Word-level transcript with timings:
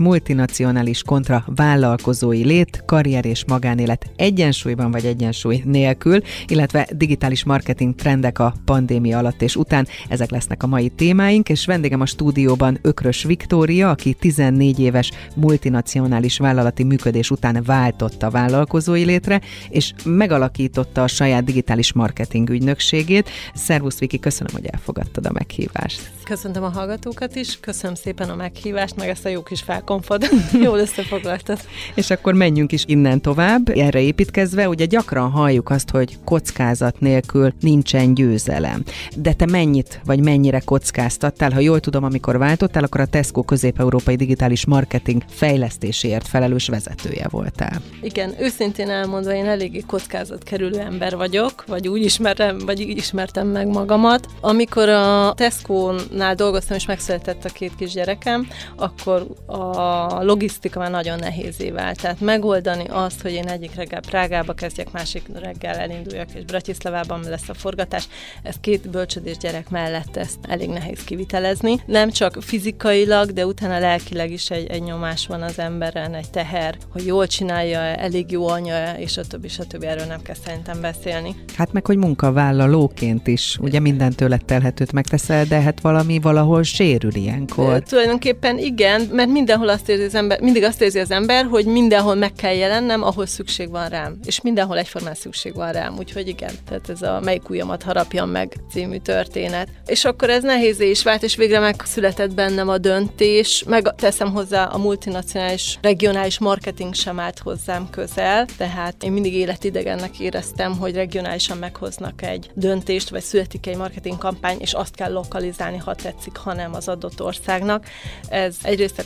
multinacionális 0.00 1.02
kontra 1.02 1.44
vállalkozói 1.46 2.44
lét, 2.44 2.82
karrier 2.86 3.24
és 3.24 3.44
magánélet 3.46 4.10
egyensúlyban 4.16 4.90
vagy 4.90 5.04
egyensúly 5.04 5.62
nélkül, 5.64 6.20
illetve 6.46 6.88
digitális 6.92 7.44
marketing 7.44 7.94
trendek 7.94 8.38
a 8.38 8.54
pandémia 8.64 9.18
alatt 9.18 9.42
és 9.42 9.56
után. 9.56 9.86
Ezek 10.08 10.30
lesznek 10.30 10.62
a 10.62 10.66
mai 10.66 10.88
témáink, 10.88 11.48
és 11.48 11.66
vendégem 11.66 12.00
a 12.00 12.06
stúdióban 12.06 12.78
Ökrös 12.82 13.22
Viktória, 13.22 13.90
aki 13.90 14.14
14 14.14 14.80
éves 14.80 15.10
multinacionális 15.34 16.38
vállalati 16.38 16.84
működés 16.84 17.30
után 17.30 17.62
váltott 17.66 18.22
a 18.22 18.30
vállalkozói 18.30 19.04
létre, 19.04 19.40
és 19.68 19.92
megalakította 20.04 21.02
a 21.02 21.06
saját 21.06 21.44
digitális 21.44 21.92
marketing 21.92 22.50
ügynökségét. 22.50 23.30
Szervusz 23.54 23.98
Viki, 23.98 24.18
köszönöm, 24.18 24.52
hogy 24.52 24.66
elfogadtad 24.66 25.26
a 25.26 25.32
meghívást. 25.32 26.10
Köszöntöm 26.24 26.62
a 26.62 26.68
hallgatókat 26.68 27.34
is, 27.34 27.60
köszönöm 27.60 27.94
szépen 27.94 28.28
a 28.28 28.34
meghívást, 28.34 28.96
meg 28.96 29.08
ezt 29.08 29.24
a 29.24 29.28
jó 29.28 29.42
kis 29.42 29.62
felkonfod. 29.90 30.28
Jól 30.64 30.78
összefoglaltad. 30.78 31.58
És 31.94 32.10
akkor 32.10 32.34
menjünk 32.34 32.72
is 32.72 32.84
innen 32.86 33.20
tovább. 33.20 33.68
Erre 33.68 34.00
építkezve, 34.00 34.68
ugye 34.68 34.84
gyakran 34.84 35.30
halljuk 35.30 35.70
azt, 35.70 35.90
hogy 35.90 36.18
kockázat 36.24 37.00
nélkül 37.00 37.52
nincsen 37.60 38.14
győzelem. 38.14 38.82
De 39.16 39.32
te 39.32 39.46
mennyit, 39.46 40.00
vagy 40.04 40.20
mennyire 40.20 40.60
kockáztattál? 40.60 41.52
Ha 41.52 41.60
jól 41.60 41.80
tudom, 41.80 42.04
amikor 42.04 42.38
váltottál, 42.38 42.84
akkor 42.84 43.00
a 43.00 43.06
Tesco 43.06 43.42
közép-európai 43.42 44.16
digitális 44.16 44.66
marketing 44.66 45.22
fejlesztéséért 45.28 46.28
felelős 46.28 46.68
vezetője 46.68 47.26
voltál. 47.30 47.80
Igen, 48.02 48.34
őszintén 48.38 48.90
elmondva, 48.90 49.34
én 49.34 49.46
eléggé 49.46 49.80
kockázat 49.86 50.42
kerülő 50.42 50.78
ember 50.78 51.16
vagyok, 51.16 51.64
vagy 51.66 51.88
úgy 51.88 52.04
ismerem, 52.04 52.58
vagy 52.58 52.80
így 52.80 52.96
ismertem 52.96 53.48
meg 53.48 53.66
magamat. 53.66 54.26
Amikor 54.40 54.88
a 54.88 55.34
Tesco 55.36 55.92
nál 56.10 56.34
dolgoztam, 56.34 56.76
és 56.76 56.86
megszületett 56.86 57.44
a 57.44 57.48
két 57.48 57.72
kisgyerekem, 57.76 58.48
akkor 58.76 59.26
a 59.46 59.79
logisztika 60.22 60.78
már 60.78 60.90
nagyon 60.90 61.18
nehézé 61.18 61.70
vált. 61.70 62.00
Tehát 62.00 62.20
megoldani 62.20 62.84
azt, 62.88 63.22
hogy 63.22 63.32
én 63.32 63.48
egyik 63.48 63.74
reggel 63.74 64.00
Prágába 64.00 64.52
kezdjek, 64.52 64.92
másik 64.92 65.22
reggel 65.34 65.74
elinduljak, 65.74 66.28
és 66.34 66.44
Bratislavában 66.44 67.20
lesz 67.28 67.48
a 67.48 67.54
forgatás, 67.54 68.08
ez 68.42 68.54
két 68.60 68.90
bölcsödés 68.90 69.36
gyerek 69.36 69.70
mellett 69.70 70.16
ezt 70.16 70.38
elég 70.48 70.68
nehéz 70.68 71.04
kivitelezni. 71.04 71.80
Nem 71.86 72.10
csak 72.10 72.36
fizikailag, 72.40 73.32
de 73.32 73.46
utána 73.46 73.78
lelkileg 73.78 74.30
is 74.30 74.50
egy, 74.50 74.66
egy 74.66 74.82
nyomás 74.82 75.26
van 75.26 75.42
az 75.42 75.58
emberen, 75.58 76.14
egy 76.14 76.30
teher, 76.30 76.76
hogy 76.92 77.06
jól 77.06 77.26
csinálja, 77.26 77.78
elég 77.78 78.30
jó 78.30 78.48
anya, 78.48 78.98
és 78.98 79.16
a 79.16 79.22
többi, 79.24 79.48
a 79.58 79.64
többi, 79.64 79.86
erről 79.86 80.06
nem 80.06 80.22
kell 80.22 80.36
szerintem 80.44 80.80
beszélni. 80.80 81.34
Hát 81.56 81.72
meg, 81.72 81.86
hogy 81.86 81.96
munkavállalóként 81.96 83.26
is, 83.26 83.58
ugye 83.60 83.80
mindent 83.80 84.16
tőled 84.16 84.44
telhetőt 84.44 84.92
megteszel, 84.92 85.44
de 85.44 85.60
hát 85.60 85.80
valami 85.80 86.18
valahol 86.18 86.62
sérül 86.62 87.14
ilyenkor. 87.14 87.82
Tulajdonképpen 87.82 88.58
igen, 88.58 89.08
mert 89.12 89.28
mindenhol 89.60 89.68
azt 89.68 89.88
érzi 89.88 90.04
az 90.04 90.14
ember, 90.14 90.40
mindig 90.40 90.62
azt 90.62 90.82
érzi 90.82 90.98
az 90.98 91.10
ember, 91.10 91.44
hogy 91.44 91.66
mindenhol 91.66 92.14
meg 92.14 92.32
kell 92.32 92.54
jelennem, 92.54 93.02
ahol 93.02 93.26
szükség 93.26 93.70
van 93.70 93.88
rám. 93.88 94.18
És 94.24 94.40
mindenhol 94.40 94.78
egyformán 94.78 95.14
szükség 95.14 95.54
van 95.54 95.72
rám, 95.72 95.96
úgyhogy 95.98 96.28
igen. 96.28 96.50
Tehát 96.68 96.88
ez 96.88 97.02
a 97.02 97.20
melyik 97.24 97.50
ujjamat 97.50 97.82
harapjam 97.82 98.30
meg 98.30 98.56
című 98.70 98.98
történet. 98.98 99.68
És 99.86 100.04
akkor 100.04 100.30
ez 100.30 100.42
nehézé 100.42 100.90
is 100.90 101.02
vált, 101.02 101.22
és 101.22 101.36
végre 101.36 101.58
megszületett 101.58 102.34
bennem 102.34 102.68
a 102.68 102.78
döntés, 102.78 103.64
meg 103.66 103.94
teszem 103.94 104.32
hozzá 104.32 104.64
a 104.64 104.78
multinacionális, 104.78 105.78
regionális 105.82 106.38
marketing 106.38 106.94
sem 106.94 107.20
állt 107.20 107.38
hozzám 107.38 107.90
közel, 107.90 108.46
tehát 108.56 109.02
én 109.02 109.12
mindig 109.12 109.34
életidegennek 109.34 110.18
éreztem, 110.18 110.78
hogy 110.78 110.94
regionálisan 110.94 111.58
meghoznak 111.58 112.22
egy 112.22 112.50
döntést, 112.54 113.10
vagy 113.10 113.22
születik 113.22 113.66
egy 113.66 113.76
marketing 113.76 114.18
kampány, 114.18 114.56
és 114.60 114.72
azt 114.72 114.94
kell 114.94 115.12
lokalizálni, 115.12 115.76
ha 115.76 115.94
tetszik, 115.94 116.36
hanem 116.36 116.74
az 116.74 116.88
adott 116.88 117.22
országnak. 117.22 117.84
Ez 118.28 118.56
egyrészt 118.62 118.98
a 118.98 119.04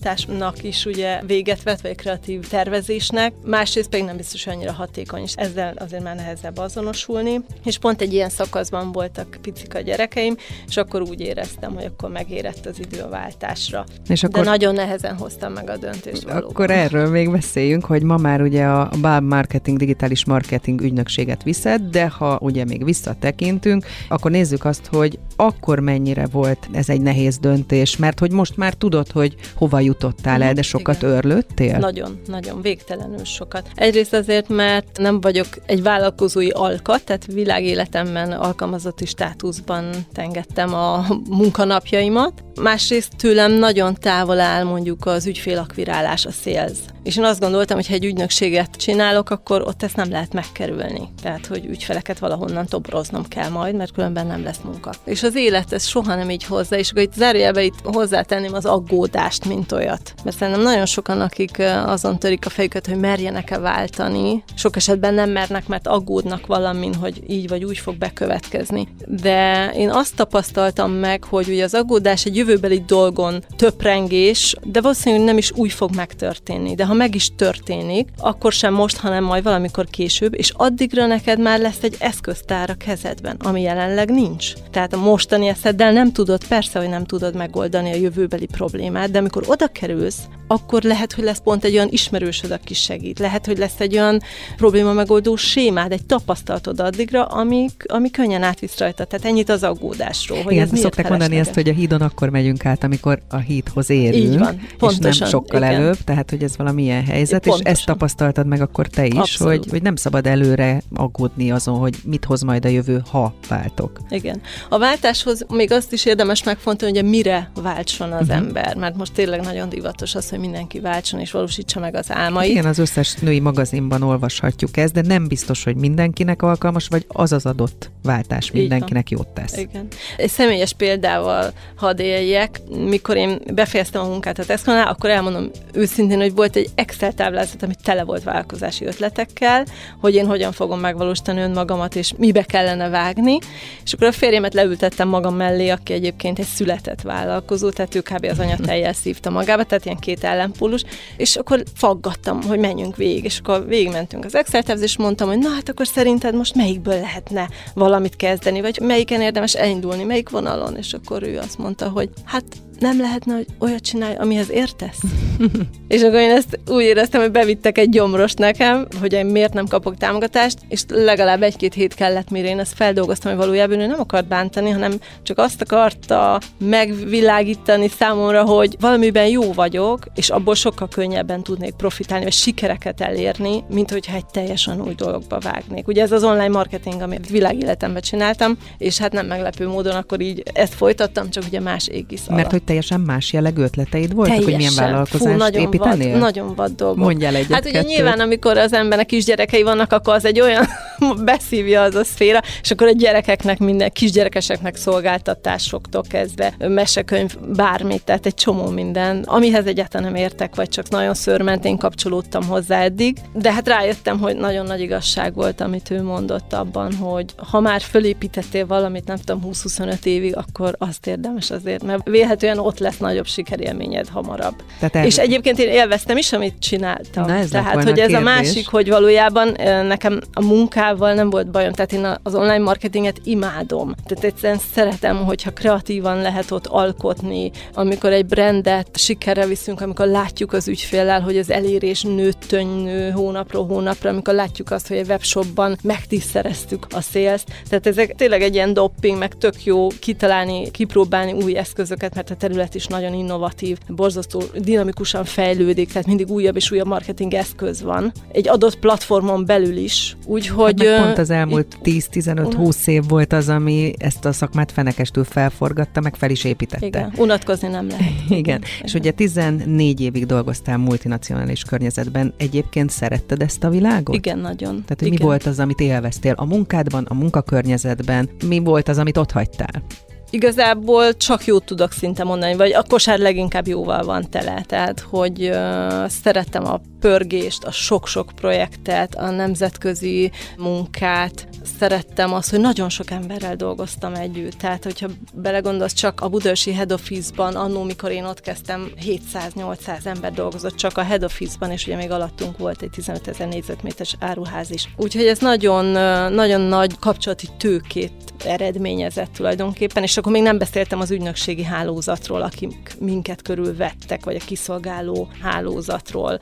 kreativitásnak 0.00 0.62
is 0.62 0.84
ugye 0.84 1.20
véget 1.26 1.62
vet, 1.62 1.80
vagy 1.80 1.94
kreatív 1.94 2.48
tervezésnek, 2.48 3.32
másrészt 3.44 3.88
pedig 3.88 4.04
nem 4.04 4.16
biztos 4.16 4.46
annyira 4.46 4.72
hatékony, 4.72 5.22
és 5.22 5.32
ezzel 5.36 5.74
azért 5.76 6.02
már 6.02 6.16
nehezebb 6.16 6.58
azonosulni. 6.58 7.40
És 7.64 7.78
pont 7.78 8.00
egy 8.00 8.12
ilyen 8.12 8.28
szakaszban 8.28 8.92
voltak 8.92 9.38
picik 9.42 9.74
a 9.74 9.80
gyerekeim, 9.80 10.36
és 10.68 10.76
akkor 10.76 11.02
úgy 11.02 11.20
éreztem, 11.20 11.74
hogy 11.74 11.84
akkor 11.84 12.10
megérett 12.10 12.66
az 12.66 12.78
idő 12.78 13.00
a 13.00 13.08
váltásra. 13.08 13.84
És 14.08 14.24
akkor... 14.24 14.44
De 14.44 14.50
nagyon 14.50 14.74
nehezen 14.74 15.16
hoztam 15.16 15.52
meg 15.52 15.70
a 15.70 15.76
döntést 15.76 16.22
valóban. 16.22 16.50
Akkor 16.50 16.70
erről 16.70 17.10
még 17.10 17.30
beszéljünk, 17.30 17.84
hogy 17.84 18.02
ma 18.02 18.16
már 18.16 18.42
ugye 18.42 18.64
a 18.64 18.90
Bab 19.00 19.22
Marketing 19.22 19.78
digitális 19.78 20.24
marketing 20.24 20.80
ügynökséget 20.80 21.42
viszed, 21.42 21.82
de 21.82 22.08
ha 22.08 22.38
ugye 22.40 22.64
még 22.64 22.84
visszatekintünk, 22.84 23.86
akkor 24.08 24.30
nézzük 24.30 24.64
azt, 24.64 24.86
hogy 24.86 25.18
akkor 25.36 25.78
mennyire 25.78 26.26
volt 26.26 26.68
ez 26.72 26.88
egy 26.88 27.00
nehéz 27.00 27.38
döntés, 27.38 27.96
mert 27.96 28.18
hogy 28.18 28.32
most 28.32 28.56
már 28.56 28.74
tudod, 28.74 29.10
hogy 29.10 29.34
hova 29.54 29.80
jutottál 29.86 30.42
el, 30.42 30.52
de 30.52 30.62
sokat 30.62 30.96
Igen. 30.96 31.10
örlöttél? 31.10 31.78
Nagyon, 31.78 32.20
nagyon, 32.26 32.62
végtelenül 32.62 33.24
sokat. 33.24 33.68
Egyrészt 33.74 34.12
azért, 34.12 34.48
mert 34.48 34.98
nem 34.98 35.20
vagyok 35.20 35.46
egy 35.66 35.82
vállalkozói 35.82 36.50
alkat, 36.50 37.04
tehát 37.04 37.26
világéletemben 37.26 38.32
alkalmazotti 38.32 39.06
státuszban 39.06 39.90
tengettem 40.12 40.74
a 40.74 41.06
munkanapjaimat. 41.30 42.44
Másrészt 42.62 43.16
tőlem 43.16 43.52
nagyon 43.52 43.94
távol 43.94 44.40
áll 44.40 44.64
mondjuk 44.64 45.06
az 45.06 45.26
ügyfélakvirálás, 45.26 46.26
a 46.26 46.30
sales. 46.30 46.78
És 47.02 47.16
én 47.16 47.24
azt 47.24 47.40
gondoltam, 47.40 47.76
hogy 47.76 47.86
ha 47.86 47.94
egy 47.94 48.04
ügynökséget 48.04 48.76
csinálok, 48.76 49.30
akkor 49.30 49.62
ott 49.62 49.82
ezt 49.82 49.96
nem 49.96 50.10
lehet 50.10 50.32
megkerülni. 50.32 51.08
Tehát, 51.22 51.46
hogy 51.46 51.64
ügyfeleket 51.64 52.18
valahonnan 52.18 52.66
tobroznom 52.66 53.28
kell 53.28 53.48
majd, 53.48 53.74
mert 53.74 53.92
különben 53.92 54.26
nem 54.26 54.42
lesz 54.42 54.60
munka. 54.64 54.90
És 55.04 55.22
az 55.22 55.34
élet 55.34 55.72
ez 55.72 55.86
soha 55.86 56.14
nem 56.14 56.30
így 56.30 56.44
hozzá, 56.44 56.76
és 56.76 56.90
akkor 56.90 57.02
itt 57.02 57.12
zárójelbe 57.12 57.62
itt 57.62 57.74
hozzátenném 57.82 58.54
az 58.54 58.64
aggódást, 58.64 59.44
mint 59.44 59.72
olyat. 59.76 60.14
Mert 60.24 60.36
szerintem 60.36 60.62
nagyon 60.62 60.86
sokan, 60.86 61.20
akik 61.20 61.62
azon 61.86 62.18
törik 62.18 62.46
a 62.46 62.50
fejüket, 62.50 62.86
hogy 62.86 62.96
merjenek-e 62.96 63.58
váltani, 63.58 64.42
sok 64.54 64.76
esetben 64.76 65.14
nem 65.14 65.30
mernek, 65.30 65.66
mert 65.66 65.86
aggódnak 65.86 66.46
valamin, 66.46 66.94
hogy 66.94 67.22
így 67.26 67.48
vagy 67.48 67.64
úgy 67.64 67.78
fog 67.78 67.96
bekövetkezni. 67.96 68.88
De 69.06 69.70
én 69.76 69.90
azt 69.90 70.16
tapasztaltam 70.16 70.92
meg, 70.92 71.24
hogy 71.24 71.48
ugye 71.48 71.64
az 71.64 71.74
aggódás 71.74 72.24
egy 72.24 72.36
jövőbeli 72.36 72.82
dolgon 72.86 73.44
töprengés, 73.56 74.56
de 74.62 74.80
valószínűleg 74.80 75.24
nem 75.24 75.38
is 75.38 75.52
úgy 75.54 75.72
fog 75.72 75.94
megtörténni. 75.94 76.74
De 76.74 76.84
ha 76.84 76.94
meg 76.94 77.14
is 77.14 77.34
történik, 77.36 78.08
akkor 78.18 78.52
sem 78.52 78.74
most, 78.74 78.96
hanem 78.96 79.24
majd 79.24 79.42
valamikor 79.42 79.86
később, 79.86 80.34
és 80.34 80.52
addigra 80.56 81.06
neked 81.06 81.40
már 81.40 81.60
lesz 81.60 81.82
egy 81.82 81.96
eszköztár 81.98 82.70
a 82.70 82.74
kezedben, 82.74 83.36
ami 83.38 83.62
jelenleg 83.62 84.10
nincs. 84.10 84.52
Tehát 84.70 84.92
a 84.92 84.96
mostani 84.96 85.48
eszeddel 85.48 85.92
nem 85.92 86.12
tudod, 86.12 86.46
persze, 86.46 86.78
hogy 86.78 86.88
nem 86.88 87.04
tudod 87.04 87.34
megoldani 87.34 87.92
a 87.92 87.96
jövőbeli 87.96 88.46
problémát, 88.46 89.10
de 89.10 89.18
amikor 89.18 89.44
oda 89.46 89.65
oda 89.66 89.72
kerülsz, 89.72 90.20
akkor 90.46 90.82
lehet, 90.82 91.12
hogy 91.12 91.24
lesz 91.24 91.40
pont 91.44 91.64
egy 91.64 91.74
olyan 91.74 91.88
ismerősöd, 91.90 92.50
aki 92.50 92.74
segít. 92.74 93.18
Lehet, 93.18 93.46
hogy 93.46 93.58
lesz 93.58 93.80
egy 93.80 93.94
olyan 93.94 94.20
probléma 94.56 94.92
megoldó 94.92 95.36
sémád, 95.36 95.92
egy 95.92 96.04
tapasztalatod 96.06 96.80
addigra, 96.80 97.24
ami, 97.24 97.66
ami 97.86 98.10
könnyen 98.10 98.42
átvisz 98.42 98.78
rajta. 98.78 99.04
Tehát 99.04 99.26
ennyit 99.26 99.48
az 99.48 99.62
aggódásról. 99.62 100.42
Hogy 100.42 100.52
Igen, 100.52 100.68
ez 100.72 100.78
szokták 100.78 101.08
mondani 101.08 101.36
ezt, 101.36 101.54
hogy 101.54 101.68
a 101.68 101.72
hídon 101.72 102.00
akkor 102.00 102.28
megyünk 102.28 102.66
át, 102.66 102.84
amikor 102.84 103.22
a 103.28 103.36
hídhoz 103.36 103.90
érünk. 103.90 104.24
Így 104.24 104.38
van, 104.38 104.66
pontosan. 104.78 105.10
És 105.10 105.18
nem 105.18 105.28
sokkal 105.28 105.62
igen. 105.62 105.74
előbb, 105.74 105.98
tehát 106.04 106.30
hogy 106.30 106.42
ez 106.42 106.56
valamilyen 106.56 107.04
helyzet, 107.04 107.42
pontosan. 107.42 107.66
és 107.66 107.72
ezt 107.72 107.86
tapasztaltad 107.86 108.46
meg 108.46 108.60
akkor 108.60 108.86
te 108.86 109.06
is, 109.06 109.36
hogy, 109.36 109.66
hogy 109.70 109.82
nem 109.82 109.96
szabad 109.96 110.26
előre 110.26 110.82
aggódni 110.94 111.50
azon, 111.50 111.78
hogy 111.78 111.96
mit 112.04 112.24
hoz 112.24 112.42
majd 112.42 112.64
a 112.64 112.68
jövő, 112.68 113.02
ha 113.10 113.34
váltok. 113.48 114.00
Igen. 114.08 114.40
A 114.68 114.78
váltáshoz 114.78 115.46
még 115.48 115.72
azt 115.72 115.92
is 115.92 116.04
érdemes 116.04 116.42
megfontolni, 116.42 116.98
hogy 116.98 117.08
mire 117.08 117.50
váltson 117.54 118.12
az 118.12 118.20
uh-huh. 118.20 118.36
ember, 118.36 118.76
mert 118.76 118.96
most 118.96 119.12
tényleg 119.12 119.40
nagyon 119.40 119.68
divatos 119.68 120.14
az, 120.14 120.28
hogy 120.36 120.44
mindenki 120.44 120.80
váltson 120.80 121.20
és 121.20 121.30
valósítsa 121.30 121.80
meg 121.80 121.94
az 121.94 122.12
álmait. 122.12 122.50
Igen, 122.50 122.64
az 122.64 122.78
összes 122.78 123.14
női 123.14 123.40
magazinban 123.40 124.02
olvashatjuk 124.02 124.76
ezt, 124.76 124.92
de 124.92 125.00
nem 125.00 125.28
biztos, 125.28 125.64
hogy 125.64 125.76
mindenkinek 125.76 126.42
alkalmas, 126.42 126.88
vagy 126.88 127.04
az 127.08 127.32
az 127.32 127.46
adott 127.46 127.90
váltás 128.02 128.50
mindenkinek 128.50 129.10
jót 129.10 129.28
tesz. 129.28 129.56
Igen. 129.56 129.86
Egy 130.16 130.30
személyes 130.30 130.72
példával 130.72 131.52
hadd 131.76 132.00
éljek. 132.00 132.60
Mikor 132.88 133.16
én 133.16 133.40
befejeztem 133.54 134.02
a 134.02 134.08
munkát 134.08 134.38
a 134.38 134.44
tesco 134.44 134.72
akkor 134.72 135.10
elmondom 135.10 135.50
őszintén, 135.72 136.18
hogy 136.18 136.34
volt 136.34 136.56
egy 136.56 136.70
Excel 136.74 137.12
táblázat, 137.12 137.62
ami 137.62 137.74
tele 137.82 138.04
volt 138.04 138.22
vállalkozási 138.22 138.84
ötletekkel, 138.84 139.66
hogy 140.00 140.14
én 140.14 140.26
hogyan 140.26 140.52
fogom 140.52 140.80
megvalósítani 140.80 141.40
önmagamat, 141.40 141.96
és 141.96 142.12
mibe 142.16 142.42
kellene 142.42 142.88
vágni. 142.88 143.38
És 143.84 143.92
akkor 143.92 144.06
a 144.06 144.12
férjemet 144.12 144.54
leültettem 144.54 145.08
magam 145.08 145.34
mellé, 145.34 145.68
aki 145.68 145.92
egyébként 145.92 146.38
egy 146.38 146.46
született 146.46 147.02
vállalkozó, 147.02 147.70
tehát 147.70 147.94
ő 147.94 148.00
kb. 148.00 148.26
az 148.30 148.38
anyateljel 148.38 148.92
szívta 148.92 149.30
magába, 149.30 149.64
tehát 149.64 149.84
ilyen 149.84 149.96
két 149.96 150.24
ellenpólus, 150.26 150.84
és 151.16 151.36
akkor 151.36 151.62
faggattam, 151.74 152.42
hogy 152.42 152.58
menjünk 152.58 152.96
végig, 152.96 153.24
és 153.24 153.38
akkor 153.38 153.66
végigmentünk 153.66 154.24
az 154.24 154.34
Excel 154.34 154.78
és 154.78 154.96
mondtam, 154.96 155.28
hogy 155.28 155.38
na 155.38 155.48
hát 155.48 155.68
akkor 155.68 155.86
szerinted 155.86 156.34
most 156.34 156.54
melyikből 156.54 157.00
lehetne 157.00 157.48
valamit 157.74 158.16
kezdeni, 158.16 158.60
vagy 158.60 158.78
melyiken 158.82 159.20
érdemes 159.20 159.54
elindulni, 159.54 160.04
melyik 160.04 160.28
vonalon, 160.28 160.76
és 160.76 160.92
akkor 160.92 161.22
ő 161.22 161.38
azt 161.38 161.58
mondta, 161.58 161.88
hogy 161.88 162.08
hát 162.24 162.44
nem 162.78 163.00
lehetne, 163.00 163.34
hogy 163.34 163.46
olyat 163.58 163.80
csinálj, 163.80 164.14
amihez 164.14 164.50
értesz? 164.50 165.00
és 165.88 166.02
akkor 166.02 166.18
én 166.18 166.30
ezt 166.30 166.58
úgy 166.68 166.82
éreztem, 166.82 167.20
hogy 167.20 167.30
bevittek 167.30 167.78
egy 167.78 167.88
gyomros 167.88 168.34
nekem, 168.34 168.86
hogy 169.00 169.12
én 169.12 169.26
miért 169.26 169.52
nem 169.52 169.66
kapok 169.66 169.96
támogatást, 169.96 170.58
és 170.68 170.82
legalább 170.88 171.42
egy-két 171.42 171.74
hét 171.74 171.94
kellett, 171.94 172.30
mire 172.30 172.48
én 172.48 172.58
ezt 172.58 172.74
feldolgoztam, 172.74 173.30
hogy 173.30 173.40
valójában 173.40 173.80
ő 173.80 173.86
nem 173.86 174.00
akart 174.00 174.28
bántani, 174.28 174.70
hanem 174.70 174.92
csak 175.22 175.38
azt 175.38 175.60
akarta 175.60 176.40
megvilágítani 176.58 177.88
számomra, 177.88 178.44
hogy 178.44 178.76
valamiben 178.80 179.26
jó 179.26 179.52
vagyok, 179.52 180.04
és 180.14 180.28
abból 180.28 180.54
sokkal 180.54 180.88
könnyebben 180.88 181.42
tudnék 181.42 181.74
profitálni, 181.74 182.24
vagy 182.24 182.32
sikereket 182.32 183.00
elérni, 183.00 183.64
mint 183.68 183.90
hogyha 183.90 184.16
egy 184.16 184.26
teljesen 184.26 184.80
új 184.80 184.94
dologba 184.94 185.38
vágnék. 185.38 185.88
Ugye 185.88 186.02
ez 186.02 186.12
az 186.12 186.24
online 186.24 186.48
marketing, 186.48 187.00
amit 187.00 187.28
világéletemben 187.28 188.02
csináltam, 188.02 188.56
és 188.78 188.98
hát 188.98 189.12
nem 189.12 189.26
meglepő 189.26 189.68
módon 189.68 189.94
akkor 189.94 190.20
így 190.20 190.42
ezt 190.52 190.74
folytattam, 190.74 191.30
csak 191.30 191.44
ugye 191.46 191.60
más 191.60 191.88
égisz. 191.88 192.26
Mert 192.28 192.50
hogy 192.50 192.62
teljesen 192.66 193.00
más 193.00 193.32
jellegű 193.32 193.62
ötleteid 193.62 194.14
voltak, 194.14 194.34
teljesen. 194.34 194.52
hogy 194.52 194.56
milyen 194.56 194.90
vállalkozást 194.90 195.32
Fú, 195.32 195.38
nagyon 195.38 195.62
építenél? 195.62 196.10
Vad, 196.10 196.20
nagyon 196.20 196.54
vad 196.54 196.72
dolgok. 196.76 197.04
Mondjál 197.04 197.34
egyet 197.34 197.52
Hát 197.52 197.66
ugye 197.66 197.82
nyilván, 197.82 198.20
amikor 198.20 198.58
az 198.58 198.72
embernek 198.72 199.06
kisgyerekei 199.06 199.62
vannak, 199.62 199.92
akkor 199.92 200.14
az 200.14 200.24
egy 200.24 200.40
olyan 200.40 200.66
beszívja 201.24 201.82
az 201.82 201.94
a 201.94 202.04
szféra, 202.04 202.40
és 202.62 202.70
akkor 202.70 202.86
a 202.86 202.92
gyerekeknek 202.92 203.58
minden, 203.58 203.90
kisgyerekeseknek 203.92 204.76
szolgáltatásoktól 204.76 206.02
kezdve, 206.08 206.54
mesekönyv, 206.58 207.36
bármit, 207.56 208.04
tehát 208.04 208.26
egy 208.26 208.34
csomó 208.34 208.68
minden, 208.68 209.22
amihez 209.26 209.66
egyáltalán 209.66 210.12
nem 210.12 210.22
értek, 210.22 210.54
vagy 210.54 210.68
csak 210.68 210.88
nagyon 210.88 211.14
szörmentén 211.14 211.76
kapcsolódtam 211.76 212.44
hozzá 212.46 212.80
eddig, 212.80 213.16
de 213.32 213.52
hát 213.52 213.68
rájöttem, 213.68 214.18
hogy 214.18 214.36
nagyon 214.36 214.66
nagy 214.66 214.80
igazság 214.80 215.34
volt, 215.34 215.60
amit 215.60 215.90
ő 215.90 216.02
mondott 216.02 216.52
abban, 216.52 216.94
hogy 216.94 217.34
ha 217.36 217.60
már 217.60 217.80
fölépítettél 217.80 218.66
valamit, 218.66 219.06
nem 219.06 219.16
tudom, 219.16 219.50
20-25 219.52 220.04
évig, 220.04 220.36
akkor 220.36 220.74
azt 220.78 221.06
érdemes 221.06 221.50
azért, 221.50 221.82
mert 221.82 222.08
vélhetően 222.08 222.55
egyszerűen 222.56 222.66
ott 222.66 222.78
lesz 222.78 222.98
nagyobb 222.98 223.26
sikerélményed 223.26 224.08
hamarabb. 224.08 224.54
Tehát 224.80 225.06
És 225.06 225.18
egyébként 225.18 225.58
én 225.58 225.68
élveztem 225.68 226.16
is, 226.16 226.32
amit 226.32 226.58
csináltam. 226.58 227.26
Na 227.26 227.34
ez 227.34 227.48
Tehát, 227.48 227.82
hogy 227.82 227.98
ez 227.98 228.12
a 228.12 228.20
másik, 228.20 228.68
hogy 228.68 228.88
valójában 228.88 229.56
nekem 229.86 230.20
a 230.32 230.42
munkával 230.42 231.14
nem 231.14 231.30
volt 231.30 231.50
bajom. 231.50 231.72
Tehát 231.72 231.92
én 231.92 232.16
az 232.22 232.34
online 232.34 232.58
marketinget 232.58 233.20
imádom. 233.24 233.94
Tehát 234.04 234.24
egyszerűen 234.24 234.60
szeretem, 234.74 235.24
hogyha 235.24 235.50
kreatívan 235.50 236.20
lehet 236.20 236.50
ott 236.50 236.66
alkotni, 236.66 237.50
amikor 237.74 238.12
egy 238.12 238.26
brandet 238.26 238.88
sikerre 238.94 239.46
viszünk, 239.46 239.80
amikor 239.80 240.06
látjuk 240.06 240.52
az 240.52 240.68
ügyféllel, 240.68 241.20
hogy 241.20 241.38
az 241.38 241.50
elérés 241.50 242.02
nőtt 242.02 242.50
nő 242.50 243.10
hónapról 243.10 243.66
hónapra, 243.66 244.10
amikor 244.10 244.34
látjuk 244.34 244.70
azt, 244.70 244.88
hogy 244.88 244.96
egy 244.96 245.08
webshopban 245.08 245.76
megtisztereztük 245.82 246.86
a 246.90 247.00
sales. 247.00 247.42
Tehát 247.68 247.86
ezek 247.86 248.14
tényleg 248.14 248.42
egy 248.42 248.54
ilyen 248.54 248.74
dopping, 248.74 249.18
meg 249.18 249.34
tök 249.38 249.64
jó 249.64 249.86
kitalálni, 250.00 250.70
kipróbálni 250.70 251.32
új 251.32 251.56
eszközöket, 251.56 252.14
mert 252.14 252.30
a 252.30 252.34
terület 252.46 252.74
is 252.74 252.86
nagyon 252.86 253.14
innovatív, 253.14 253.78
borzasztó 253.88 254.42
dinamikusan 254.58 255.24
fejlődik, 255.24 255.88
tehát 255.92 256.06
mindig 256.06 256.30
újabb 256.30 256.56
és 256.56 256.70
újabb 256.70 256.86
marketing 256.86 257.34
eszköz 257.34 257.82
van. 257.82 258.12
Egy 258.32 258.48
adott 258.48 258.78
platformon 258.78 259.44
belül 259.44 259.76
is. 259.76 260.16
Úgyhogy... 260.26 260.86
Hát 260.86 261.04
pont 261.04 261.18
az 261.18 261.30
elmúlt 261.30 261.78
10-15-20 261.84 262.86
év 262.86 263.08
volt 263.08 263.32
az, 263.32 263.48
ami 263.48 263.92
ezt 263.98 264.24
a 264.24 264.32
szakmát 264.32 264.72
fenekestül 264.72 265.24
felforgatta, 265.24 266.00
meg 266.00 266.16
fel 266.16 266.30
is 266.30 266.44
építette. 266.44 266.86
Igen, 266.86 267.12
unatkozni 267.16 267.68
nem 267.68 267.88
lehet. 267.88 268.12
Igen. 268.28 268.38
Igen. 268.38 268.62
És 268.82 268.94
ugye 268.94 269.10
14 269.10 270.00
évig 270.00 270.26
dolgoztál 270.26 270.76
multinacionális 270.76 271.62
környezetben. 271.62 272.34
Egyébként 272.36 272.90
szeretted 272.90 273.42
ezt 273.42 273.64
a 273.64 273.70
világot? 273.70 274.14
Igen, 274.14 274.38
nagyon. 274.38 274.70
Tehát, 274.70 274.98
hogy 274.98 275.06
Igen. 275.06 275.18
mi 275.18 275.24
volt 275.24 275.46
az, 275.46 275.58
amit 275.58 275.80
élveztél 275.80 276.34
a 276.36 276.44
munkádban, 276.44 277.04
a 277.08 277.14
munkakörnyezetben? 277.14 278.28
Mi 278.48 278.58
volt 278.58 278.88
az, 278.88 278.98
amit 278.98 279.16
ott 279.16 279.30
hagytál? 279.30 279.82
Igazából 280.30 281.16
csak 281.16 281.44
jót 281.44 281.64
tudok 281.64 281.92
szinte 281.92 282.24
mondani, 282.24 282.56
vagy 282.56 282.72
a 282.72 282.82
kosár 282.82 283.18
leginkább 283.18 283.66
jóval 283.66 284.04
van 284.04 284.30
tele. 284.30 284.64
Tehát, 284.66 285.00
hogy 285.00 285.42
uh, 285.42 286.08
szerettem 286.08 286.64
a 286.64 286.80
pörgést, 287.06 287.64
a 287.64 287.70
sok-sok 287.70 288.32
projektet, 288.34 289.14
a 289.14 289.30
nemzetközi 289.30 290.30
munkát, 290.58 291.48
szerettem 291.78 292.32
azt, 292.32 292.50
hogy 292.50 292.60
nagyon 292.60 292.88
sok 292.88 293.10
emberrel 293.10 293.56
dolgoztam 293.56 294.14
együtt. 294.14 294.52
Tehát, 294.52 294.84
hogyha 294.84 295.08
belegondolsz, 295.34 295.92
csak 295.92 296.20
a 296.20 296.28
Budörsi 296.28 296.72
Head 296.72 296.92
Office-ban, 296.92 297.54
annó, 297.54 297.82
mikor 297.82 298.10
én 298.10 298.24
ott 298.24 298.40
kezdtem, 298.40 298.90
700-800 299.06 300.06
ember 300.06 300.32
dolgozott 300.32 300.74
csak 300.74 300.98
a 300.98 301.02
Head 301.02 301.24
Office-ban, 301.24 301.70
és 301.70 301.86
ugye 301.86 301.96
még 301.96 302.10
alattunk 302.10 302.58
volt 302.58 302.82
egy 302.82 302.90
15 302.90 303.28
ezer 303.28 303.48
négyzetméteres 303.48 304.16
áruház 304.20 304.70
is. 304.70 304.88
Úgyhogy 304.96 305.26
ez 305.26 305.38
nagyon, 305.38 305.84
nagyon 306.32 306.60
nagy 306.60 306.98
kapcsolati 306.98 307.48
tőkét 307.58 308.12
eredményezett 308.44 309.32
tulajdonképpen, 309.32 310.02
és 310.02 310.16
akkor 310.16 310.32
még 310.32 310.42
nem 310.42 310.58
beszéltem 310.58 311.00
az 311.00 311.10
ügynökségi 311.10 311.64
hálózatról, 311.64 312.42
akik 312.42 312.96
minket 312.98 313.42
körülvettek, 313.42 314.24
vagy 314.24 314.36
a 314.36 314.44
kiszolgáló 314.44 315.28
hálózatról, 315.42 316.38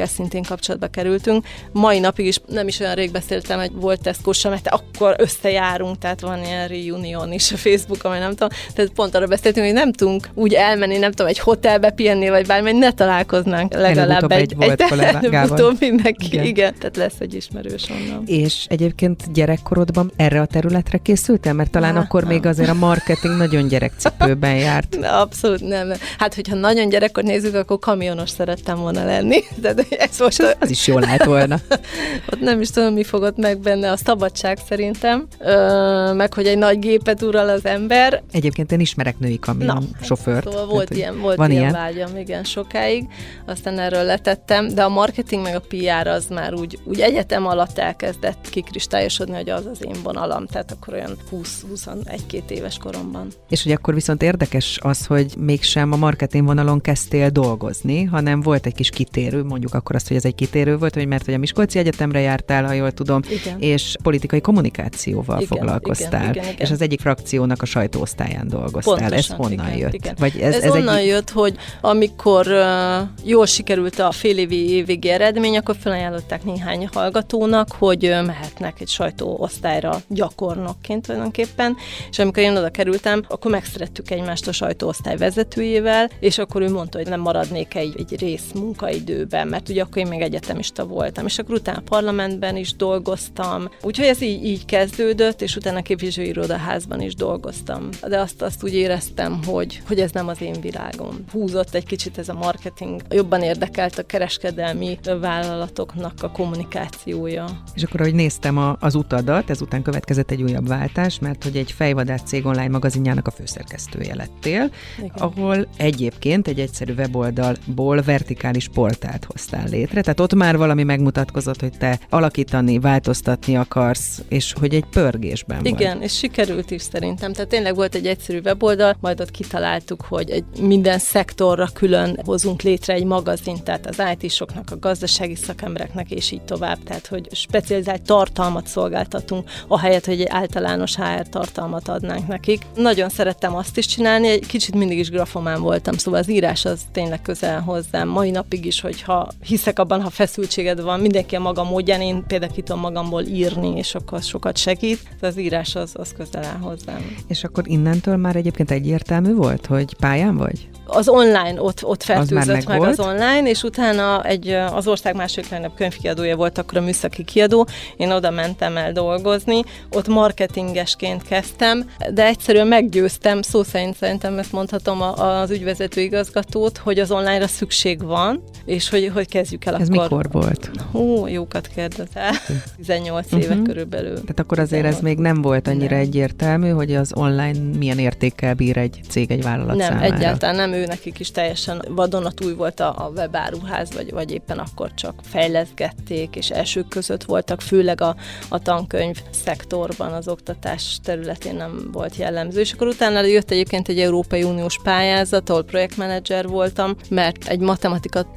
akikkel 0.00 0.06
szintén 0.06 0.42
kapcsolatba 0.42 0.86
kerültünk. 0.86 1.46
Mai 1.72 1.98
napig 1.98 2.26
is 2.26 2.40
nem 2.46 2.68
is 2.68 2.80
olyan 2.80 2.94
rég 2.94 3.10
beszéltem, 3.10 3.58
hogy 3.58 3.70
volt 3.74 4.02
tesco 4.02 4.30
mert 4.48 4.68
akkor 4.68 5.14
összejárunk, 5.18 5.98
tehát 5.98 6.20
van 6.20 6.44
ilyen 6.44 6.68
reunion 6.68 7.32
is 7.32 7.52
a 7.52 7.56
Facebookon, 7.56 8.10
vagy 8.10 8.20
nem 8.20 8.30
tudom, 8.30 8.48
tehát 8.74 8.90
pont 8.90 9.14
arra 9.14 9.26
beszéltünk, 9.26 9.66
hogy 9.66 9.74
nem 9.74 9.92
tudunk 9.92 10.28
úgy 10.34 10.52
elmenni, 10.52 10.98
nem 10.98 11.10
tudom, 11.10 11.26
egy 11.26 11.38
hotelbe 11.38 11.90
pihenni, 11.90 12.28
vagy 12.28 12.46
bármi, 12.46 12.72
ne 12.72 12.92
találkoznánk 12.92 13.74
legalább 13.74 14.30
egy, 14.32 14.54
egy, 14.58 14.80
egy, 14.80 15.36
utóbb 15.50 15.76
mindenki, 15.80 16.26
igen. 16.26 16.44
igen, 16.44 16.74
tehát 16.78 16.96
lesz 16.96 17.14
egy 17.18 17.34
ismerős 17.34 17.88
onnan. 17.90 18.22
És 18.26 18.64
egyébként 18.68 19.32
gyerekkorodban 19.32 20.12
erre 20.16 20.40
a 20.40 20.46
területre 20.46 20.98
készültem, 20.98 21.56
Mert 21.56 21.70
talán 21.70 21.94
Há, 21.94 22.00
akkor 22.00 22.22
nem. 22.22 22.32
még 22.32 22.46
azért 22.46 22.68
a 22.68 22.74
marketing 22.74 23.36
nagyon 23.36 23.68
gyerekcipőben 23.68 24.56
járt. 24.56 24.96
Abszolút 25.24 25.60
nem. 25.60 25.92
Hát, 26.18 26.34
hogyha 26.34 26.54
nagyon 26.54 26.88
gyerekkor 26.88 27.24
nézzük, 27.24 27.54
akkor 27.54 27.78
kamionos 27.78 28.30
szerettem 28.30 28.78
volna 28.78 29.04
lenni. 29.04 29.42
De 29.62 29.74
ez 30.08 30.18
most 30.18 30.40
a... 30.40 30.52
Az 30.60 30.70
is 30.70 30.86
jól 30.86 31.00
lehet 31.00 31.24
volna. 31.24 31.58
Ott 32.32 32.40
nem 32.40 32.60
is 32.60 32.70
tudom, 32.70 32.94
mi 32.94 33.04
fogott 33.04 33.36
meg 33.36 33.58
benne 33.58 33.90
a 33.90 33.96
szabadság 33.96 34.58
szerintem, 34.68 35.26
Ö, 35.38 36.12
meg 36.12 36.34
hogy 36.34 36.46
egy 36.46 36.58
nagy 36.58 36.78
gépet 36.78 37.22
ural 37.22 37.48
az 37.48 37.64
ember. 37.64 38.22
Egyébként 38.32 38.72
én 38.72 38.80
ismerek 38.80 39.18
női 39.18 39.38
kamion 39.38 39.74
Na, 39.74 40.04
sofőrt. 40.04 40.44
Szóval 40.44 40.66
volt 40.66 40.88
tehát, 40.88 41.02
ilyen, 41.02 41.20
volt 41.20 41.36
van 41.36 41.50
ilyen, 41.50 41.62
ilyen 41.62 41.74
vágyam, 41.74 42.16
igen, 42.16 42.44
sokáig. 42.44 43.06
Aztán 43.46 43.78
erről 43.78 44.04
letettem, 44.04 44.68
de 44.68 44.82
a 44.82 44.88
marketing 44.88 45.42
meg 45.42 45.54
a 45.54 45.60
PR 45.60 46.06
az 46.06 46.26
már 46.26 46.54
úgy, 46.54 46.78
úgy 46.84 47.00
egyetem 47.00 47.46
alatt 47.46 47.78
elkezdett 47.78 48.48
kikristályosodni, 48.50 49.34
hogy 49.34 49.50
az 49.50 49.66
az 49.66 49.84
én 49.84 49.96
vonalam, 50.02 50.46
tehát 50.46 50.70
akkor 50.70 50.94
olyan 50.94 51.16
20-21-2 51.32 52.50
éves 52.50 52.78
koromban. 52.78 53.28
És 53.48 53.62
hogy 53.62 53.72
akkor 53.72 53.94
viszont 53.94 54.22
érdekes 54.22 54.78
az, 54.82 55.06
hogy 55.06 55.34
mégsem 55.38 55.92
a 55.92 55.96
marketing 55.96 56.46
vonalon 56.46 56.80
kezdtél 56.80 57.30
dolgozni, 57.30 58.04
hanem 58.04 58.40
volt 58.40 58.66
egy 58.66 58.74
kis 58.74 58.90
kitérő, 58.90 59.44
mondjuk 59.44 59.69
akkor 59.74 59.96
azt, 59.96 60.08
hogy 60.08 60.16
ez 60.16 60.24
egy 60.24 60.34
kitérő 60.34 60.76
volt, 60.76 60.94
hogy 60.94 61.06
mert 61.06 61.24
hogy 61.24 61.34
a 61.34 61.38
Miskolci 61.38 61.78
Egyetemre 61.78 62.20
jártál, 62.20 62.64
ha 62.64 62.72
jól 62.72 62.92
tudom, 62.92 63.20
igen. 63.28 63.58
és 63.58 63.96
politikai 64.02 64.40
kommunikációval 64.40 65.36
igen, 65.40 65.48
foglalkoztál, 65.48 66.20
igen, 66.22 66.32
igen, 66.32 66.44
igen. 66.44 66.66
és 66.66 66.70
az 66.70 66.80
egyik 66.80 67.00
frakciónak 67.00 67.62
a 67.62 67.64
sajtóosztályán 67.64 68.48
dolgoztál. 68.48 68.94
Pontosan, 68.94 69.18
ez 69.18 69.26
honnan 69.26 69.66
igen, 69.66 69.78
jött? 69.78 69.94
Igen. 69.94 70.14
Vagy 70.18 70.38
ez, 70.40 70.54
ez, 70.54 70.62
ez 70.62 70.70
onnan 70.70 70.96
egy... 70.96 71.06
jött, 71.06 71.30
hogy 71.30 71.56
amikor 71.80 72.46
uh, 72.46 73.08
jól 73.24 73.46
sikerült 73.46 73.98
a 73.98 74.12
fél 74.12 74.38
évi 74.38 74.70
évvégi 74.70 75.08
eredmény, 75.08 75.56
akkor 75.56 75.76
felajánlották 75.80 76.44
néhány 76.44 76.88
hallgatónak, 76.92 77.68
hogy 77.72 78.06
uh, 78.06 78.26
mehetnek 78.26 78.80
egy 78.80 78.88
sajtóosztályra 78.88 80.00
gyakornokként 80.08 81.06
tulajdonképpen, 81.06 81.76
és 82.10 82.18
amikor 82.18 82.42
én 82.42 82.56
oda 82.56 82.70
kerültem, 82.70 83.24
akkor 83.28 83.50
megszerettük 83.50 84.10
egymást 84.10 84.48
a 84.48 84.52
sajtóosztály 84.52 85.16
vezetőjével, 85.16 86.10
és 86.20 86.38
akkor 86.38 86.62
ő 86.62 86.70
mondta, 86.70 86.98
hogy 86.98 87.06
nem 87.06 87.20
maradnék 87.20 87.74
egy, 87.74 87.94
egy 87.98 88.20
rész 88.20 88.52
munkaidőben, 88.54 89.48
mert 89.48 89.59
ugye 89.68 89.82
akkor 89.82 89.96
én 89.96 90.06
még 90.06 90.20
egyetemista 90.20 90.86
voltam, 90.86 91.26
és 91.26 91.38
akkor 91.38 91.54
utána 91.54 91.78
a 91.78 91.82
parlamentben 91.88 92.56
is 92.56 92.74
dolgoztam, 92.74 93.68
úgyhogy 93.82 94.06
ez 94.06 94.20
így, 94.22 94.44
így 94.44 94.64
kezdődött, 94.64 95.42
és 95.42 95.56
utána 95.56 95.82
képviselőirodaházban 95.82 97.00
is 97.00 97.14
dolgoztam. 97.14 97.88
De 98.08 98.20
azt, 98.20 98.42
azt 98.42 98.64
úgy 98.64 98.74
éreztem, 98.74 99.40
hogy, 99.44 99.82
hogy 99.86 100.00
ez 100.00 100.10
nem 100.10 100.28
az 100.28 100.40
én 100.40 100.60
világom. 100.60 101.24
Húzott 101.32 101.74
egy 101.74 101.86
kicsit 101.86 102.18
ez 102.18 102.28
a 102.28 102.34
marketing, 102.34 103.02
jobban 103.08 103.42
érdekelt 103.42 103.98
a 103.98 104.02
kereskedelmi 104.02 104.98
vállalatoknak 105.20 106.22
a 106.22 106.30
kommunikációja. 106.30 107.62
És 107.74 107.82
akkor, 107.82 108.00
ahogy 108.00 108.14
néztem 108.14 108.58
a, 108.58 108.76
az 108.80 108.94
utadat, 108.94 109.50
ezután 109.50 109.82
következett 109.82 110.30
egy 110.30 110.42
újabb 110.42 110.68
váltás, 110.68 111.18
mert 111.18 111.44
hogy 111.44 111.56
egy 111.56 111.72
fejvadász 111.72 112.22
cég 112.24 112.46
online 112.46 112.68
magazinjának 112.68 113.26
a 113.26 113.30
főszerkesztője 113.30 114.14
lettél, 114.14 114.70
Igen. 114.98 115.10
ahol 115.18 115.68
egyébként 115.76 116.48
egy 116.48 116.60
egyszerű 116.60 116.92
weboldalból 116.92 118.02
vertikális 118.02 118.68
portált 118.68 119.24
hoztál 119.24 119.49
hoztál 119.50 119.78
létre, 119.78 120.00
tehát 120.00 120.20
ott 120.20 120.34
már 120.34 120.56
valami 120.56 120.82
megmutatkozott, 120.82 121.60
hogy 121.60 121.78
te 121.78 121.98
alakítani, 122.08 122.78
változtatni 122.78 123.56
akarsz, 123.56 124.22
és 124.28 124.52
hogy 124.60 124.74
egy 124.74 124.84
pörgésben 124.90 125.64
Igen, 125.64 125.96
vagy. 125.96 126.04
és 126.04 126.16
sikerült 126.16 126.70
is 126.70 126.82
szerintem. 126.82 127.32
Tehát 127.32 127.48
tényleg 127.48 127.74
volt 127.74 127.94
egy 127.94 128.06
egyszerű 128.06 128.40
weboldal, 128.44 128.96
majd 129.00 129.20
ott 129.20 129.30
kitaláltuk, 129.30 130.04
hogy 130.08 130.30
egy 130.30 130.44
minden 130.60 130.98
szektorra 130.98 131.68
külön 131.74 132.20
hozunk 132.24 132.62
létre 132.62 132.94
egy 132.94 133.04
magazint, 133.04 133.62
tehát 133.62 133.86
az 133.86 134.02
IT-soknak, 134.18 134.70
a 134.70 134.78
gazdasági 134.78 135.34
szakembereknek, 135.34 136.10
és 136.10 136.30
így 136.30 136.42
tovább. 136.42 136.82
Tehát, 136.82 137.06
hogy 137.06 137.28
specializált 137.32 138.02
tartalmat 138.02 138.66
szolgáltatunk, 138.66 139.50
ahelyett, 139.68 140.04
hogy 140.04 140.20
egy 140.20 140.28
általános 140.30 140.96
HR 140.96 141.28
tartalmat 141.28 141.88
adnánk 141.88 142.26
nekik. 142.26 142.66
Nagyon 142.76 143.08
szerettem 143.08 143.56
azt 143.56 143.78
is 143.78 143.86
csinálni, 143.86 144.28
egy 144.28 144.46
kicsit 144.46 144.74
mindig 144.74 144.98
is 144.98 145.10
grafomán 145.10 145.60
voltam, 145.60 145.96
szóval 145.96 146.20
az 146.20 146.30
írás 146.30 146.64
az 146.64 146.80
tényleg 146.92 147.22
közel 147.22 147.60
hozzám. 147.60 148.08
Mai 148.08 148.30
napig 148.30 148.64
is, 148.64 148.80
hogyha 148.80 149.28
hiszek 149.42 149.78
abban, 149.78 150.02
ha 150.02 150.10
feszültséged 150.10 150.82
van, 150.82 151.00
mindenki 151.00 151.36
a 151.36 151.40
maga 151.40 151.64
módján, 151.64 152.00
én 152.00 152.24
például 152.26 152.52
ki 152.52 152.62
tudom 152.62 152.80
magamból 152.80 153.22
írni, 153.22 153.76
és 153.76 153.94
akkor 153.94 154.22
sokat 154.22 154.56
segít. 154.56 155.00
Az 155.20 155.38
írás 155.38 155.74
az, 155.74 155.90
az 155.94 156.12
közel 156.16 156.44
áll 156.44 156.58
hozzám. 156.60 157.16
És 157.28 157.44
akkor 157.44 157.64
innentől 157.66 158.16
már 158.16 158.36
egyébként 158.36 158.70
egyértelmű 158.70 159.34
volt, 159.34 159.66
hogy 159.66 159.94
pályán 159.94 160.36
vagy? 160.36 160.68
az 160.90 161.08
online 161.08 161.62
ott, 161.62 161.84
ott 161.84 162.02
fertőzött 162.02 162.46
meg 162.46 162.66
meg 162.66 162.78
volt. 162.78 162.90
az 162.90 163.00
online, 163.06 163.48
és 163.48 163.62
utána 163.62 164.24
egy, 164.24 164.48
az 164.48 164.86
ország 164.86 165.14
második 165.14 165.50
legnagyobb 165.50 165.76
könyvkiadója 165.76 166.36
volt 166.36 166.58
akkor 166.58 166.78
a 166.78 166.80
műszaki 166.80 167.24
kiadó, 167.24 167.66
én 167.96 168.10
oda 168.10 168.30
mentem 168.30 168.76
el 168.76 168.92
dolgozni, 168.92 169.62
ott 169.90 170.08
marketingesként 170.08 171.22
kezdtem, 171.22 171.90
de 172.14 172.26
egyszerűen 172.26 172.66
meggyőztem, 172.66 173.42
szó 173.42 173.62
szerint 173.62 173.96
szerintem 173.96 174.38
ezt 174.38 174.52
mondhatom 174.52 175.00
az 175.02 175.50
ügyvezető 175.50 176.00
igazgatót, 176.00 176.78
hogy 176.78 176.98
az 176.98 177.10
online-ra 177.10 177.46
szükség 177.46 178.02
van, 178.02 178.42
és 178.64 178.88
hogy, 178.88 179.10
hogy 179.14 179.28
kezdjük 179.30 179.64
el 179.64 179.74
Ez 179.76 179.88
akkor. 179.88 180.02
mikor 180.02 180.28
volt? 180.30 180.70
Hú, 180.92 181.26
jókat 181.26 181.66
kérdezel. 181.74 182.32
18 182.76 183.32
éve 183.42 183.54
Mhm. 183.54 183.62
körülbelül. 183.64 184.14
Tehát 184.14 184.40
akkor 184.40 184.58
azért 184.58 184.84
ez 184.84 184.94
18. 184.96 185.02
még 185.02 185.18
nem 185.32 185.42
volt 185.42 185.68
annyira 185.68 185.90
Nem. 185.96 186.00
egyértelmű, 186.00 186.68
hogy 186.70 186.94
az 186.94 187.12
online 187.14 187.58
milyen 187.78 187.98
értékkel 187.98 188.54
bír 188.54 188.76
egy 188.76 189.00
cég, 189.08 189.30
egy 189.30 189.42
vállalat 189.42 189.76
Nem, 189.76 189.88
számára. 189.88 190.14
egyáltalán 190.14 190.54
nem, 190.54 190.72
ő 190.72 190.84
nekik 190.86 191.18
is 191.18 191.30
teljesen 191.30 191.82
vadonatúj 191.88 192.54
volt 192.54 192.80
a, 192.80 192.94
a 193.06 193.10
webáruház, 193.16 193.92
vagy, 193.94 194.10
vagy 194.12 194.30
éppen 194.32 194.58
akkor 194.58 194.94
csak 194.94 195.14
fejleszgették, 195.22 196.36
és 196.36 196.50
elsők 196.50 196.88
között 196.88 197.24
voltak, 197.24 197.60
főleg 197.60 198.00
a, 198.00 198.16
a 198.48 198.58
tankönyv 198.58 199.16
szektorban, 199.30 200.12
az 200.12 200.28
oktatás 200.28 200.98
területén 201.04 201.54
nem 201.54 201.88
volt 201.92 202.16
jellemző. 202.16 202.60
És 202.60 202.72
akkor 202.72 202.86
utána 202.86 203.20
jött 203.24 203.50
egyébként 203.50 203.88
egy 203.88 203.98
Európai 204.00 204.42
Uniós 204.42 204.78
pályázat, 204.82 205.50
ahol 205.50 205.64
projektmenedzser 205.64 206.46
voltam, 206.46 206.94
mert 207.10 207.46
egy 207.48 207.60
matematika 207.60 208.36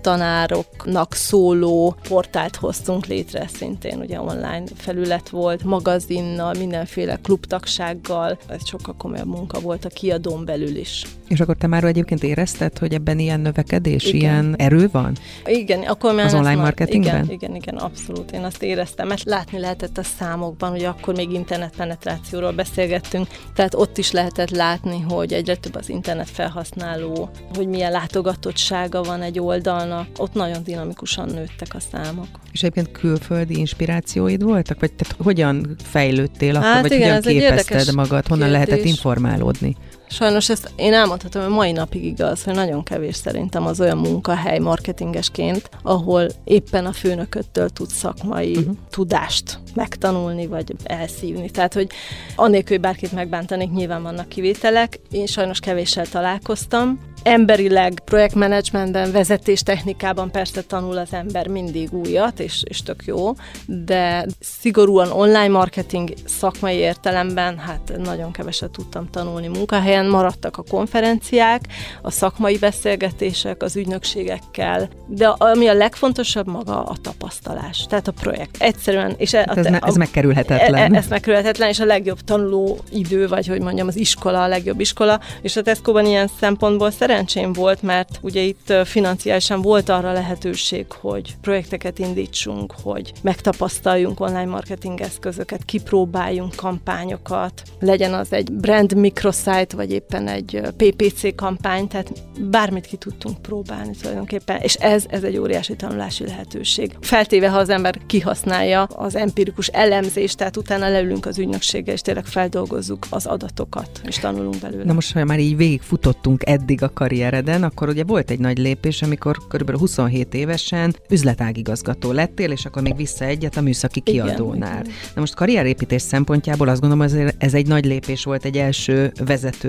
tanároknak 0.84 1.14
szóló 1.14 1.96
portált 2.08 2.56
hoztunk 2.56 3.06
létre 3.06 3.48
szintén, 3.54 4.00
ugye 4.00 4.22
online 4.22 4.64
felület 4.76 5.30
volt, 5.30 5.64
magazinnal, 5.64 6.54
mindenféle 6.54 7.20
klubtagsággal, 7.24 8.38
ez 8.48 8.68
sokkal 8.68 8.96
komolyabb 8.98 9.28
munka 9.28 9.60
volt 9.60 9.86
a 9.86 9.90
kiadón 9.90 10.46
belül 10.46 10.76
is. 10.76 11.06
És 11.28 11.40
akkor 11.40 11.56
te 11.56 11.68
már 11.68 11.84
egyébként 11.84 12.24
érezted, 12.24 12.78
hogy 12.78 12.94
ebben 12.94 13.20
ilyen 13.20 13.40
növekedés, 13.40 14.04
Igen. 14.04 14.20
ilyen 14.20 14.56
erő 14.58 14.90
van? 14.92 15.18
Igen, 15.46 15.82
akkor 15.82 16.14
már 16.14 16.26
Az 16.26 16.34
online 16.34 16.62
marketingben? 16.62 17.24
Igen, 17.24 17.32
igen, 17.32 17.56
igen, 17.56 17.76
abszolút. 17.76 18.32
Én 18.32 18.44
azt 18.44 18.64
éreztem, 18.64 19.08
mert 19.08 19.24
látni 19.24 19.60
lehetett 19.60 19.98
a 19.98 20.04
számokban, 20.04 20.70
hogy 20.70 20.84
akkor 20.84 21.16
még 21.16 21.32
internetpenetrációról 21.32 22.52
beszélgettünk, 22.52 23.28
tehát 23.54 23.74
ott 23.76 23.98
is 23.98 24.12
lehetett 24.12 24.50
látni, 24.50 25.02
hogy 25.10 25.34
egyre 25.34 25.56
több 25.56 25.76
az 25.76 25.90
internet 25.90 26.30
felhasználó, 26.30 27.30
hogy 27.56 27.68
milyen 27.68 27.92
látogatottsága 27.92 29.04
van 29.04 29.22
egy 29.22 29.40
oldalnak, 29.40 30.08
ott 30.18 30.34
nagyon 30.34 30.64
dinamikusan 30.74 31.30
nőttek 31.30 31.68
a 31.76 31.80
számok. 31.80 32.28
És 32.52 32.64
egyébként 32.64 32.92
külföldi 32.92 33.58
inspirációid 33.58 34.44
voltak? 34.44 34.80
Vagy 34.80 34.94
te 34.94 35.06
hogyan 35.18 35.76
fejlődtél 35.84 36.56
akkor, 36.56 36.68
Hát 36.68 36.82
vagy 36.82 36.92
igen, 36.92 37.24
hogyan 37.24 37.40
képezted 37.40 37.96
magad? 37.96 38.28
Honnan 38.28 38.50
kérdés. 38.50 38.68
lehetett 38.68 38.86
informálódni? 38.86 39.76
Sajnos 40.14 40.50
ezt 40.50 40.72
én 40.76 40.94
elmondhatom, 40.94 41.42
hogy 41.42 41.52
mai 41.52 41.72
napig 41.72 42.06
igaz, 42.06 42.44
hogy 42.44 42.54
nagyon 42.54 42.84
kevés 42.84 43.16
szerintem 43.16 43.66
az 43.66 43.80
olyan 43.80 43.98
munkahely 43.98 44.60
marketingesként, 44.60 45.70
ahol 45.82 46.28
éppen 46.44 46.86
a 46.86 46.92
főnököttől 46.92 47.70
tud 47.70 47.90
szakmai 47.90 48.56
uh-huh. 48.56 48.76
tudást 48.90 49.60
megtanulni, 49.76 50.48
vagy 50.48 50.74
elszívni. 50.84 51.50
Tehát, 51.50 51.74
hogy 51.74 51.90
anélkül, 52.36 52.70
hogy 52.70 52.86
bárkit 52.86 53.12
megbántanék, 53.12 53.72
nyilván 53.72 54.04
vannak 54.04 54.30
kivételek. 54.30 55.00
Én 55.12 55.26
sajnos 55.26 55.60
kevéssel 55.60 56.06
találkoztam. 56.06 57.00
Emberileg, 57.24 58.02
projektmenedzsmentben, 58.06 59.12
vezetés 59.12 59.62
technikában 59.62 60.32
persze 60.32 60.62
tanul 60.62 60.98
az 60.98 61.14
ember 61.14 61.48
mindig 61.48 61.94
újat, 61.94 62.40
és, 62.40 62.62
és 62.64 62.82
tök 62.82 63.04
jó, 63.06 63.32
de 63.66 64.26
szigorúan 64.40 65.12
online 65.12 65.48
marketing 65.48 66.14
szakmai 66.26 66.76
értelemben, 66.76 67.58
hát 67.58 67.94
nagyon 67.98 68.32
keveset 68.32 68.72
tudtam 68.72 69.10
tanulni 69.10 69.48
munkahelyen, 69.48 70.03
maradtak 70.06 70.58
a 70.58 70.64
konferenciák, 70.70 71.62
a 72.02 72.12
szakmai 72.12 72.58
beszélgetések 72.58 73.64
az 73.64 73.76
ügynökségekkel, 73.76 74.90
de 75.08 75.28
ami 75.28 75.68
a 75.68 75.74
legfontosabb 75.74 76.48
maga 76.48 76.84
a 76.84 76.96
tapasztalás, 77.02 77.86
tehát 77.90 78.08
a 78.08 78.12
projekt. 78.12 78.56
Egyszerűen, 78.60 79.14
és 79.18 79.34
e- 79.34 79.46
Hát 79.48 79.58
ez, 79.58 79.66
a, 79.66 79.80
ez 79.86 79.96
a, 79.96 79.98
megkerülhetetlen. 79.98 80.94
E, 80.94 80.98
ez 80.98 81.08
megkerülhetetlen, 81.08 81.70
és 81.70 81.80
a 81.80 81.86
legjobb 81.86 82.20
tanuló 82.20 82.80
idő, 82.92 83.28
vagy 83.28 83.48
hogy 83.48 83.62
mondjam, 83.62 83.88
az 83.88 83.96
iskola 83.96 84.44
a 84.44 84.48
legjobb 84.48 84.80
iskola, 84.80 85.20
és 85.42 85.56
a 85.56 85.62
Tesco-ban 85.62 86.06
ilyen 86.06 86.30
szempontból 86.40 86.92
szerencsém 86.92 87.54
volt, 87.54 87.82
mert 87.82 88.20
ugye 88.22 88.42
itt 88.42 88.74
financiálisan 88.84 89.62
volt 89.62 89.90
arra 89.90 90.12
lehetőség, 90.12 90.86
hogy 90.92 91.36
projekteket 91.42 92.00
indítsunk, 92.00 92.74
hogy 92.84 93.12
megtapasztaljunk 93.22 94.20
online 94.20 94.46
marketing 94.46 95.02
eszközöket, 95.02 95.66
kipróbáljunk 95.66 96.56
kampányokat, 96.56 97.62
legyen 97.80 98.14
az 98.14 98.34
egy 98.34 98.52
brand 98.52 98.96
microsite, 98.96 99.76
vagy 99.76 99.92
éppen 99.94 100.28
egy 100.28 100.62
PPC 100.78 101.36
kampány, 101.36 101.88
tehát 101.88 102.12
bármit 102.40 102.86
ki 102.86 102.98
tudtunk 102.98 103.42
próbálni 103.42 103.96
tulajdonképpen, 104.02 104.58
és 104.62 104.74
ez, 104.74 105.06
ez 105.10 105.24
egy 105.24 105.38
óriási 105.38 105.76
tanulási 105.76 106.26
lehetőség. 106.26 106.96
Feltéve, 107.02 107.50
ha 107.50 107.58
az 107.58 107.70
ember 107.70 107.98
kihasználja 108.06 108.84
az 108.84 109.16
empirikus 109.16 109.68
elemzést, 109.68 110.38
tehát 110.38 110.58
utána 110.58 110.90
leülünk 110.90 111.26
az 111.26 111.40
ügynökséggel, 111.40 111.94
és 111.94 112.02
tényleg 112.02 112.26
feldolgozzuk 112.26 113.06
az 113.10 113.26
adatokat, 113.26 114.02
és 114.06 114.18
tanulunk 114.18 114.60
belőle. 114.60 114.84
Na 114.84 114.94
most, 114.94 115.14
ha 115.14 115.24
már 115.24 115.40
így 115.40 115.58
végigfutottunk 115.58 116.42
eddig 116.46 116.84
a 116.84 116.90
karriereden, 116.94 117.64
akkor 117.64 117.90
ugye 117.90 118.04
volt 118.04 118.32
egy 118.32 118.40
nagy 118.40 118.58
lépés, 118.58 119.02
amikor 119.02 119.38
körülbelül 119.48 119.82
27 119.82 120.34
évesen 120.34 120.96
üzletágigazgató 121.10 122.12
lettél, 122.12 122.52
és 122.52 122.66
akkor 122.66 122.82
még 122.82 122.96
vissza 122.96 123.26
egyet 123.26 123.58
a 123.58 123.62
műszaki 123.62 124.00
kiadónál. 124.00 124.82
igen. 124.82 124.94
Na 125.14 125.20
most 125.20 125.36
karrierépítés 125.36 126.02
szempontjából 126.02 126.68
azt 126.68 126.82
gondolom, 126.82 127.34
ez 127.38 127.54
egy 127.54 127.68
nagy 127.68 127.86
lépés 127.86 128.24
volt, 128.24 128.46
egy 128.46 128.58
első 128.58 129.12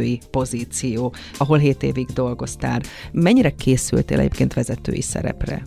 vezetői 0.05 0.21
pozíció, 0.31 1.15
ahol 1.39 1.59
7 1.59 1.83
évig 1.83 2.07
dolgoztál. 2.15 2.81
Mennyire 3.13 3.51
készültél 3.51 4.19
egyébként 4.19 4.55
vezetői 4.55 5.01
szerepre? 5.01 5.63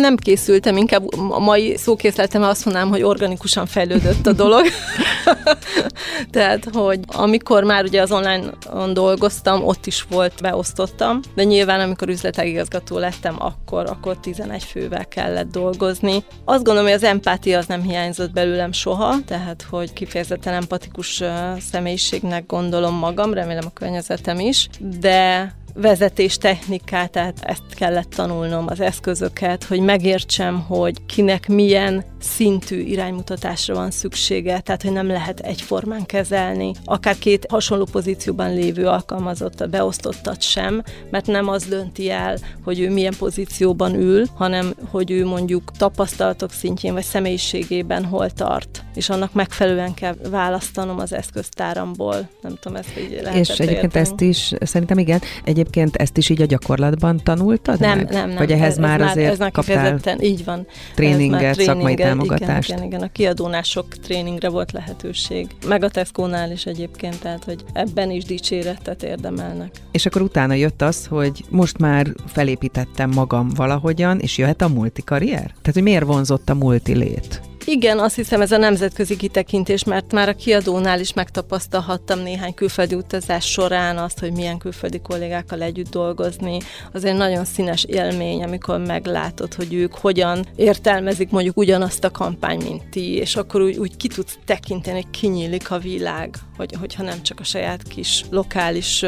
Nem 0.00 0.16
készültem, 0.16 0.76
inkább 0.76 1.02
a 1.30 1.38
mai 1.38 1.76
szókészletem 1.76 2.42
azt 2.42 2.64
mondanám, 2.64 2.88
hogy 2.88 3.02
organikusan 3.02 3.66
fejlődött 3.66 4.26
a 4.26 4.32
dolog. 4.32 4.64
Tehát, 6.30 6.64
hogy 6.72 7.00
amikor 7.06 7.64
már 7.64 7.84
ugye 7.84 8.02
az 8.02 8.12
online-on 8.12 8.94
dolgoztam, 8.94 9.64
ott 9.64 9.86
is 9.86 10.06
volt, 10.10 10.32
beosztottam, 10.40 11.20
de 11.34 11.44
nyilván 11.44 11.80
amikor 11.80 12.08
üzletágigazgató 12.08 12.98
lettem, 12.98 13.36
akkor, 13.38 13.86
akkor 13.86 14.16
11 14.16 14.62
fővel 14.62 15.08
kellett 15.08 15.50
dolgozni. 15.50 16.24
Azt 16.44 16.64
gondolom, 16.64 16.84
hogy 16.84 16.92
az 16.92 17.04
empátia 17.04 17.58
az 17.58 17.66
nem 17.66 17.82
hiányzott 17.82 18.32
belőlem 18.32 18.72
soha, 18.72 19.16
tehát, 19.26 19.66
hogy 19.70 19.92
kifejezetten 19.92 20.54
empatikus 20.54 21.22
személyiségnek 21.70 22.46
gondolom 22.46 22.94
magam, 22.94 23.34
remélem 23.34 23.66
környezetem 23.72 24.40
is, 24.40 24.68
de 24.80 25.52
vezetés 25.74 26.36
technikát, 26.36 27.10
tehát 27.10 27.38
ezt 27.42 27.62
kellett 27.74 28.10
tanulnom, 28.10 28.66
az 28.68 28.80
eszközöket, 28.80 29.64
hogy 29.64 29.80
megértsem, 29.80 30.60
hogy 30.60 31.06
kinek 31.06 31.48
milyen 31.48 32.04
szintű 32.20 32.80
iránymutatásra 32.80 33.74
van 33.74 33.90
szüksége, 33.90 34.60
tehát 34.60 34.82
hogy 34.82 34.92
nem 34.92 35.06
lehet 35.06 35.40
egyformán 35.40 36.06
kezelni, 36.06 36.72
akár 36.84 37.18
két 37.18 37.46
hasonló 37.48 37.84
pozícióban 37.92 38.54
lévő 38.54 38.86
alkalmazottat, 38.86 39.70
beosztottat 39.70 40.42
sem, 40.42 40.82
mert 41.10 41.26
nem 41.26 41.48
az 41.48 41.64
dönti 41.64 42.10
el, 42.10 42.38
hogy 42.64 42.80
ő 42.80 42.90
milyen 42.90 43.14
pozícióban 43.18 43.94
ül, 43.94 44.26
hanem 44.34 44.74
hogy 44.90 45.10
ő 45.10 45.26
mondjuk 45.26 45.72
tapasztalatok 45.76 46.52
szintjén 46.52 46.92
vagy 46.92 47.04
személyiségében 47.04 48.04
hol 48.04 48.30
tart, 48.30 48.84
és 48.94 49.08
annak 49.08 49.32
megfelelően 49.32 49.94
kell 49.94 50.14
választanom 50.30 50.98
az 50.98 51.12
eszköztáramból. 51.12 52.28
Nem 52.42 52.56
tudom, 52.60 52.76
ezt 52.76 52.98
így 52.98 53.10
lehetett 53.10 53.34
És 53.34 53.48
egyébként 53.48 53.94
érteni. 53.94 54.04
ezt 54.04 54.20
is, 54.20 54.52
szerintem 54.60 54.98
igen, 54.98 55.20
egyébként 55.62 55.96
ezt 55.96 56.16
is 56.16 56.28
így 56.28 56.42
a 56.42 56.46
gyakorlatban 56.46 57.20
tanultad 57.24 57.80
Nem, 57.80 57.96
meg? 57.96 58.10
nem, 58.10 58.28
nem. 58.28 58.36
Vagy 58.36 58.52
ehhez 58.52 58.72
ez, 58.72 58.78
már 58.78 59.00
ez 59.00 59.10
azért 59.10 59.30
ez 59.30 59.38
már 59.38 59.50
kaptál 59.50 60.00
így 60.20 60.44
van. 60.44 60.66
tréninget, 60.94 61.60
szakmai 61.60 61.94
támogatást. 61.94 62.68
Igen, 62.68 62.82
igen, 62.82 62.92
igen, 62.92 63.08
a 63.08 63.12
kiadónál 63.12 63.62
sok 63.62 63.86
tréningre 63.88 64.48
volt 64.48 64.72
lehetőség. 64.72 65.46
Meg 65.68 65.82
a 65.82 65.88
Tesco-nál 65.88 66.50
is 66.50 66.66
egyébként, 66.66 67.20
tehát 67.20 67.44
hogy 67.44 67.64
ebben 67.72 68.10
is 68.10 68.24
dicséretet 68.24 69.02
érdemelnek. 69.02 69.70
És 69.90 70.06
akkor 70.06 70.22
utána 70.22 70.54
jött 70.54 70.82
az, 70.82 71.06
hogy 71.06 71.44
most 71.48 71.78
már 71.78 72.06
felépítettem 72.26 73.10
magam 73.10 73.48
valahogyan, 73.48 74.18
és 74.18 74.38
jöhet 74.38 74.62
a 74.62 74.68
multikarrier? 74.68 75.46
Tehát, 75.46 75.72
hogy 75.72 75.82
miért 75.82 76.04
vonzott 76.04 76.48
a 76.48 76.54
multilét? 76.54 77.40
Igen, 77.64 77.98
azt 77.98 78.14
hiszem 78.14 78.40
ez 78.40 78.52
a 78.52 78.56
nemzetközi 78.56 79.16
kitekintés, 79.16 79.84
mert 79.84 80.12
már 80.12 80.28
a 80.28 80.34
kiadónál 80.34 81.00
is 81.00 81.12
megtapasztalhattam 81.12 82.18
néhány 82.18 82.54
külföldi 82.54 82.94
utazás 82.94 83.50
során 83.50 83.98
azt, 83.98 84.18
hogy 84.18 84.32
milyen 84.32 84.58
külföldi 84.58 85.00
kollégákkal 85.00 85.62
együtt 85.62 85.90
dolgozni. 85.90 86.58
Az 86.92 87.04
egy 87.04 87.14
nagyon 87.14 87.44
színes 87.44 87.84
élmény, 87.84 88.42
amikor 88.42 88.78
meglátod, 88.78 89.54
hogy 89.54 89.74
ők 89.74 89.94
hogyan 89.94 90.46
értelmezik 90.56 91.30
mondjuk 91.30 91.56
ugyanazt 91.56 92.04
a 92.04 92.10
kampány, 92.10 92.62
mint 92.62 92.82
ti, 92.90 93.14
és 93.14 93.36
akkor 93.36 93.60
úgy, 93.60 93.76
úgy 93.76 93.96
ki 93.96 94.08
tudsz 94.08 94.38
tekinteni, 94.44 95.06
kinyílik 95.10 95.70
a 95.70 95.78
világ, 95.78 96.36
hogy, 96.56 96.74
hogyha 96.80 97.02
nem 97.02 97.22
csak 97.22 97.40
a 97.40 97.44
saját 97.44 97.82
kis 97.82 98.24
lokális 98.30 99.04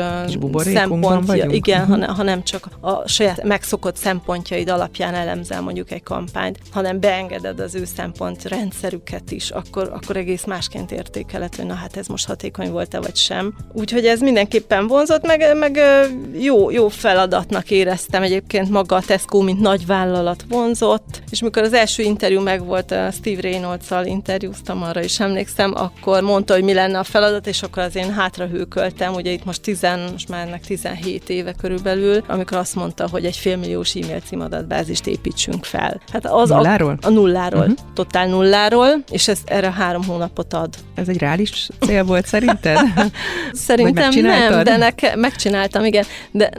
szempontja, 0.58 1.46
igen, 1.50 1.80
uh-huh. 1.80 1.94
hanem, 1.94 2.14
hanem 2.14 2.42
csak 2.42 2.68
a 2.80 3.08
saját 3.08 3.42
megszokott 3.42 3.96
szempontjaid 3.96 4.68
alapján 4.68 5.14
elemzel 5.14 5.60
mondjuk 5.60 5.90
egy 5.90 6.02
kampányt, 6.02 6.58
hanem 6.70 7.00
beengeded 7.00 7.60
az 7.60 7.74
ő 7.74 7.84
szempont 7.84 8.43
rendszerüket 8.44 9.30
is, 9.30 9.50
akkor, 9.50 9.90
akkor 9.92 10.16
egész 10.16 10.44
másként 10.44 10.92
értékelhet, 10.92 11.56
hogy 11.56 11.66
na 11.66 11.74
hát 11.74 11.96
ez 11.96 12.06
most 12.06 12.26
hatékony 12.26 12.70
volt-e 12.70 13.00
vagy 13.00 13.16
sem. 13.16 13.54
Úgyhogy 13.72 14.06
ez 14.06 14.20
mindenképpen 14.20 14.86
vonzott, 14.86 15.26
meg, 15.26 15.56
meg 15.56 15.80
jó, 16.38 16.70
jó 16.70 16.88
feladatnak 16.88 17.70
éreztem 17.70 18.22
egyébként 18.22 18.70
maga 18.70 18.96
a 18.96 19.02
Tesco, 19.06 19.40
mint 19.40 19.60
nagy 19.60 19.86
vállalat 19.86 20.44
vonzott, 20.48 21.22
és 21.30 21.42
mikor 21.42 21.62
az 21.62 21.72
első 21.72 22.02
interjú 22.02 22.40
meg 22.40 22.64
volt, 22.64 22.90
a 22.90 23.10
Steve 23.10 23.40
Reynolds-szal 23.40 24.06
interjúztam, 24.06 24.82
arra 24.82 25.02
is 25.02 25.20
emlékszem, 25.20 25.74
akkor 25.76 26.22
mondta, 26.22 26.54
hogy 26.54 26.64
mi 26.64 26.72
lenne 26.72 26.98
a 26.98 27.04
feladat, 27.04 27.46
és 27.46 27.62
akkor 27.62 27.82
az 27.82 27.96
én 27.96 28.12
hátra 28.12 28.46
hőköltem, 28.46 29.14
ugye 29.14 29.30
itt 29.30 29.44
most, 29.44 29.62
10, 29.62 29.86
most 30.12 30.28
már 30.28 30.46
ennek 30.46 30.64
17 30.64 31.28
éve 31.28 31.52
körülbelül, 31.52 32.24
amikor 32.26 32.56
azt 32.56 32.74
mondta, 32.74 33.08
hogy 33.08 33.24
egy 33.24 33.36
félmilliós 33.36 33.94
e-mail 33.94 34.20
címadatbázist 34.20 35.06
építsünk 35.06 35.64
fel. 35.64 36.00
Hát 36.12 36.26
az 36.26 36.48
nulláról? 36.48 36.98
A, 37.00 37.06
a 37.06 37.10
nulláról. 37.10 37.60
Uh-huh. 37.60 37.76
Totál 37.94 38.26
nulláról, 38.34 39.04
és 39.10 39.28
ez 39.28 39.38
erre 39.44 39.72
három 39.72 40.04
hónapot 40.04 40.52
ad. 40.52 40.74
Ez 40.94 41.08
egy 41.08 41.18
reális 41.18 41.68
cél 41.80 42.04
volt 42.04 42.26
szerinted? 42.26 42.78
Szerintem 43.52 44.10
nem, 44.20 44.64
de 44.64 44.76
neke, 44.76 45.16
megcsináltam, 45.16 45.84
igen, 45.84 46.04
de 46.30 46.50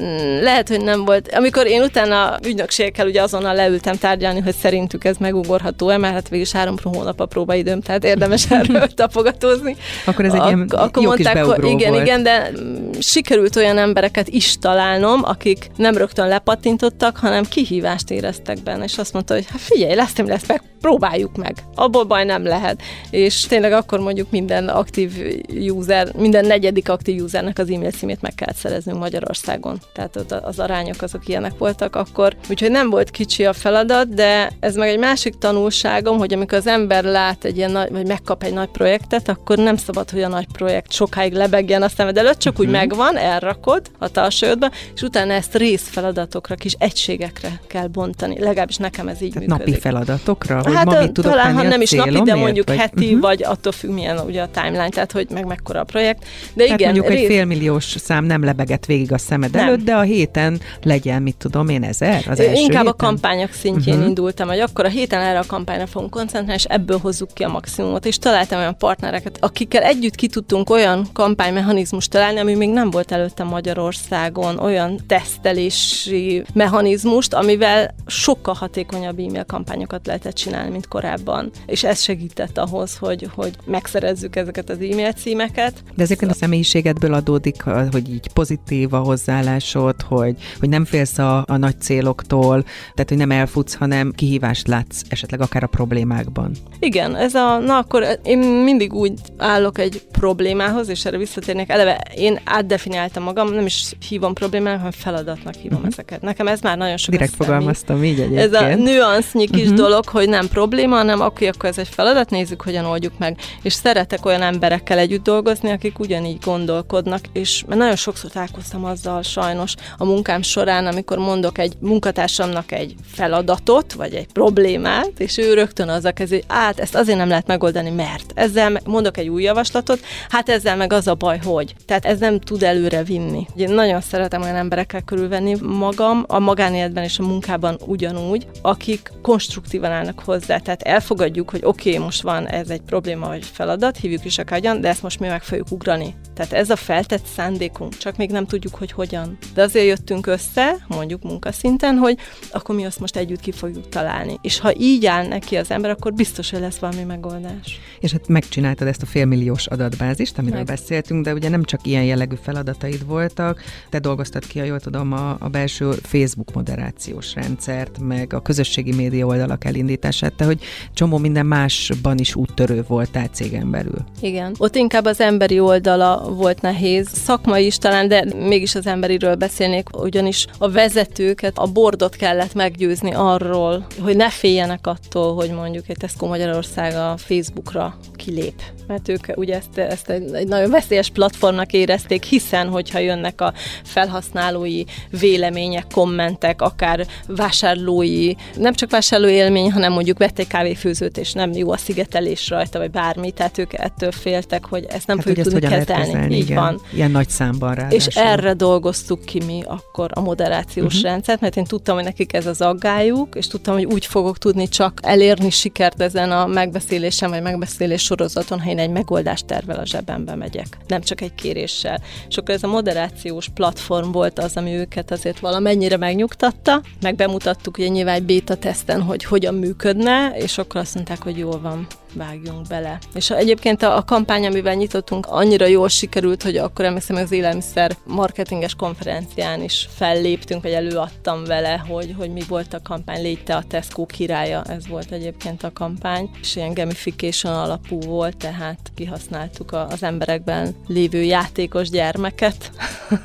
lehet, 0.41 0.67
hogy 0.67 0.81
nem 0.81 1.05
volt. 1.05 1.33
Amikor 1.33 1.67
én 1.67 1.81
utána 1.81 2.37
ügynökségekkel 2.45 3.07
ugye 3.07 3.21
azonnal 3.21 3.55
leültem 3.55 3.95
tárgyalni, 3.95 4.39
hogy 4.39 4.55
szerintük 4.55 5.03
ez 5.03 5.17
megugorható-e, 5.17 5.97
mert 5.97 6.13
hát 6.13 6.29
végig 6.29 6.47
három 6.47 6.75
hónap 6.83 7.19
a 7.19 7.25
próbaidőm, 7.25 7.81
tehát 7.81 8.03
érdemes 8.03 8.51
erről 8.51 8.87
tapogatózni. 8.87 9.75
Akkor 10.05 10.25
ez 10.25 10.33
egy 10.33 10.43
ilyen 10.45 10.67
akkor 10.69 11.03
jó 11.03 11.09
mondták, 11.09 11.35
kis 11.35 11.43
hogy 11.43 11.65
igen, 11.65 11.91
volt. 11.91 12.05
igen, 12.05 12.23
de 12.23 12.51
sikerült 12.99 13.55
olyan 13.55 13.77
embereket 13.77 14.27
is 14.27 14.57
találnom, 14.57 15.23
akik 15.23 15.69
nem 15.75 15.97
rögtön 15.97 16.27
lepattintottak, 16.27 17.17
hanem 17.17 17.43
kihívást 17.43 18.11
éreztek 18.11 18.63
benne, 18.63 18.83
és 18.83 18.97
azt 18.97 19.13
mondta, 19.13 19.33
hogy 19.33 19.45
hát 19.49 19.61
figyelj, 19.61 19.95
lesz, 19.95 20.17
lesz, 20.17 20.47
meg 20.47 20.61
próbáljuk 20.85 21.35
meg. 21.35 21.55
Abból 21.75 22.03
baj 22.03 22.25
nem 22.25 22.45
lehet. 22.45 22.81
És 23.09 23.41
tényleg 23.41 23.71
akkor 23.71 23.99
mondjuk 23.99 24.31
minden 24.31 24.67
aktív 24.67 25.11
user, 25.59 26.11
minden 26.15 26.45
negyedik 26.45 26.89
aktív 26.89 27.23
usernek 27.23 27.59
az 27.59 27.69
e-mail 27.69 27.91
címét 27.91 28.21
meg 28.21 28.35
kellett 28.35 28.55
szereznünk 28.55 28.99
Magyarországon. 28.99 29.79
Tehát 29.93 30.15
ott 30.15 30.31
az 30.31 30.59
arányok 30.59 31.01
azok 31.01 31.27
ilyenek 31.27 31.57
voltak 31.57 31.95
akkor. 31.95 32.35
Úgyhogy 32.49 32.71
nem 32.71 32.89
volt 32.89 33.11
kicsi 33.11 33.45
a 33.45 33.53
feladat, 33.53 34.13
de 34.13 34.51
ez 34.59 34.75
meg 34.75 34.89
egy 34.89 34.99
másik 34.99 35.37
tanulságom, 35.37 36.17
hogy 36.17 36.33
amikor 36.33 36.57
az 36.57 36.67
ember 36.67 37.03
lát 37.03 37.45
egy 37.45 37.57
ilyen 37.57 37.71
nagy, 37.71 37.91
vagy 37.91 38.07
megkap 38.07 38.43
egy 38.43 38.53
nagy 38.53 38.69
projektet, 38.69 39.29
akkor 39.29 39.57
nem 39.57 39.77
szabad, 39.77 40.09
hogy 40.09 40.21
a 40.21 40.27
nagy 40.27 40.47
projekt 40.51 40.91
sokáig 40.91 41.33
lebegjen 41.33 41.81
a 41.81 41.89
szemed 41.89 42.17
előtt, 42.17 42.39
csak 42.39 42.53
uh-huh. 42.53 42.67
úgy 42.67 42.71
mhm. 42.71 42.81
megvan, 42.81 43.17
elrakod 43.17 43.81
a 43.97 44.09
talsajodba, 44.09 44.69
és 44.95 45.01
utána 45.01 45.33
ezt 45.33 45.55
részfeladatokra, 45.55 46.55
kis 46.55 46.75
egységekre 46.77 47.61
kell 47.67 47.87
bontani. 47.87 48.39
Legalábbis 48.39 48.77
nekem 48.77 49.07
ez 49.07 49.21
így 49.21 49.33
Tehát 49.33 49.47
működik. 49.47 49.73
Napi 49.73 49.79
feladatokra? 49.79 50.61
Hát 50.75 50.85
ma 50.85 50.99
mit 50.99 51.11
tudok 51.11 51.31
talán, 51.31 51.53
ha 51.53 51.63
nem 51.63 51.81
is 51.81 51.91
napi, 51.91 52.21
de 52.21 52.35
mondjuk 52.35 52.67
vagy? 52.67 52.77
heti, 52.77 53.05
uh-huh. 53.05 53.21
vagy 53.21 53.43
attól 53.43 53.71
függ 53.71 53.89
milyen 53.91 54.19
ugye 54.19 54.41
a 54.41 54.49
timeline, 54.51 54.89
tehát 54.89 55.11
hogy 55.11 55.27
meg 55.29 55.45
mekkora 55.45 55.79
a 55.79 55.83
projekt. 55.83 56.25
De 56.53 56.63
tehát 56.63 56.79
igen, 56.79 56.93
mondjuk 56.93 57.13
rész... 57.13 57.21
egy 57.21 57.35
félmilliós 57.35 57.95
szám 57.97 58.23
nem 58.23 58.43
lebeget 58.43 58.85
végig 58.85 59.11
a 59.11 59.17
szemed 59.17 59.51
nem. 59.51 59.67
előtt, 59.67 59.83
de 59.83 59.95
a 59.95 60.01
héten 60.01 60.59
legyen, 60.83 61.21
mit 61.21 61.35
tudom 61.37 61.69
én, 61.69 61.83
ezer 61.83 62.25
az 62.29 62.39
első 62.39 62.51
Inkább 62.51 62.67
héten? 62.67 62.87
a 62.87 62.93
kampányok 62.93 63.51
szintjén 63.51 63.93
uh-huh. 63.93 64.09
indultam, 64.09 64.47
hogy 64.47 64.59
akkor 64.59 64.85
a 64.85 64.89
héten 64.89 65.21
erre 65.21 65.39
a 65.39 65.45
kampányra 65.47 65.87
fogunk 65.87 66.11
koncentrálni, 66.11 66.53
és 66.53 66.63
ebből 66.63 66.97
hozzuk 66.97 67.33
ki 67.33 67.43
a 67.43 67.49
maximumot. 67.49 68.05
És 68.05 68.17
találtam 68.17 68.59
olyan 68.59 68.77
partnereket, 68.77 69.37
akikkel 69.41 69.83
együtt 69.83 70.15
ki 70.15 70.27
tudtunk 70.27 70.69
olyan 70.69 71.07
kampánymechanizmust 71.13 72.11
találni, 72.11 72.39
ami 72.39 72.53
még 72.53 72.69
nem 72.69 72.89
volt 72.89 73.11
előtte 73.11 73.43
Magyarországon, 73.43 74.59
olyan 74.59 74.99
tesztelési 75.07 76.43
mechanizmust, 76.53 77.33
amivel 77.33 77.95
sokkal 78.05 78.53
hatékonyabb 78.53 79.19
e-mail 79.19 79.43
kampányokat 79.43 80.05
lehetett 80.07 80.35
csinálni, 80.35 80.64
mint 80.69 80.87
korábban. 80.87 81.51
És 81.65 81.83
ez 81.83 82.01
segített 82.01 82.57
ahhoz, 82.57 82.97
hogy, 82.97 83.29
hogy 83.35 83.53
megszerezzük 83.65 84.35
ezeket 84.35 84.69
az 84.69 84.77
e-mail 84.91 85.11
címeket. 85.11 85.73
De 85.95 86.03
ezeken 86.03 86.29
a 86.29 86.33
személyiségedből 86.33 87.13
adódik, 87.13 87.61
hogy 87.91 88.13
így 88.13 88.27
pozitív 88.33 88.93
a 88.93 88.97
hozzáállásod, 88.97 90.01
hogy, 90.01 90.35
hogy 90.59 90.69
nem 90.69 90.85
félsz 90.85 91.17
a, 91.17 91.43
a 91.47 91.57
nagy 91.57 91.81
céloktól, 91.81 92.63
tehát 92.63 93.09
hogy 93.09 93.17
nem 93.17 93.31
elfutsz, 93.31 93.73
hanem 93.73 94.11
kihívást 94.11 94.67
látsz 94.67 95.01
esetleg 95.09 95.41
akár 95.41 95.63
a 95.63 95.67
problémákban. 95.67 96.51
Igen, 96.79 97.15
ez 97.15 97.35
a, 97.35 97.57
na 97.57 97.77
akkor 97.77 98.19
én 98.23 98.37
mindig 98.37 98.93
úgy 98.93 99.13
állok 99.37 99.77
egy 99.77 100.01
problémához, 100.11 100.89
és 100.89 101.05
erre 101.05 101.17
visszatérnék. 101.17 101.69
Eleve 101.69 102.01
én 102.15 102.39
átdefiniáltam 102.43 103.23
magam, 103.23 103.53
nem 103.53 103.65
is 103.65 103.93
hívom 104.09 104.33
problémának, 104.33 104.77
hanem 104.77 104.91
feladatnak 104.91 105.53
hívom 105.53 105.77
uh-huh. 105.77 105.91
ezeket. 105.91 106.21
Nekem 106.21 106.47
ez 106.47 106.61
már 106.61 106.77
nagyon 106.77 106.97
sok. 106.97 107.11
Direkt 107.11 107.35
fogalmaztam 107.35 108.03
így 108.03 108.19
egyébként. 108.19 108.53
Ez 108.53 108.61
a 108.61 108.75
nüansznyi 108.75 109.47
kis 109.47 109.61
uh-huh. 109.61 109.77
dolog, 109.77 110.07
hogy 110.07 110.29
nem 110.29 110.44
probléma, 110.47 110.95
hanem 110.95 111.21
oké, 111.21 111.47
akkor 111.47 111.69
ez 111.69 111.77
egy 111.77 111.87
feladat, 111.87 112.29
nézzük, 112.29 112.61
hogyan 112.61 112.85
oldjuk 112.85 113.17
meg. 113.17 113.37
És 113.61 113.73
szeretek 113.73 114.25
olyan 114.25 114.41
emberekkel 114.41 114.97
együtt 114.97 115.23
dolgozni, 115.23 115.71
akik 115.71 115.99
ugyanígy 115.99 116.37
gondolkodnak, 116.43 117.21
és 117.33 117.63
mert 117.67 117.79
nagyon 117.79 117.95
sokszor 117.95 118.31
találkoztam 118.31 118.85
azzal 118.85 119.21
sajnos 119.21 119.73
a 119.97 120.05
munkám 120.05 120.41
során, 120.41 120.85
amikor 120.85 121.17
mondok 121.17 121.57
egy 121.57 121.73
munkatársamnak 121.79 122.71
egy 122.71 122.95
feladatot, 123.05 123.93
vagy 123.93 124.13
egy 124.13 124.27
problémát, 124.33 125.11
és 125.17 125.37
ő 125.37 125.53
rögtön 125.53 125.89
azzal 125.89 126.13
kezdi, 126.13 126.35
hogy 126.35 126.45
hát 126.47 126.79
ezt 126.79 126.95
azért 126.95 127.17
nem 127.17 127.27
lehet 127.27 127.47
megoldani, 127.47 127.89
mert 127.89 128.31
ezzel 128.35 128.79
mondok 128.85 129.17
egy 129.17 129.27
új 129.27 129.43
javaslatot, 129.43 129.99
hát 130.29 130.49
ezzel 130.49 130.75
meg 130.75 130.93
az 130.93 131.07
a 131.07 131.15
baj, 131.15 131.39
hogy. 131.43 131.75
Tehát 131.85 132.05
ez 132.05 132.19
nem 132.19 132.39
tud 132.39 132.63
előre 132.63 133.03
vinni. 133.03 133.47
Én 133.55 133.69
nagyon 133.69 134.01
szeretem 134.01 134.41
olyan 134.41 134.55
emberekkel 134.55 135.01
körülvenni 135.01 135.55
magam, 135.61 136.23
a 136.27 136.39
magánéletben 136.39 137.03
és 137.03 137.19
a 137.19 137.23
munkában 137.23 137.77
ugyanúgy, 137.85 138.47
akik 138.61 139.11
konstruktívan 139.21 139.91
állnak 139.91 140.19
hozzá. 140.19 140.34
Tehát 140.39 140.81
elfogadjuk, 140.81 141.49
hogy 141.49 141.61
oké, 141.63 141.89
okay, 141.89 142.03
most 142.03 142.21
van 142.21 142.47
ez 142.47 142.69
egy 142.69 142.81
probléma 142.81 143.27
vagy 143.27 143.45
feladat, 143.45 143.97
hívjuk 143.97 144.25
is 144.25 144.37
akárgyan, 144.37 144.81
de 144.81 144.87
ezt 144.87 145.01
most 145.01 145.19
mi 145.19 145.27
meg 145.27 145.43
fogjuk 145.43 145.71
ugrani. 145.71 146.15
Tehát 146.33 146.53
ez 146.53 146.69
a 146.69 146.75
feltett 146.75 147.25
szándékunk, 147.25 147.97
csak 147.97 148.17
még 148.17 148.29
nem 148.29 148.45
tudjuk, 148.45 148.75
hogy 148.75 148.91
hogyan. 148.91 149.37
De 149.53 149.61
azért 149.61 149.85
jöttünk 149.85 150.27
össze, 150.27 150.85
mondjuk 150.87 151.23
munkaszinten, 151.23 151.97
hogy 151.97 152.17
akkor 152.51 152.75
mi 152.75 152.85
azt 152.85 152.99
most 152.99 153.15
együtt 153.15 153.39
ki 153.39 153.51
fogjuk 153.51 153.89
találni. 153.89 154.37
És 154.41 154.59
ha 154.59 154.73
így 154.77 155.05
áll 155.05 155.27
neki 155.27 155.55
az 155.55 155.71
ember, 155.71 155.89
akkor 155.89 156.13
biztos, 156.13 156.49
hogy 156.49 156.59
lesz 156.59 156.77
valami 156.77 157.03
megoldás. 157.03 157.79
És 157.99 158.11
hát 158.11 158.27
megcsináltad 158.27 158.87
ezt 158.87 159.01
a 159.01 159.05
félmilliós 159.05 159.67
adatbázist, 159.67 160.37
amiről 160.37 160.57
meg. 160.57 160.65
beszéltünk, 160.65 161.23
de 161.23 161.33
ugye 161.33 161.49
nem 161.49 161.63
csak 161.63 161.87
ilyen 161.87 162.03
jellegű 162.03 162.35
feladataid 162.41 163.05
voltak, 163.05 163.61
te 163.89 163.99
dolgoztad 163.99 164.47
ki, 164.47 164.59
ha 164.59 164.65
jól 164.65 164.79
tudom, 164.79 165.11
a, 165.11 165.35
a 165.39 165.49
belső 165.49 165.91
Facebook 165.91 166.53
moderációs 166.53 167.33
rendszert, 167.33 167.99
meg 167.99 168.33
a 168.33 168.41
közösségi 168.41 168.93
média 168.93 169.25
oldalak 169.25 169.65
elindítását, 169.65 170.24
te 170.29 170.45
hogy 170.45 170.59
csomó 170.93 171.17
minden 171.17 171.45
másban 171.45 172.17
is 172.17 172.35
úttörő 172.35 172.83
voltál 172.87 173.27
cégen 173.27 173.71
belül. 173.71 174.05
Igen. 174.21 174.55
Ott 174.57 174.75
inkább 174.75 175.05
az 175.05 175.19
emberi 175.19 175.59
oldala 175.59 176.29
volt 176.29 176.61
nehéz, 176.61 177.07
szakmai 177.07 177.65
is 177.65 177.77
talán, 177.77 178.07
de 178.07 178.25
mégis 178.35 178.75
az 178.75 178.87
emberiről 178.87 179.35
beszélnék, 179.35 179.97
ugyanis 179.97 180.45
a 180.57 180.69
vezetőket, 180.69 181.57
a 181.57 181.65
bordot 181.65 182.15
kellett 182.15 182.53
meggyőzni 182.53 183.11
arról, 183.13 183.85
hogy 184.01 184.15
ne 184.15 184.29
féljenek 184.29 184.87
attól, 184.87 185.35
hogy 185.35 185.49
mondjuk 185.49 185.89
egy 185.89 185.97
Tesco 185.97 186.27
Magyarország 186.27 186.93
a 186.93 187.17
Facebookra 187.17 187.97
kilép 188.15 188.61
mert 188.87 189.09
ők 189.09 189.27
ugye 189.35 189.55
ezt, 189.55 189.77
ezt 189.77 190.09
egy, 190.09 190.33
egy 190.33 190.47
nagyon 190.47 190.69
veszélyes 190.69 191.09
platformnak 191.09 191.73
érezték, 191.73 192.23
hiszen 192.23 192.67
hogyha 192.67 192.99
jönnek 192.99 193.41
a 193.41 193.53
felhasználói 193.83 194.83
vélemények, 195.19 195.85
kommentek, 195.93 196.61
akár 196.61 197.07
vásárlói, 197.27 198.33
nem 198.57 198.73
csak 198.73 198.91
vásárlói 198.91 199.31
élmény, 199.31 199.71
hanem 199.71 199.91
mondjuk 199.91 200.17
vett 200.17 200.39
egy 200.39 200.47
kávéfőzőt, 200.47 201.17
és 201.17 201.31
nem 201.33 201.51
jó 201.51 201.71
a 201.71 201.77
szigetelés 201.77 202.49
rajta, 202.49 202.79
vagy 202.79 202.91
bármi, 202.91 203.31
tehát 203.31 203.57
ők 203.57 203.73
ettől 203.73 204.11
féltek, 204.11 204.65
hogy 204.65 204.85
ezt 204.89 205.07
nem 205.07 205.17
hát, 205.17 205.25
fogjuk 205.25 205.45
tudni 205.45 205.59
kezelni. 205.59 206.03
kezelni. 206.03 206.35
Így 206.35 206.43
igen. 206.43 206.55
van. 206.55 206.81
Ilyen 206.93 207.11
nagy 207.11 207.29
számban 207.29 207.73
rá. 207.73 207.87
És 207.89 208.05
erre 208.05 208.53
dolgoztuk 208.53 209.25
ki 209.25 209.41
mi 209.45 209.63
akkor 209.65 210.11
a 210.13 210.19
moderációs 210.21 210.85
uh-huh. 210.85 211.01
rendszert, 211.01 211.41
mert 211.41 211.55
én 211.55 211.63
tudtam, 211.63 211.95
hogy 211.95 212.03
nekik 212.03 212.33
ez 212.33 212.45
az 212.45 212.61
aggájuk, 212.61 213.35
és 213.35 213.47
tudtam, 213.47 213.73
hogy 213.73 213.85
úgy 213.85 214.05
fogok 214.05 214.37
tudni 214.37 214.67
csak 214.67 214.99
elérni 215.01 215.49
sikert 215.49 216.01
ezen 216.01 216.31
a 216.31 216.45
megbeszélésen, 216.45 217.29
vagy 217.29 217.41
megbeszélés 217.41 218.01
sorozaton, 218.01 218.61
ha 218.61 218.69
én 218.75 218.81
egy 218.81 218.91
megoldást 218.91 219.45
tervel 219.45 219.79
a 219.79 219.85
zsebembe 219.85 220.35
megyek, 220.35 220.77
nem 220.87 221.01
csak 221.01 221.21
egy 221.21 221.35
kéréssel. 221.35 222.01
És 222.27 222.37
akkor 222.37 222.53
ez 222.53 222.63
a 222.63 222.67
moderációs 222.67 223.49
platform 223.49 224.11
volt 224.11 224.39
az, 224.39 224.57
ami 224.57 224.71
őket 224.71 225.11
azért 225.11 225.39
valamennyire 225.39 225.97
megnyugtatta, 225.97 226.81
meg 227.01 227.15
bemutattuk 227.15 227.77
ugye 227.77 227.87
nyilván 227.87 228.15
egy 228.15 228.23
beta 228.23 228.55
teszten, 228.55 229.01
hogy 229.01 229.23
hogyan 229.23 229.55
működne, 229.55 230.33
és 230.37 230.57
akkor 230.57 230.81
azt 230.81 230.95
mondták, 230.95 231.23
hogy 231.23 231.37
jól 231.37 231.59
van, 231.61 231.87
vágjunk 232.15 232.67
bele. 232.67 232.99
És 233.13 233.29
egyébként 233.29 233.81
a, 233.81 233.97
a 233.97 234.03
kampány, 234.03 234.45
amivel 234.45 234.73
nyitottunk, 234.73 235.25
annyira 235.29 235.65
jól 235.65 235.89
sikerült, 235.89 236.43
hogy 236.43 236.57
akkor 236.57 236.85
emlékszem, 236.85 237.15
az 237.15 237.31
élelmiszer 237.31 237.97
marketinges 238.05 238.75
konferencián 238.75 239.61
is 239.61 239.87
felléptünk, 239.95 240.61
vagy 240.61 240.71
előadtam 240.71 241.43
vele, 241.43 241.83
hogy, 241.87 242.15
hogy 242.17 242.31
mi 242.31 242.41
volt 242.47 242.73
a 242.73 242.81
kampány, 242.83 243.21
légy 243.21 243.43
te 243.43 243.55
a 243.55 243.63
Tesco 243.67 244.05
királya, 244.05 244.63
ez 244.63 244.87
volt 244.87 245.11
egyébként 245.11 245.63
a 245.63 245.71
kampány, 245.73 246.29
és 246.41 246.55
ilyen 246.55 246.73
gamification 246.73 247.53
alapú 247.53 247.99
volt, 247.99 248.37
tehát 248.37 248.91
kihasználtuk 248.95 249.71
a, 249.71 249.87
az 249.87 250.03
emberekben 250.03 250.75
lévő 250.87 251.21
játékos 251.23 251.89
gyermeket, 251.89 252.71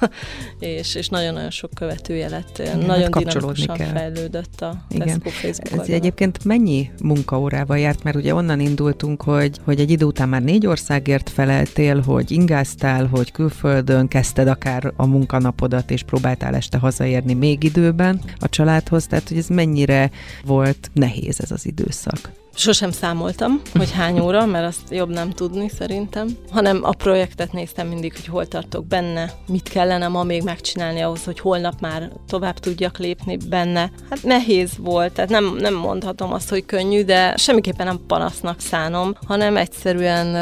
és, 0.59 0.95
és 0.95 1.09
nagyon-nagyon 1.09 1.51
sok 1.51 1.71
követője 1.75 2.29
lett. 2.29 2.59
Igen, 2.59 2.79
nagyon 2.79 3.13
hát 3.13 3.25
dinamikusan 3.25 3.77
kell. 3.77 3.93
fejlődött 3.93 4.61
a 4.61 4.85
Igen. 4.89 5.07
Tesco 5.07 5.29
Facebook 5.29 5.81
Ez 5.81 5.89
egyébként 5.89 6.45
mennyi 6.45 6.91
munkaórával 7.03 7.79
járt, 7.79 8.03
mert 8.03 8.17
ugye 8.17 8.35
onnan 8.35 8.61
indult 8.61 8.80
indultunk, 8.81 9.23
hogy, 9.23 9.61
hogy 9.65 9.81
egy 9.81 9.91
idő 9.91 10.05
után 10.05 10.29
már 10.29 10.43
négy 10.43 10.67
országért 10.67 11.31
feleltél, 11.31 12.01
hogy 12.01 12.31
ingáztál, 12.31 13.07
hogy 13.07 13.33
külföldön 13.33 14.09
kezdted 14.09 14.49
akár 14.49 14.93
a 14.97 15.07
munkanapodat, 15.07 15.91
és 15.91 16.03
próbáltál 16.03 16.55
este 16.55 16.79
hazaérni 16.79 17.35
még 17.35 17.65
időben 17.65 18.21
a 18.39 18.49
családhoz, 18.49 19.07
tehát 19.07 19.29
hogy 19.29 19.39
ez 19.39 19.49
mennyire 19.49 20.11
volt 20.45 20.91
nehéz 20.93 21.41
ez 21.41 21.51
az 21.51 21.67
időszak. 21.67 22.31
Sosem 22.55 22.91
számoltam, 22.91 23.61
hogy 23.75 23.93
hány 23.93 24.21
óra, 24.27 24.47
mert 24.47 24.67
azt 24.67 24.91
jobb 24.91 25.09
nem 25.09 25.31
tudni 25.31 25.69
szerintem, 25.69 26.29
hanem 26.51 26.81
a 26.83 26.91
projektet 26.91 27.53
néztem 27.53 27.87
mindig, 27.87 28.13
hogy 28.13 28.27
hol 28.27 28.47
tartok 28.47 28.87
benne, 28.87 29.33
mit 29.47 29.69
kellene 29.69 30.09
ma 30.09 30.23
még 30.23 30.43
megcsinálni 30.43 31.01
ahhoz, 31.01 31.25
hogy 31.25 31.41
holnap 31.41 31.81
már 31.81 32.13
tovább 32.29 32.59
tudjak 32.59 32.99
lépni 32.99 33.37
benne. 33.49 33.91
Hát 34.11 34.23
nehéz 34.23 34.71
volt, 34.79 35.13
tehát 35.13 35.31
nem, 35.31 35.57
nem 35.59 35.75
mondhatom 35.75 36.33
azt, 36.33 36.49
hogy 36.49 36.67
könnyű, 36.67 37.05
de 37.05 37.37
semmiképpen 37.37 37.87
nem 37.87 38.01
panasznak 38.07 38.61
szánom, 38.61 39.15
hanem 39.27 39.57
egyszerűen 39.57 40.35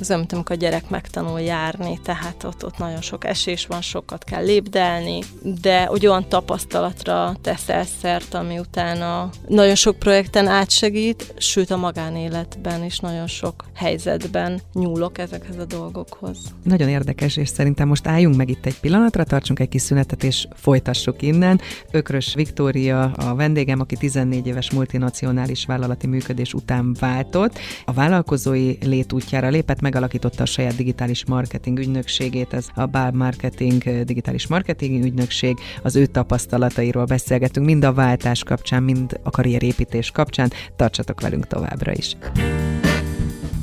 az 0.00 0.10
olyan, 0.10 0.26
amikor 0.30 0.56
a 0.56 0.58
gyerek 0.58 0.88
megtanul 0.88 1.40
járni, 1.40 2.00
tehát 2.04 2.44
ott, 2.44 2.64
ott 2.64 2.78
nagyon 2.78 3.00
sok 3.00 3.24
esés 3.24 3.66
van, 3.66 3.80
sokat 3.80 4.24
kell 4.24 4.44
lépdelni, 4.44 5.22
de 5.62 5.84
hogy 5.84 6.06
olyan 6.06 6.28
tapasztalatra 6.28 7.36
teszel 7.42 7.84
szert, 8.00 8.34
ami 8.34 8.58
utána 8.58 9.30
nagyon 9.48 9.74
sok 9.74 9.98
projekten 9.98 10.46
átsegít, 10.46 11.34
sőt 11.46 11.70
a 11.70 11.76
magánéletben 11.76 12.84
is 12.84 12.98
nagyon 12.98 13.26
sok 13.26 13.64
helyzetben 13.74 14.60
nyúlok 14.74 15.18
ezekhez 15.18 15.58
a 15.58 15.64
dolgokhoz. 15.64 16.38
Nagyon 16.62 16.88
érdekes, 16.88 17.36
és 17.36 17.48
szerintem 17.48 17.88
most 17.88 18.06
álljunk 18.06 18.36
meg 18.36 18.48
itt 18.48 18.66
egy 18.66 18.80
pillanatra, 18.80 19.24
tartsunk 19.24 19.60
egy 19.60 19.68
kis 19.68 19.82
szünetet, 19.82 20.24
és 20.24 20.48
folytassuk 20.54 21.22
innen. 21.22 21.60
Ökrös 21.90 22.34
Viktória 22.34 23.02
a 23.02 23.34
vendégem, 23.34 23.80
aki 23.80 23.96
14 23.96 24.46
éves 24.46 24.70
multinacionális 24.70 25.64
vállalati 25.64 26.06
működés 26.06 26.54
után 26.54 26.96
váltott. 27.00 27.58
A 27.84 27.92
vállalkozói 27.92 28.74
létútjára 28.84 29.48
lépett, 29.48 29.80
megalakította 29.80 30.42
a 30.42 30.46
saját 30.46 30.76
digitális 30.76 31.24
marketing 31.24 31.78
ügynökségét, 31.78 32.52
ez 32.52 32.66
a 32.74 32.86
Bál 32.86 33.12
Marketing 33.12 34.04
digitális 34.04 34.46
marketing 34.46 35.04
ügynökség. 35.04 35.58
Az 35.82 35.96
ő 35.96 36.06
tapasztalatairól 36.06 37.04
beszélgetünk, 37.04 37.66
mind 37.66 37.84
a 37.84 37.92
váltás 37.92 38.44
kapcsán, 38.44 38.82
mind 38.82 39.20
a 39.22 39.30
karrierépítés 39.30 40.10
kapcsán. 40.10 40.52
Tartsatok 40.76 41.20
velünk 41.20 41.35
velünk 41.36 41.46
továbbra 41.46 41.92
is. 41.92 42.16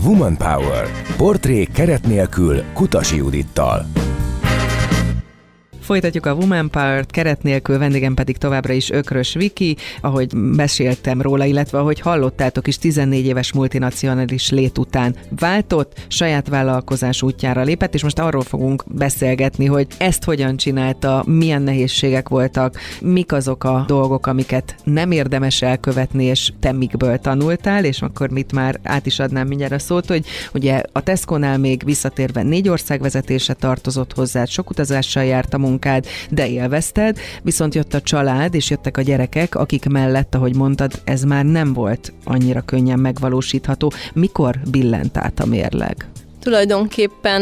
Woman 0.04 0.38
Power. 0.38 0.88
Portré 1.18 1.64
keret 1.66 2.06
nélkül 2.06 2.64
Kutasi 2.74 3.16
Judittal. 3.16 4.03
Folytatjuk 5.84 6.26
a 6.26 6.34
Woman 6.34 6.70
Power-t, 6.70 7.12
keret 7.12 7.44
nélkül, 7.44 7.78
vendégem 7.78 8.14
pedig 8.14 8.38
továbbra 8.38 8.74
is 8.74 8.90
Ökrös 8.90 9.34
Viki, 9.34 9.78
ahogy 10.02 10.38
beszéltem 10.38 11.22
róla, 11.22 11.46
illetve 11.46 11.80
ahogy 11.80 12.00
hallottátok 12.00 12.68
is, 12.68 12.78
14 12.78 13.26
éves 13.26 13.54
multinacionális 13.54 14.50
lét 14.50 14.78
után 14.78 15.16
váltott, 15.40 16.06
saját 16.08 16.48
vállalkozás 16.48 17.22
útjára 17.22 17.62
lépett, 17.62 17.94
és 17.94 18.04
most 18.04 18.20
arról 18.20 18.42
fogunk 18.42 18.84
beszélgetni, 18.88 19.66
hogy 19.66 19.88
ezt 19.98 20.24
hogyan 20.24 20.58
csinálta, 20.58 21.24
milyen 21.28 21.62
nehézségek 21.62 22.30
voltak, 22.30 22.78
mik 23.02 23.32
azok 23.32 23.64
a 23.64 23.84
dolgok, 23.88 24.28
amiket 24.28 24.76
nem 24.84 25.12
érdemes 25.12 25.62
elkövetni, 25.62 26.24
és 26.24 26.52
te 26.60 26.72
mikből 26.72 27.18
tanultál, 27.18 27.86
és 27.86 28.02
akkor 28.02 28.30
mit 28.30 28.52
már 28.52 28.80
át 28.84 29.06
is 29.06 29.20
adnám 29.20 29.48
mindjárt 29.48 29.74
a 29.74 29.80
szót, 29.80 30.08
hogy 30.08 30.26
ugye 30.54 30.82
a 30.92 31.02
Tesco-nál 31.02 31.58
még 31.58 31.84
visszatérve 31.86 32.44
négy 32.44 32.70
ország 32.70 33.02
vezetése 33.02 33.54
tartozott 33.54 34.14
hozzá, 34.14 34.46
sok 34.46 34.70
utazással 34.70 35.24
járt 35.24 35.54
a 35.54 35.58
munka, 35.58 35.72
munkád, 35.74 36.06
de 36.30 36.48
élvezted, 36.48 37.18
viszont 37.42 37.76
jött 37.76 37.94
a 37.94 38.02
család, 38.02 38.54
és 38.54 38.70
jöttek 38.70 38.98
a 38.98 39.02
gyerekek, 39.02 39.56
akik 39.56 39.86
mellett, 39.86 40.36
ahogy 40.36 40.56
mondtad, 40.56 40.92
ez 41.04 41.24
már 41.24 41.46
nem 41.46 41.74
volt 41.74 42.14
annyira 42.24 42.62
könnyen 42.62 43.00
megvalósítható. 43.00 43.92
Mikor 44.14 44.60
billent 44.72 45.18
át 45.18 45.40
a 45.40 45.46
mérleg? 45.46 46.08
Tulajdonképpen 46.40 47.42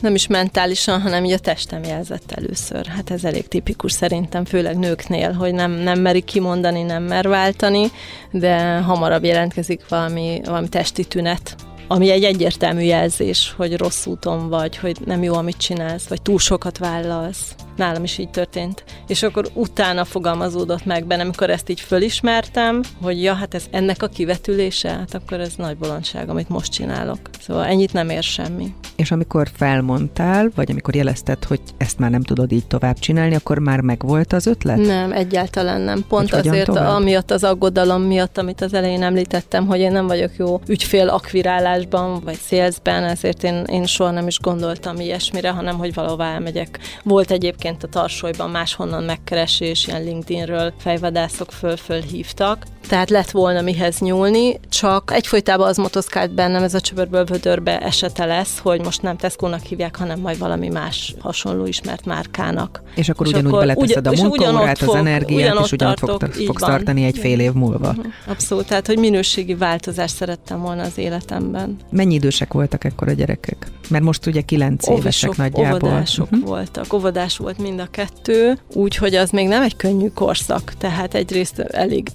nem 0.00 0.14
is 0.14 0.26
mentálisan, 0.26 1.00
hanem 1.00 1.24
így 1.24 1.32
a 1.32 1.38
testem 1.38 1.82
jelzett 1.82 2.32
először. 2.32 2.86
Hát 2.86 3.10
ez 3.10 3.24
elég 3.24 3.48
tipikus 3.48 3.92
szerintem, 3.92 4.44
főleg 4.44 4.78
nőknél, 4.78 5.32
hogy 5.32 5.54
nem, 5.54 5.70
nem 5.70 6.00
merik 6.00 6.24
kimondani, 6.24 6.82
nem 6.82 7.02
mer 7.02 7.28
váltani, 7.28 7.90
de 8.30 8.78
hamarabb 8.78 9.24
jelentkezik 9.24 9.88
valami, 9.88 10.40
valami 10.44 10.68
testi 10.68 11.04
tünet, 11.04 11.56
ami 11.88 12.10
egy 12.10 12.24
egyértelmű 12.24 12.82
jelzés, 12.82 13.54
hogy 13.56 13.76
rossz 13.76 14.06
úton 14.06 14.48
vagy, 14.48 14.76
hogy 14.76 14.96
nem 15.04 15.22
jó, 15.22 15.34
amit 15.34 15.56
csinálsz, 15.56 16.08
vagy 16.08 16.22
túl 16.22 16.38
sokat 16.38 16.78
vállalsz. 16.78 17.54
Nálam 17.76 18.04
is 18.04 18.18
így 18.18 18.30
történt. 18.30 18.84
És 19.06 19.22
akkor 19.22 19.48
utána 19.54 20.04
fogalmazódott 20.04 20.84
meg 20.84 21.06
bennem, 21.06 21.24
amikor 21.26 21.50
ezt 21.50 21.68
így 21.68 21.80
fölismertem, 21.80 22.80
hogy 23.02 23.22
ja, 23.22 23.34
hát 23.34 23.54
ez 23.54 23.64
ennek 23.70 24.02
a 24.02 24.06
kivetülése, 24.06 24.88
hát 24.88 25.14
akkor 25.14 25.40
ez 25.40 25.52
nagy 25.56 25.76
bolondság, 25.76 26.28
amit 26.28 26.48
most 26.48 26.72
csinálok. 26.72 27.18
Szóval 27.40 27.64
ennyit 27.64 27.92
nem 27.92 28.10
ér 28.10 28.22
semmi. 28.22 28.74
És 28.96 29.10
amikor 29.10 29.48
felmondtál, 29.56 30.50
vagy 30.54 30.70
amikor 30.70 30.94
jelezted, 30.94 31.44
hogy 31.44 31.60
ezt 31.76 31.98
már 31.98 32.10
nem 32.10 32.22
tudod 32.22 32.52
így 32.52 32.66
tovább 32.66 32.98
csinálni, 32.98 33.34
akkor 33.34 33.58
már 33.58 33.80
megvolt 33.80 34.32
az 34.32 34.46
ötlet? 34.46 34.76
Nem, 34.76 35.12
egyáltalán 35.12 35.80
nem. 35.80 36.04
Pont 36.08 36.30
hogy 36.30 36.48
azért, 36.48 36.68
amiatt 36.68 37.30
az 37.30 37.44
aggodalom 37.44 38.02
miatt, 38.02 38.38
amit 38.38 38.60
az 38.60 38.74
elején 38.74 39.02
említettem, 39.02 39.66
hogy 39.66 39.80
én 39.80 39.92
nem 39.92 40.06
vagyok 40.06 40.30
jó 40.36 40.60
ügyfél 40.66 41.08
akvirálásban, 41.08 42.20
vagy 42.24 42.38
szélzben, 42.38 43.04
ezért 43.04 43.42
én, 43.42 43.64
én 43.66 43.86
soha 43.86 44.10
nem 44.10 44.26
is 44.26 44.40
gondoltam 44.40 45.00
ilyesmire, 45.00 45.50
hanem 45.50 45.78
hogy 45.78 45.94
valahová 45.94 46.32
elmegyek. 46.32 46.78
Volt 47.02 47.30
egyébként 47.30 47.65
egyébként 47.66 47.94
a 47.94 47.98
tarsolyban 48.00 48.50
máshonnan 48.50 49.04
megkeresés, 49.04 49.86
ilyen 49.86 50.02
LinkedInről 50.02 50.72
fejvadászok 50.78 51.52
föl-föl 51.52 52.00
hívtak, 52.00 52.64
tehát 52.88 53.10
lett 53.10 53.30
volna 53.30 53.60
mihez 53.60 53.98
nyúlni, 53.98 54.60
csak 54.68 55.12
egyfolytában 55.14 55.68
az 55.68 55.76
motoszkált 55.76 56.34
bennem, 56.34 56.62
ez 56.62 56.74
a 56.74 56.80
csöbörből 56.80 57.24
vödörbe 57.24 57.78
esete 57.78 58.24
lesz, 58.24 58.58
hogy 58.58 58.84
most 58.84 59.02
nem 59.02 59.16
Tesco-nak 59.16 59.62
hívják, 59.62 59.96
hanem 59.96 60.20
majd 60.20 60.38
valami 60.38 60.68
más 60.68 61.14
hasonló 61.18 61.66
ismert 61.66 62.04
márkának. 62.04 62.82
És 62.94 63.08
akkor 63.08 63.26
és 63.26 63.32
ugyanúgy 63.32 63.52
akkor 63.52 63.66
beleteszed 63.66 64.08
ugy, 64.08 64.18
a 64.18 64.22
munkaórát, 64.22 64.82
az 64.82 64.94
energiát, 64.94 65.58
és 65.64 65.72
ugyanott 65.72 65.96
tartok, 65.96 66.32
fog, 66.32 66.44
fogsz 66.44 66.62
tartani 66.62 67.04
egy 67.04 67.18
fél 67.18 67.40
év 67.40 67.52
múlva. 67.52 67.92
Mhm. 67.92 68.06
Abszolút, 68.26 68.66
tehát 68.66 68.86
hogy 68.86 68.98
minőségi 68.98 69.54
változást 69.54 70.14
szerettem 70.14 70.60
volna 70.60 70.82
az 70.82 70.98
életemben. 70.98 71.76
Mennyi 71.90 72.14
idősek 72.14 72.52
voltak 72.52 72.84
ekkor 72.84 73.08
a 73.08 73.12
gyerekek? 73.12 73.66
Mert 73.88 74.04
most 74.04 74.26
ugye 74.26 74.40
kilenc 74.40 74.88
évesek 74.88 75.36
nagyjából. 75.36 75.88
Óvodások 75.88 76.32
uh-huh. 76.32 76.48
voltak, 76.48 76.92
óvodás 76.92 77.36
volt 77.36 77.58
mind 77.58 77.80
a 77.80 77.86
kettő, 77.90 78.58
úgyhogy 78.74 79.14
az 79.14 79.30
még 79.30 79.48
nem 79.48 79.62
egy 79.62 79.76
könnyű 79.76 80.08
korszak, 80.08 80.72
tehát 80.78 81.14
egyrészt 81.14 81.58
elég 81.58 82.08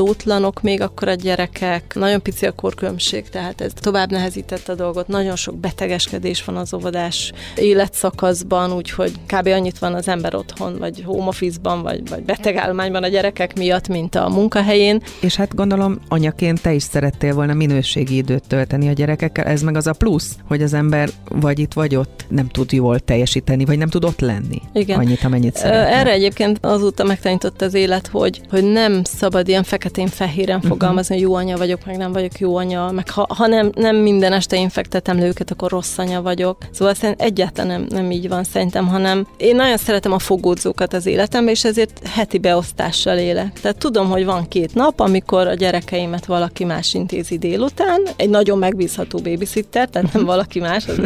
önállótlanok 0.00 0.62
még 0.62 0.80
akkor 0.80 1.08
a 1.08 1.14
gyerekek, 1.14 1.94
nagyon 1.94 2.22
pici 2.22 2.46
a 2.46 2.52
korkülönbség, 2.52 3.28
tehát 3.28 3.60
ez 3.60 3.72
tovább 3.74 4.10
nehezített 4.10 4.68
a 4.68 4.74
dolgot, 4.74 5.08
nagyon 5.08 5.36
sok 5.36 5.56
betegeskedés 5.56 6.44
van 6.44 6.56
az 6.56 6.74
óvodás 6.74 7.32
életszakaszban, 7.56 8.72
úgyhogy 8.72 9.12
kb. 9.26 9.46
annyit 9.46 9.78
van 9.78 9.94
az 9.94 10.08
ember 10.08 10.34
otthon, 10.34 10.78
vagy 10.78 11.02
home 11.04 11.26
office-ban, 11.26 11.82
vagy, 11.82 12.08
vagy 12.08 12.22
betegállományban 12.22 13.02
a 13.02 13.08
gyerekek 13.08 13.56
miatt, 13.56 13.88
mint 13.88 14.14
a 14.14 14.28
munkahelyén. 14.28 15.02
És 15.20 15.36
hát 15.36 15.54
gondolom 15.54 15.98
anyaként 16.08 16.62
te 16.62 16.72
is 16.72 16.82
szerettél 16.82 17.34
volna 17.34 17.54
minőségi 17.54 18.16
időt 18.16 18.46
tölteni 18.46 18.88
a 18.88 18.92
gyerekekkel, 18.92 19.44
ez 19.44 19.62
meg 19.62 19.76
az 19.76 19.86
a 19.86 19.92
plusz, 19.92 20.36
hogy 20.48 20.62
az 20.62 20.72
ember 20.72 21.08
vagy 21.28 21.58
itt 21.58 21.72
vagy 21.72 21.96
ott 21.96 22.24
nem 22.28 22.48
tud 22.48 22.72
jól 22.72 22.98
teljesíteni, 22.98 23.64
vagy 23.64 23.78
nem 23.78 23.88
tud 23.88 24.04
ott 24.04 24.20
lenni. 24.20 24.62
Igen. 24.72 24.98
Annyit, 24.98 25.24
amennyit 25.24 25.56
szeretne. 25.56 25.96
Erre 25.96 26.10
egyébként 26.10 26.58
azóta 26.60 27.04
megtanított 27.04 27.62
az 27.62 27.74
élet, 27.74 28.06
hogy, 28.06 28.40
hogy 28.50 28.64
nem 28.64 29.04
szabad 29.04 29.48
ilyen 29.48 29.62
feketén-fehéren 29.90 30.56
uh-huh. 30.56 30.70
fogalmazni, 30.70 31.14
hogy 31.14 31.24
jó 31.24 31.34
anya 31.34 31.56
vagyok, 31.56 31.84
meg 31.86 31.96
nem 31.96 32.12
vagyok 32.12 32.38
jó 32.38 32.56
anya, 32.56 32.90
meg 32.90 33.10
ha, 33.10 33.26
ha 33.28 33.46
nem, 33.46 33.70
nem 33.74 33.96
minden 33.96 34.32
este 34.32 34.56
én 34.56 34.68
fektetem 34.68 35.18
le 35.18 35.26
őket, 35.26 35.50
akkor 35.50 35.70
rossz 35.70 35.98
anya 35.98 36.22
vagyok. 36.22 36.56
Szóval 36.70 36.94
szerintem 36.94 37.26
egyáltalán 37.26 37.70
nem, 37.70 37.86
nem 37.88 38.10
így 38.10 38.28
van 38.28 38.44
szerintem, 38.44 38.88
hanem 38.88 39.26
én 39.36 39.56
nagyon 39.56 39.76
szeretem 39.76 40.12
a 40.12 40.18
fogódzókat 40.18 40.94
az 40.94 41.06
életemben, 41.06 41.54
és 41.54 41.64
ezért 41.64 42.06
heti 42.06 42.38
beosztással 42.38 43.18
élek. 43.18 43.60
Tehát 43.60 43.78
tudom, 43.78 44.08
hogy 44.08 44.24
van 44.24 44.48
két 44.48 44.74
nap, 44.74 45.00
amikor 45.00 45.46
a 45.46 45.54
gyerekeimet 45.54 46.26
valaki 46.26 46.64
más 46.64 46.94
intézi 46.94 47.38
délután, 47.38 48.02
egy 48.16 48.30
nagyon 48.30 48.58
megbízható 48.58 49.18
babysitter, 49.18 49.88
tehát 49.88 50.12
nem 50.12 50.24
valaki 50.24 50.60
más, 50.60 50.86
az, 50.86 50.96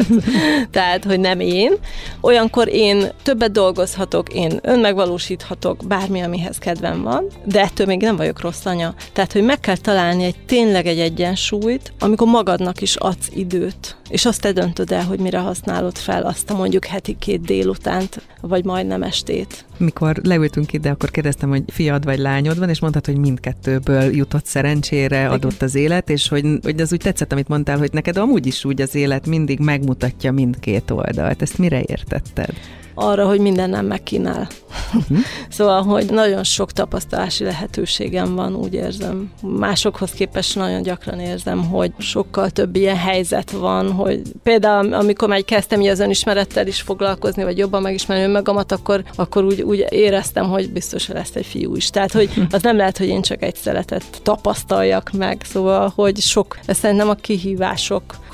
tehát 0.70 1.04
hogy 1.04 1.20
nem 1.20 1.40
én. 1.40 1.72
Olyankor 2.20 2.68
én 2.68 3.12
többet 3.22 3.52
dolgozhatok, 3.52 4.32
én 4.32 4.58
önmegvalósíthatok, 4.62 5.86
bármi, 5.86 6.20
amihez 6.20 6.58
kedvem 6.58 7.02
van, 7.02 7.26
de 7.44 7.60
ettől 7.60 7.86
még 7.86 8.00
nem 8.00 8.16
vagyok 8.16 8.40
rossz 8.40 8.64
anya. 8.64 8.73
Tehát, 9.12 9.32
hogy 9.32 9.44
meg 9.44 9.60
kell 9.60 9.76
találni 9.76 10.24
egy 10.24 10.36
tényleg 10.46 10.86
egy 10.86 10.98
egyensúlyt, 10.98 11.92
amikor 11.98 12.28
magadnak 12.28 12.80
is 12.80 12.96
adsz 12.96 13.30
időt, 13.34 13.96
és 14.08 14.24
azt 14.24 14.40
te 14.40 14.52
döntöd 14.52 14.92
el, 14.92 15.04
hogy 15.04 15.18
mire 15.18 15.38
használod 15.38 15.96
fel 15.96 16.22
azt 16.22 16.50
a 16.50 16.54
mondjuk 16.54 16.84
heti 16.84 17.16
két 17.18 17.40
délutánt, 17.40 18.22
vagy 18.40 18.64
majdnem 18.64 19.02
estét. 19.02 19.64
Mikor 19.76 20.16
leültünk 20.22 20.72
ide, 20.72 20.90
akkor 20.90 21.10
kérdeztem, 21.10 21.48
hogy 21.48 21.62
fiad 21.66 22.04
vagy 22.04 22.18
lányod 22.18 22.58
van, 22.58 22.68
és 22.68 22.80
mondtad, 22.80 23.06
hogy 23.06 23.18
mindkettőből 23.18 24.14
jutott 24.14 24.46
szerencsére, 24.46 25.28
adott 25.28 25.62
az 25.62 25.74
élet, 25.74 26.10
és 26.10 26.28
hogy, 26.28 26.46
hogy 26.62 26.80
az 26.80 26.92
úgy 26.92 27.00
tetszett, 27.00 27.32
amit 27.32 27.48
mondtál, 27.48 27.78
hogy 27.78 27.92
neked 27.92 28.16
amúgy 28.16 28.46
is 28.46 28.64
úgy 28.64 28.80
az 28.80 28.94
élet 28.94 29.26
mindig 29.26 29.58
megmutatja 29.58 30.32
mindkét 30.32 30.90
oldalt. 30.90 31.42
Ezt 31.42 31.58
mire 31.58 31.82
értetted? 31.86 32.54
Arra, 32.94 33.26
hogy 33.26 33.40
minden 33.40 33.70
nem 33.70 33.86
megkínál. 33.86 34.48
Szóval, 35.48 35.82
hogy 35.82 36.10
nagyon 36.10 36.44
sok 36.44 36.72
tapasztalási 36.72 37.44
lehetőségem 37.44 38.34
van, 38.34 38.54
úgy 38.54 38.74
érzem. 38.74 39.32
Másokhoz 39.42 40.10
képest 40.10 40.56
nagyon 40.56 40.82
gyakran 40.82 41.20
érzem, 41.20 41.64
hogy 41.64 41.92
sokkal 41.98 42.50
több 42.50 42.76
ilyen 42.76 42.96
helyzet 42.96 43.50
van, 43.50 43.92
hogy 43.92 44.22
például 44.42 44.92
amikor 44.92 45.28
már 45.28 45.44
kezdtem 45.44 45.80
az 45.80 46.00
önismerettel 46.00 46.66
is 46.66 46.80
foglalkozni, 46.80 47.44
vagy 47.44 47.58
jobban 47.58 47.82
megismerni 47.82 48.24
önmagamat, 48.24 48.72
akkor, 48.72 49.04
akkor 49.14 49.44
úgy, 49.44 49.62
úgy 49.62 49.86
éreztem, 49.88 50.48
hogy 50.48 50.70
biztos 50.70 51.08
lesz 51.08 51.34
egy 51.34 51.46
fiú 51.46 51.76
is. 51.76 51.90
Tehát, 51.90 52.12
hogy 52.12 52.30
az 52.50 52.62
nem 52.62 52.76
lehet, 52.76 52.98
hogy 52.98 53.08
én 53.08 53.22
csak 53.22 53.42
egy 53.42 53.56
szeretet 53.56 54.04
tapasztaljak 54.22 55.10
meg, 55.12 55.40
szóval, 55.44 55.92
hogy 55.94 56.18
sok, 56.20 56.58
szerintem 56.66 57.08
a 57.08 57.14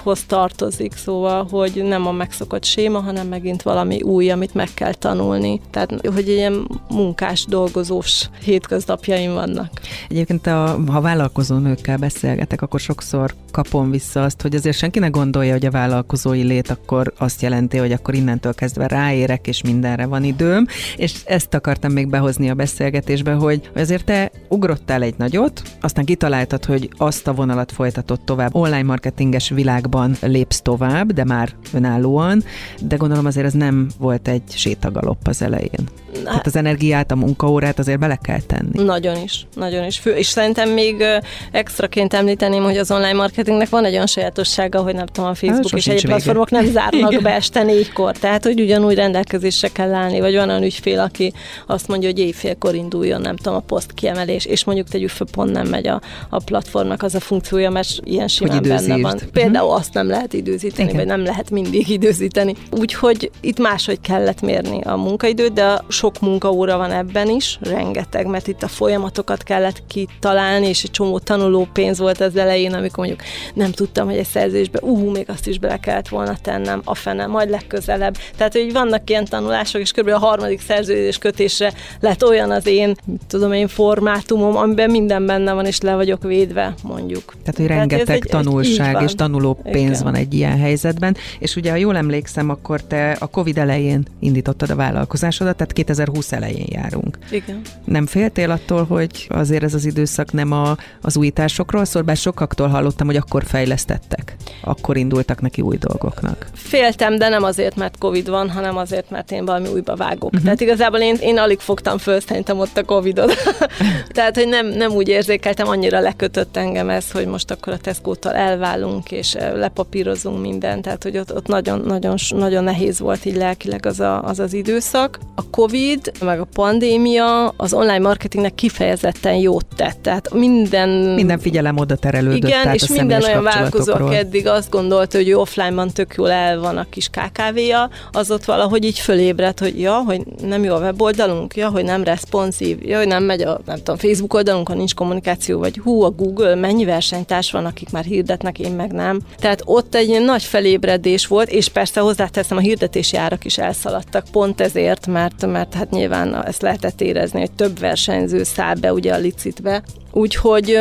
kihívásokhoz 0.00 0.24
tartozik, 0.26 0.92
szóval, 0.96 1.46
hogy 1.50 1.82
nem 1.84 2.06
a 2.06 2.12
megszokott 2.12 2.64
séma, 2.64 3.00
hanem 3.00 3.28
megint 3.28 3.62
valami 3.62 4.02
új, 4.02 4.30
amit 4.30 4.54
meg 4.54 4.68
kell 4.74 4.94
tanulni. 4.94 5.60
Tehát, 5.70 6.06
hogy 6.14 6.28
ilyen 6.28 6.68
munkás, 6.88 7.44
dolgozós 7.48 8.28
hétköznapjaim 8.44 9.32
vannak. 9.32 9.70
Egyébként, 10.08 10.46
a, 10.46 10.78
ha 10.86 11.00
vállalkozó 11.00 11.56
nőkkel 11.56 11.96
beszélgetek, 11.96 12.62
akkor 12.62 12.80
sokszor 12.80 13.34
kapom 13.50 13.90
vissza 13.90 14.22
azt, 14.22 14.42
hogy 14.42 14.54
azért 14.54 14.76
senki 14.76 14.98
ne 14.98 15.08
gondolja, 15.08 15.52
hogy 15.52 15.66
a 15.66 15.70
vállalkozói 15.70 16.42
lét 16.42 16.70
akkor 16.70 17.12
azt 17.18 17.42
jelenti, 17.42 17.76
hogy 17.76 17.92
akkor 17.92 18.14
innentől 18.14 18.54
kezdve 18.54 18.86
ráérek, 18.86 19.46
és 19.46 19.62
mindenre 19.62 20.06
van 20.06 20.24
időm, 20.24 20.66
és 20.96 21.14
ezt 21.24 21.54
akartam 21.54 21.92
még 21.92 22.08
behozni 22.08 22.50
a 22.50 22.54
beszélgetésbe, 22.54 23.32
hogy 23.32 23.70
azért 23.74 24.04
te 24.04 24.30
ugrottál 24.48 25.02
egy 25.02 25.14
nagyot, 25.16 25.62
aztán 25.80 26.04
kitaláltad, 26.04 26.64
hogy 26.64 26.88
azt 26.96 27.26
a 27.26 27.34
vonalat 27.34 27.72
folytatod 27.72 28.20
tovább, 28.20 28.54
online 28.54 28.82
marketinges 28.82 29.50
világban 29.90 30.30
lépsz 30.30 30.60
tovább, 30.60 31.12
de 31.12 31.24
már 31.24 31.48
önállóan, 31.72 32.44
de 32.80 32.96
gondolom 32.96 33.26
azért 33.26 33.46
ez 33.46 33.52
nem 33.52 33.88
volt 33.98 34.28
egy 34.28 34.42
sétagalopp 34.48 35.26
az 35.26 35.42
elején. 35.42 35.88
Tehát 36.24 36.46
az 36.46 36.56
energiát, 36.56 37.10
a 37.10 37.16
munkaórát 37.16 37.78
azért 37.78 37.98
bele 37.98 38.18
kell 38.22 38.40
tenni. 38.40 38.82
Nagyon 38.84 39.16
is, 39.22 39.46
nagyon 39.54 39.84
is. 39.84 39.98
Fő, 39.98 40.10
és 40.10 40.26
szerintem 40.26 40.70
még 40.70 41.04
extraként 41.52 42.14
említeném, 42.14 42.62
hogy 42.62 42.76
az 42.76 42.90
online 42.90 43.12
marketingnek 43.12 43.68
van 43.68 43.84
egy 43.84 43.92
olyan 43.92 44.06
sajátossága, 44.06 44.82
hogy 44.82 44.94
nem 44.94 45.06
tudom, 45.06 45.30
a 45.30 45.34
Facebook 45.34 45.72
és 45.72 45.86
egy 45.86 46.04
platformok 46.04 46.50
nem 46.50 46.64
zárnak 46.64 47.22
be 47.22 47.34
este 47.34 47.62
négykor. 47.62 48.16
Tehát, 48.16 48.44
hogy 48.44 48.60
ugyanúgy 48.60 48.94
rendelkezésre 48.94 49.68
kell 49.68 49.94
állni, 49.94 50.20
vagy 50.20 50.34
van 50.34 50.48
olyan 50.48 50.62
ügyfél, 50.62 51.00
aki 51.00 51.32
azt 51.66 51.88
mondja, 51.88 52.08
hogy 52.08 52.18
éjfélkor 52.18 52.74
induljon, 52.74 53.20
nem 53.20 53.36
tudom, 53.36 53.54
a 53.54 53.60
poszt 53.60 53.92
kiemelés, 53.92 54.44
és 54.44 54.64
mondjuk 54.64 54.88
tegyük 54.88 55.08
föl, 55.08 55.26
pont 55.32 55.52
nem 55.52 55.66
megy 55.66 55.86
a, 55.86 56.00
a 56.28 56.42
platformnak 56.42 57.02
az 57.02 57.14
a 57.14 57.20
funkciója, 57.20 57.70
mert 57.70 57.88
ilyen 58.04 58.28
simán 58.28 58.62
benne 58.62 58.96
van. 58.96 59.20
Például 59.32 59.66
uh-huh. 59.66 59.79
Azt 59.80 59.94
nem 59.94 60.08
lehet 60.08 60.32
időzíteni, 60.32 60.88
Igen. 60.88 60.96
vagy 60.96 61.06
nem 61.06 61.24
lehet 61.24 61.50
mindig 61.50 61.88
időzíteni. 61.88 62.54
Úgyhogy 62.70 63.30
itt 63.40 63.58
máshogy 63.58 64.00
kellett 64.00 64.40
mérni 64.40 64.80
a 64.80 64.96
munkaidőt, 64.96 65.52
de 65.52 65.82
sok 65.88 66.20
munkaóra 66.20 66.76
van 66.76 66.90
ebben 66.90 67.28
is, 67.28 67.58
rengeteg, 67.62 68.26
mert 68.26 68.46
itt 68.46 68.62
a 68.62 68.68
folyamatokat 68.68 69.42
kellett 69.42 69.82
kitalálni, 69.86 70.66
és 70.66 70.82
egy 70.82 70.90
csomó 70.90 71.18
tanuló 71.18 71.68
pénz 71.72 71.98
volt 71.98 72.20
az 72.20 72.36
elején, 72.36 72.72
amikor 72.72 73.06
mondjuk 73.06 73.28
nem 73.54 73.70
tudtam, 73.70 74.06
hogy 74.06 74.16
egy 74.16 74.26
szerzésbe, 74.26 74.78
ú, 74.82 75.10
még 75.10 75.30
azt 75.30 75.46
is 75.46 75.58
bele 75.58 75.76
kellett 75.76 76.08
volna 76.08 76.36
tennem, 76.42 76.80
a 76.84 76.94
fene, 76.94 77.26
majd 77.26 77.50
legközelebb. 77.50 78.16
Tehát, 78.36 78.52
hogy 78.52 78.72
vannak 78.72 79.10
ilyen 79.10 79.24
tanulások, 79.24 79.80
és 79.80 79.92
kb. 79.92 80.08
a 80.08 80.18
harmadik 80.18 80.60
szerződés 80.60 81.18
kötésre 81.18 81.72
lett 82.00 82.24
olyan 82.24 82.50
az 82.50 82.66
én, 82.66 82.94
tudom 83.28 83.52
én, 83.52 83.68
formátumom, 83.68 84.56
amiben 84.56 84.90
minden 84.90 85.26
benne 85.26 85.52
van, 85.52 85.66
és 85.66 85.80
le 85.80 85.94
vagyok 85.94 86.22
védve, 86.22 86.74
mondjuk. 86.82 87.24
Tehát, 87.24 87.56
hogy 87.56 87.66
rengeteg 87.66 88.06
Tehát 88.06 88.22
egy, 88.22 88.30
tanulság 88.30 88.94
egy, 88.94 89.02
és 89.02 89.14
tanuló 89.14 89.58
pénz 89.70 89.90
Igen. 89.90 90.02
van 90.02 90.14
egy 90.14 90.34
ilyen 90.34 90.58
helyzetben, 90.58 91.16
és 91.38 91.56
ugye, 91.56 91.70
ha 91.70 91.76
jól 91.76 91.96
emlékszem, 91.96 92.50
akkor 92.50 92.82
te 92.82 93.16
a 93.18 93.26
Covid 93.26 93.58
elején 93.58 94.06
indítottad 94.18 94.70
a 94.70 94.76
vállalkozásodat, 94.76 95.56
tehát 95.56 95.72
2020 95.72 96.32
elején 96.32 96.66
járunk. 96.68 97.18
Igen. 97.30 97.60
Nem 97.84 98.06
féltél 98.06 98.50
attól, 98.50 98.84
hogy 98.84 99.26
azért 99.28 99.62
ez 99.62 99.74
az 99.74 99.84
időszak 99.84 100.32
nem 100.32 100.52
a, 100.52 100.76
az 101.00 101.16
újításokról 101.16 101.84
szól, 101.84 102.02
bár 102.02 102.16
sokaktól 102.16 102.68
hallottam, 102.68 103.06
hogy 103.06 103.16
akkor 103.16 103.44
fejlesztettek, 103.44 104.36
akkor 104.62 104.96
indultak 104.96 105.40
neki 105.40 105.60
új 105.60 105.76
dolgoknak. 105.76 106.46
Féltem, 106.52 107.18
de 107.18 107.28
nem 107.28 107.42
azért, 107.42 107.76
mert 107.76 107.98
Covid 107.98 108.28
van, 108.28 108.50
hanem 108.50 108.76
azért, 108.76 109.10
mert 109.10 109.32
én 109.32 109.44
valami 109.44 109.68
újba 109.68 109.96
vágok. 109.96 110.24
Uh-huh. 110.24 110.42
Tehát 110.42 110.60
igazából 110.60 110.98
én, 110.98 111.16
én 111.20 111.38
alig 111.38 111.58
fogtam 111.58 111.98
föl 111.98 112.20
szerintem 112.20 112.58
ott 112.58 112.76
a 112.76 112.84
Covidot. 112.84 113.34
Tehát, 114.14 114.36
hogy 114.36 114.48
nem, 114.48 114.66
nem 114.66 114.92
úgy 114.92 115.08
érzékeltem, 115.08 115.68
annyira 115.68 116.00
lekötött 116.00 116.56
engem 116.56 116.88
ez, 116.88 117.10
hogy 117.10 117.26
most 117.26 117.50
akkor 117.50 117.72
a 117.72 117.76
Tesco-tal 117.76 118.34
elválunk, 118.34 119.10
és 119.10 119.34
lepapírozunk 119.60 120.40
mindent. 120.40 120.82
Tehát, 120.82 121.02
hogy 121.02 121.18
ott, 121.18 121.34
ott 121.34 121.46
nagyon, 121.46 121.80
nagyon, 121.80 122.16
nagyon 122.28 122.64
nehéz 122.64 122.98
volt 122.98 123.24
így 123.24 123.36
lelkileg 123.36 123.86
az 123.86 124.00
a, 124.00 124.22
az, 124.22 124.38
az 124.38 124.52
időszak. 124.52 125.18
A 125.34 125.50
Covid, 125.50 126.12
meg 126.20 126.40
a 126.40 126.46
pandémia 126.54 127.48
az 127.48 127.72
online 127.72 127.98
marketingnek 127.98 128.54
kifejezetten 128.54 129.34
jót 129.34 129.66
tett. 129.76 129.98
Tehát 130.02 130.34
minden... 130.34 130.88
Minden 130.88 131.38
figyelem 131.38 131.76
oda 131.76 131.96
terelődött. 131.96 132.50
Igen, 132.50 132.74
és 132.74 132.88
minden 132.88 133.22
olyan 133.22 133.42
vállalkozó, 133.42 133.92
aki 133.92 134.16
eddig 134.16 134.46
azt 134.46 134.70
gondolta, 134.70 135.16
hogy 135.16 135.32
offline-ban 135.32 135.88
tök 135.90 136.14
jól 136.16 136.30
el 136.30 136.60
van 136.60 136.76
a 136.76 136.86
kis 136.88 137.08
KKV-ja, 137.08 137.90
az 138.12 138.30
ott 138.30 138.44
valahogy 138.44 138.84
így 138.84 138.98
fölébredt, 138.98 139.58
hogy 139.58 139.80
ja, 139.80 139.94
hogy 139.94 140.22
nem 140.42 140.64
jó 140.64 140.74
a 140.74 140.78
weboldalunk, 140.78 141.56
ja, 141.56 141.68
hogy 141.68 141.84
nem 141.84 142.04
responsív, 142.04 142.78
ja, 142.82 142.98
hogy 142.98 143.06
nem 143.06 143.24
megy 143.24 143.42
a 143.42 143.60
nem 143.66 143.76
tudom, 143.76 143.96
Facebook 143.96 144.34
oldalunkon 144.34 144.76
nincs 144.76 144.94
kommunikáció, 144.94 145.58
vagy 145.58 145.78
hú, 145.78 146.02
a 146.02 146.10
Google, 146.10 146.54
mennyi 146.54 146.84
versenytárs 146.84 147.50
van, 147.50 147.64
akik 147.64 147.90
már 147.90 148.04
hirdetnek, 148.04 148.58
én 148.58 148.72
meg 148.72 148.92
nem. 148.92 149.20
Tehát 149.38 149.49
ott 149.64 149.94
egy 149.94 150.22
nagy 150.24 150.42
felébredés 150.42 151.26
volt, 151.26 151.50
és 151.50 151.68
persze 151.68 152.00
hozzáteszem, 152.00 152.56
a 152.56 152.60
hirdetési 152.60 153.16
árak 153.16 153.44
is 153.44 153.58
elszaladtak 153.58 154.24
pont 154.32 154.60
ezért, 154.60 155.06
mert, 155.06 155.46
mert 155.46 155.74
hát 155.74 155.90
nyilván 155.90 156.46
ezt 156.46 156.62
lehetett 156.62 157.00
érezni, 157.00 157.38
hogy 157.38 157.52
több 157.52 157.78
versenyző 157.78 158.42
száll 158.42 158.74
be 158.74 158.92
ugye 158.92 159.14
a 159.14 159.18
licitbe, 159.18 159.82
Úgyhogy 160.12 160.76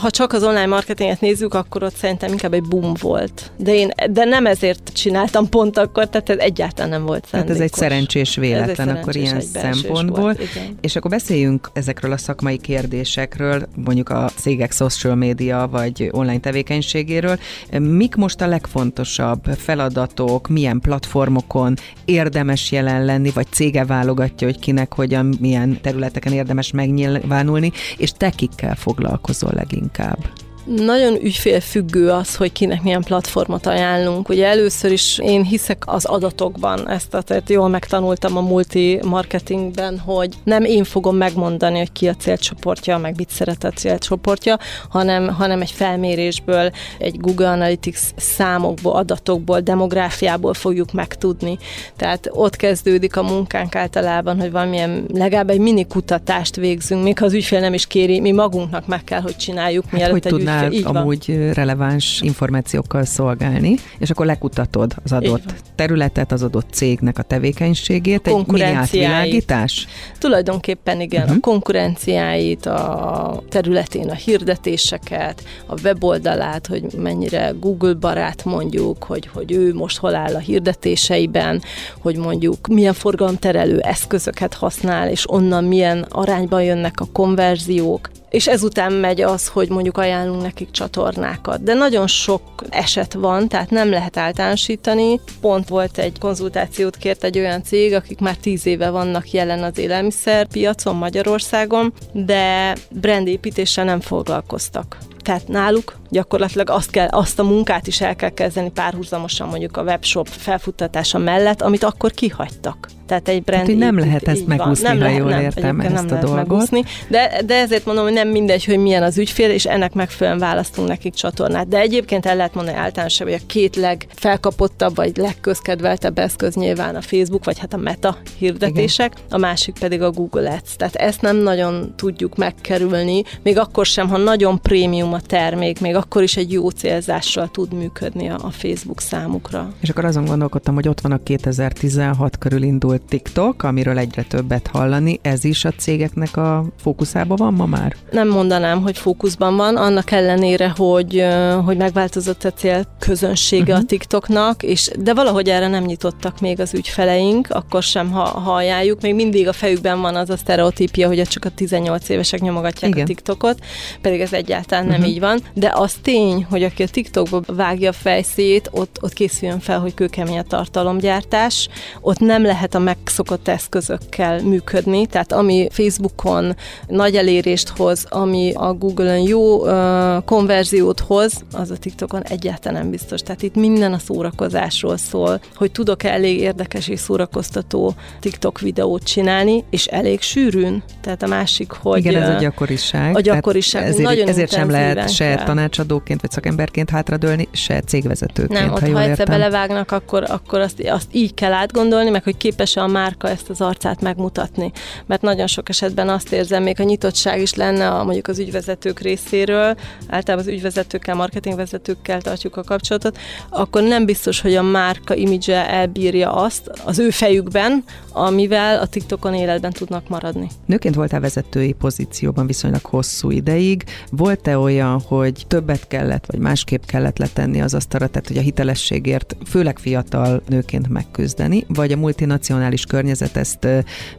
ha 0.00 0.10
csak 0.10 0.32
az 0.32 0.42
online 0.42 0.66
marketinget 0.66 1.20
nézzük, 1.20 1.54
akkor 1.54 1.82
ott 1.82 1.96
szerintem 1.96 2.30
inkább 2.30 2.52
egy 2.52 2.62
boom 2.62 2.94
volt. 3.00 3.50
De 3.56 3.74
én 3.74 3.90
de 4.10 4.24
nem 4.24 4.46
ezért 4.46 4.90
csináltam 4.94 5.48
pont 5.48 5.78
akkor, 5.78 6.08
tehát 6.08 6.30
ez 6.30 6.38
egyáltalán 6.38 6.90
nem 6.90 7.04
volt 7.04 7.26
szándékos. 7.30 7.56
Tehát 7.56 7.62
ez 7.62 7.72
egy 7.72 7.88
szerencsés 7.88 8.34
véletlen 8.34 8.68
egy 8.68 8.76
szerencsés, 8.76 9.02
akkor 9.02 9.16
ilyen 9.16 9.40
szempontból. 9.40 10.20
Volt, 10.20 10.40
és 10.80 10.96
akkor 10.96 11.10
beszéljünk 11.10 11.70
ezekről 11.72 12.12
a 12.12 12.16
szakmai 12.16 12.58
kérdésekről, 12.58 13.66
mondjuk 13.84 14.08
a 14.08 14.30
cégek 14.36 14.72
social 14.72 15.14
media 15.14 15.68
vagy 15.70 16.08
online 16.12 16.40
tevékenységéről. 16.40 17.38
Mik 17.78 18.14
most 18.14 18.40
a 18.40 18.46
legfontosabb 18.46 19.44
feladatok, 19.56 20.48
milyen 20.48 20.80
platformokon 20.80 21.74
érdemes 22.04 22.72
jelen 22.72 23.04
lenni, 23.04 23.30
vagy 23.34 23.46
cége 23.50 23.84
válogatja, 23.84 24.46
hogy 24.46 24.58
kinek 24.58 24.94
hogyan, 24.94 25.34
milyen 25.40 25.80
területeken 25.80 26.32
érdemes 26.32 26.70
megnyilvánulni, 26.70 27.72
és 27.96 28.12
te 28.12 28.30
kikkel 28.30 28.63
foglalkozol 28.74 29.52
leginkább? 29.52 30.28
Nagyon 30.64 31.14
ügyfélfüggő 31.22 32.10
az, 32.10 32.36
hogy 32.36 32.52
kinek 32.52 32.82
milyen 32.82 33.02
platformot 33.02 33.66
ajánlunk. 33.66 34.28
Ugye 34.28 34.46
először 34.46 34.92
is 34.92 35.18
én 35.18 35.42
hiszek 35.42 35.82
az 35.86 36.04
adatokban, 36.04 36.88
ezt 36.88 37.14
a, 37.14 37.22
tehát 37.22 37.50
jól 37.50 37.68
megtanultam 37.68 38.36
a 38.36 38.40
multi 38.40 39.00
marketingben, 39.04 39.98
hogy 39.98 40.34
nem 40.44 40.64
én 40.64 40.84
fogom 40.84 41.16
megmondani, 41.16 41.78
hogy 41.78 41.92
ki 41.92 42.08
a 42.08 42.14
célcsoportja, 42.14 42.98
meg 42.98 43.14
mit 43.16 43.30
szeret 43.30 43.64
a 43.64 43.70
célcsoportja, 43.70 44.58
hanem, 44.88 45.28
hanem 45.28 45.60
egy 45.60 45.70
felmérésből, 45.70 46.70
egy 46.98 47.20
Google 47.20 47.50
Analytics 47.50 47.98
számokból, 48.16 48.96
adatokból, 48.96 49.60
demográfiából 49.60 50.54
fogjuk 50.54 50.92
megtudni. 50.92 51.58
Tehát 51.96 52.28
ott 52.30 52.56
kezdődik 52.56 53.16
a 53.16 53.22
munkánk 53.22 53.74
általában, 53.74 54.40
hogy 54.40 54.50
valamilyen 54.50 55.04
legalább 55.12 55.50
egy 55.50 55.60
mini 55.60 55.86
kutatást 55.86 56.56
végzünk, 56.56 57.02
még 57.02 57.18
ha 57.18 57.24
az 57.24 57.32
ügyfél 57.32 57.60
nem 57.60 57.74
is 57.74 57.86
kéri, 57.86 58.20
mi 58.20 58.32
magunknak 58.32 58.86
meg 58.86 59.04
kell, 59.04 59.20
hogy 59.20 59.36
csináljuk, 59.36 59.84
hát 59.84 59.92
mielőtt 59.92 60.28
hogy 60.28 60.40
egy 60.40 60.53
tudnál 60.62 60.72
így 60.72 60.96
amúgy 60.96 61.24
van. 61.26 61.52
releváns 61.52 62.20
információkkal 62.20 63.04
szolgálni, 63.04 63.76
és 63.98 64.10
akkor 64.10 64.26
lekutatod 64.26 64.94
az 65.04 65.12
adott 65.12 65.54
területet, 65.74 66.32
az 66.32 66.42
adott 66.42 66.66
cégnek 66.72 67.18
a 67.18 67.22
tevékenységét, 67.22 68.26
egy 68.26 68.46
mini 68.46 68.62
átvilágítás? 68.62 69.86
Tulajdonképpen 70.18 71.00
igen, 71.00 71.22
uh-huh. 71.22 71.36
a 71.36 71.40
konkurenciáit, 71.40 72.66
a 72.66 73.42
területén 73.48 74.08
a 74.08 74.14
hirdetéseket, 74.14 75.42
a 75.66 75.80
weboldalát, 75.80 76.66
hogy 76.66 76.84
mennyire 76.96 77.52
Google 77.60 77.94
barát 77.94 78.44
mondjuk, 78.44 79.04
hogy, 79.04 79.28
hogy 79.32 79.52
ő 79.52 79.74
most 79.74 79.98
hol 79.98 80.14
áll 80.14 80.34
a 80.34 80.38
hirdetéseiben, 80.38 81.62
hogy 81.98 82.16
mondjuk 82.16 82.66
milyen 82.66 82.92
forgalomterelő 82.92 83.78
eszközöket 83.78 84.54
használ, 84.54 85.08
és 85.08 85.30
onnan 85.30 85.64
milyen 85.64 86.06
arányban 86.08 86.62
jönnek 86.62 87.00
a 87.00 87.06
konverziók 87.12 88.10
és 88.34 88.46
ezután 88.46 88.92
megy 88.92 89.20
az, 89.20 89.48
hogy 89.48 89.68
mondjuk 89.68 89.98
ajánlunk 89.98 90.42
nekik 90.42 90.70
csatornákat. 90.70 91.62
De 91.62 91.74
nagyon 91.74 92.06
sok 92.06 92.42
eset 92.68 93.12
van, 93.12 93.48
tehát 93.48 93.70
nem 93.70 93.90
lehet 93.90 94.16
általánosítani. 94.16 95.20
Pont 95.40 95.68
volt 95.68 95.98
egy 95.98 96.18
konzultációt 96.18 96.96
kért 96.96 97.24
egy 97.24 97.38
olyan 97.38 97.62
cég, 97.62 97.92
akik 97.92 98.18
már 98.18 98.36
tíz 98.36 98.66
éve 98.66 98.90
vannak 98.90 99.30
jelen 99.30 99.62
az 99.62 99.78
élelmiszerpiacon 99.78 100.96
Magyarországon, 100.96 101.92
de 102.12 102.74
brandépítéssel 102.90 103.84
nem 103.84 104.00
foglalkoztak. 104.00 104.96
Tehát 105.22 105.48
náluk 105.48 105.96
gyakorlatilag 106.10 106.70
azt, 106.70 106.90
kell, 106.90 107.08
azt 107.08 107.38
a 107.38 107.42
munkát 107.44 107.86
is 107.86 108.00
el 108.00 108.16
kell 108.16 108.30
kezdeni 108.30 108.70
párhuzamosan 108.70 109.48
mondjuk 109.48 109.76
a 109.76 109.82
webshop 109.82 110.28
felfuttatása 110.28 111.18
mellett, 111.18 111.62
amit 111.62 111.84
akkor 111.84 112.10
kihagytak. 112.10 112.88
Tehát 113.06 113.28
egy 113.28 113.42
brand 113.42 113.64
Tehát, 113.64 113.80
nem 113.80 113.98
lehet 113.98 114.28
ezt 114.28 114.46
megúszni, 114.46 114.88
nem 114.88 114.98
ha 114.98 115.02
lehet, 115.02 115.18
jól 115.18 115.28
nem, 115.28 115.40
értem 115.40 115.80
ezt 115.80 115.94
nem 115.94 116.18
a 116.18 116.20
dolgot. 116.20 116.34
Megúszni, 116.34 116.84
de, 117.08 117.42
de 117.46 117.54
ezért 117.54 117.84
mondom, 117.84 118.04
hogy 118.04 118.12
nem 118.12 118.28
mindegy, 118.28 118.64
hogy 118.64 118.78
milyen 118.78 119.02
az 119.02 119.18
ügyfél, 119.18 119.50
és 119.50 119.64
ennek 119.64 119.92
megfelelően 119.92 120.48
választunk 120.48 120.88
nekik 120.88 121.14
csatornát. 121.14 121.68
De 121.68 121.78
egyébként 121.78 122.26
el 122.26 122.36
lehet 122.36 122.54
mondani 122.54 122.76
általánosan, 122.76 123.26
hogy 123.26 123.36
a 123.42 123.46
két 123.46 123.76
legfelkapottabb, 123.76 124.94
vagy 124.94 125.16
legközkedveltebb 125.16 126.18
eszköz 126.18 126.54
nyilván 126.54 126.96
a 126.96 127.00
Facebook, 127.00 127.44
vagy 127.44 127.58
hát 127.58 127.72
a 127.72 127.76
Meta 127.76 128.16
hirdetések, 128.38 129.12
Igen. 129.12 129.26
a 129.30 129.38
másik 129.38 129.74
pedig 129.78 130.02
a 130.02 130.10
Google 130.10 130.50
Ads. 130.50 130.76
Tehát 130.76 130.94
ezt 130.94 131.20
nem 131.20 131.36
nagyon 131.36 131.92
tudjuk 131.96 132.36
megkerülni, 132.36 133.22
még 133.42 133.58
akkor 133.58 133.86
sem, 133.86 134.08
ha 134.08 134.16
nagyon 134.16 134.60
prémium 134.60 135.12
a 135.12 135.20
termék, 135.20 135.80
még 135.80 135.94
akkor 135.94 136.22
is 136.22 136.36
egy 136.36 136.52
jó 136.52 136.68
célzással 136.68 137.48
tud 137.50 137.72
működni 137.72 138.28
a, 138.28 138.38
a 138.42 138.50
Facebook 138.50 139.00
számukra. 139.00 139.72
És 139.80 139.88
akkor 139.88 140.04
azon 140.04 140.24
gondolkodtam, 140.24 140.74
hogy 140.74 140.88
ott 140.88 141.00
van 141.00 141.12
a 141.12 141.22
2016 141.22 142.38
körül 142.38 142.62
indult 142.94 143.08
TikTok, 143.08 143.62
amiről 143.62 143.98
egyre 143.98 144.22
többet 144.22 144.66
hallani. 144.66 145.18
Ez 145.22 145.44
is 145.44 145.64
a 145.64 145.70
cégeknek 145.70 146.36
a 146.36 146.64
fókuszában 146.82 147.36
van 147.36 147.52
ma 147.52 147.66
már? 147.66 147.96
Nem 148.10 148.28
mondanám, 148.28 148.82
hogy 148.82 148.98
fókuszban 148.98 149.56
van, 149.56 149.76
annak 149.76 150.10
ellenére, 150.10 150.72
hogy, 150.76 151.26
hogy 151.64 151.76
megváltozott 151.76 152.44
a 152.44 152.52
cél 152.52 152.84
közönsége 152.98 153.62
uh-huh. 153.62 153.76
a 153.76 153.78
mhm. 153.78 153.86
TikToknak, 153.86 154.62
és 154.62 154.90
de 154.98 155.14
valahogy 155.14 155.48
erre 155.48 155.68
nem 155.68 155.84
nyitottak 155.84 156.40
még 156.40 156.60
az 156.60 156.74
ügyfeleink, 156.74 157.50
akkor 157.50 157.82
sem 157.82 158.10
ha, 158.10 158.24
hallják. 158.24 159.00
Még 159.00 159.14
mindig 159.14 159.48
a 159.48 159.52
fejükben 159.52 160.00
van 160.00 160.14
az 160.14 160.30
a 160.30 160.36
sztereotípia, 160.36 161.06
hogy 161.06 161.22
csak 161.22 161.44
a 161.44 161.48
18 161.48 162.08
évesek 162.08 162.40
nyomogatják 162.40 162.90
Igen. 162.90 163.02
a 163.02 163.06
TikTokot, 163.06 163.58
pedig 164.00 164.20
ez 164.20 164.32
egyáltalán 164.32 164.86
nem 164.86 164.94
uh-huh. 164.94 165.12
így 165.12 165.20
van. 165.20 165.40
De 165.54 165.72
az 165.74 165.94
tény, 166.02 166.46
hogy 166.50 166.62
aki 166.62 166.82
a 166.82 166.88
TikTokba 166.88 167.40
vágja 167.46 167.88
a 167.88 167.92
fejszét, 167.92 168.68
ott, 168.72 168.98
ott 169.00 169.12
készüljön 169.12 169.60
fel, 169.60 169.80
hogy 169.80 169.94
kőkemény 169.94 170.38
a 170.38 170.42
tartalomgyártás, 170.42 171.68
ott 172.00 172.18
nem 172.18 172.42
lehet 172.42 172.74
a 172.74 172.78
megszokott 172.84 173.48
eszközökkel 173.48 174.42
működni, 174.42 175.06
tehát 175.06 175.32
ami 175.32 175.68
Facebookon 175.70 176.56
nagy 176.86 177.16
elérést 177.16 177.68
hoz, 177.68 178.06
ami 178.08 178.52
a 178.54 178.72
Google-ön 178.72 179.20
jó 179.20 179.56
uh, 179.56 180.24
konverziót 180.24 181.00
hoz, 181.00 181.44
az 181.52 181.70
a 181.70 181.76
TikTokon 181.76 182.22
egyáltalán 182.22 182.80
nem 182.80 182.90
biztos. 182.90 183.20
Tehát 183.20 183.42
itt 183.42 183.54
minden 183.54 183.92
a 183.92 183.98
szórakozásról 183.98 184.96
szól, 184.96 185.40
hogy 185.54 185.72
tudok-e 185.72 186.12
elég 186.12 186.38
érdekes 186.38 186.88
és 186.88 187.00
szórakoztató 187.00 187.94
TikTok 188.20 188.60
videót 188.60 189.02
csinálni, 189.02 189.64
és 189.70 189.86
elég 189.86 190.20
sűrűn. 190.20 190.82
Tehát 191.00 191.22
a 191.22 191.26
másik, 191.26 191.72
hogy... 191.72 191.98
Igen, 191.98 192.22
ez 192.22 192.28
a 192.28 192.38
gyakoriság. 192.38 193.16
A 193.16 193.20
gyakoriság. 193.20 193.82
ezért, 193.82 194.02
nagyon 194.02 194.28
ezért 194.28 194.52
sem 194.52 194.70
lehet 194.70 195.10
se 195.10 195.42
tanácsadóként 195.44 196.20
vagy 196.20 196.30
szakemberként 196.30 196.90
hátradőlni, 196.90 197.48
se 197.52 197.80
cégvezetőként. 197.80 198.60
Nem, 198.60 198.72
ott 198.72 198.80
ha, 198.80 198.92
ha 198.92 199.02
egyszer 199.02 199.26
belevágnak, 199.26 199.92
akkor, 199.92 200.24
akkor 200.30 200.60
azt, 200.60 200.88
azt 200.88 201.08
így 201.12 201.34
kell 201.34 201.52
átgondolni, 201.52 202.10
meg 202.10 202.22
hogy 202.22 202.36
képes-e 202.74 202.80
a 202.80 202.86
márka 202.86 203.28
ezt 203.28 203.50
az 203.50 203.60
arcát 203.60 204.00
megmutatni. 204.00 204.72
Mert 205.06 205.22
nagyon 205.22 205.46
sok 205.46 205.68
esetben 205.68 206.08
azt 206.08 206.32
érzem, 206.32 206.62
még 206.62 206.80
a 206.80 206.84
nyitottság 206.84 207.40
is 207.40 207.54
lenne 207.54 207.88
a, 207.90 208.04
mondjuk 208.04 208.28
az 208.28 208.38
ügyvezetők 208.38 209.00
részéről, 209.00 209.76
általában 210.08 210.46
az 210.46 210.52
ügyvezetőkkel, 210.52 211.14
marketingvezetőkkel 211.14 212.20
tartjuk 212.20 212.56
a 212.56 212.62
kapcsolatot, 212.62 213.18
akkor 213.48 213.82
nem 213.82 214.04
biztos, 214.04 214.40
hogy 214.40 214.54
a 214.54 214.62
márka 214.62 215.14
imidzse 215.14 215.68
elbírja 215.68 216.32
azt 216.32 216.70
az 216.84 216.98
ő 216.98 217.10
fejükben, 217.10 217.84
amivel 218.12 218.78
a 218.78 218.86
TikTokon 218.86 219.34
életben 219.34 219.72
tudnak 219.72 220.08
maradni. 220.08 220.48
Nőként 220.66 220.94
voltál 220.94 221.20
vezetői 221.20 221.72
pozícióban 221.72 222.46
viszonylag 222.46 222.84
hosszú 222.84 223.30
ideig. 223.30 223.84
Volt-e 224.10 224.58
olyan, 224.58 225.00
hogy 225.00 225.44
többet 225.48 225.86
kellett, 225.86 226.26
vagy 226.26 226.40
másképp 226.40 226.84
kellett 226.84 227.18
letenni 227.18 227.60
az 227.60 227.74
asztalra, 227.74 228.06
tehát 228.06 228.28
hogy 228.28 228.36
a 228.36 228.40
hitelességért 228.40 229.36
főleg 229.46 229.78
fiatal 229.78 230.42
nőként 230.48 230.88
megküzdeni, 230.88 231.64
vagy 231.68 231.92
a 231.92 231.96
multinacionális 231.96 232.63
környezet 232.84 233.36
ezt 233.36 233.66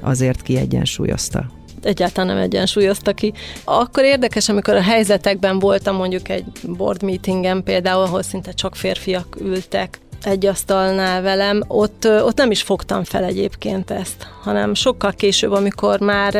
azért 0.01 0.41
kiegyensúlyozta? 0.41 1.45
egyáltalán 1.81 2.35
nem 2.35 2.43
egyensúlyozta 2.43 3.13
ki. 3.13 3.33
Akkor 3.63 4.03
érdekes, 4.03 4.49
amikor 4.49 4.75
a 4.75 4.81
helyzetekben 4.81 5.59
voltam 5.59 5.95
mondjuk 5.95 6.29
egy 6.29 6.45
board 6.63 7.03
meetingen 7.03 7.63
például, 7.63 8.03
ahol 8.03 8.21
szinte 8.21 8.51
csak 8.51 8.75
férfiak 8.75 9.37
ültek, 9.41 9.99
egy 10.23 10.45
asztalnál 10.45 11.21
velem, 11.21 11.63
ott, 11.67 12.07
ott 12.07 12.37
nem 12.37 12.51
is 12.51 12.61
fogtam 12.61 13.03
fel 13.03 13.23
egyébként 13.23 13.91
ezt, 13.91 14.27
hanem 14.43 14.73
sokkal 14.73 15.11
később, 15.11 15.51
amikor 15.51 15.99
már, 15.99 16.35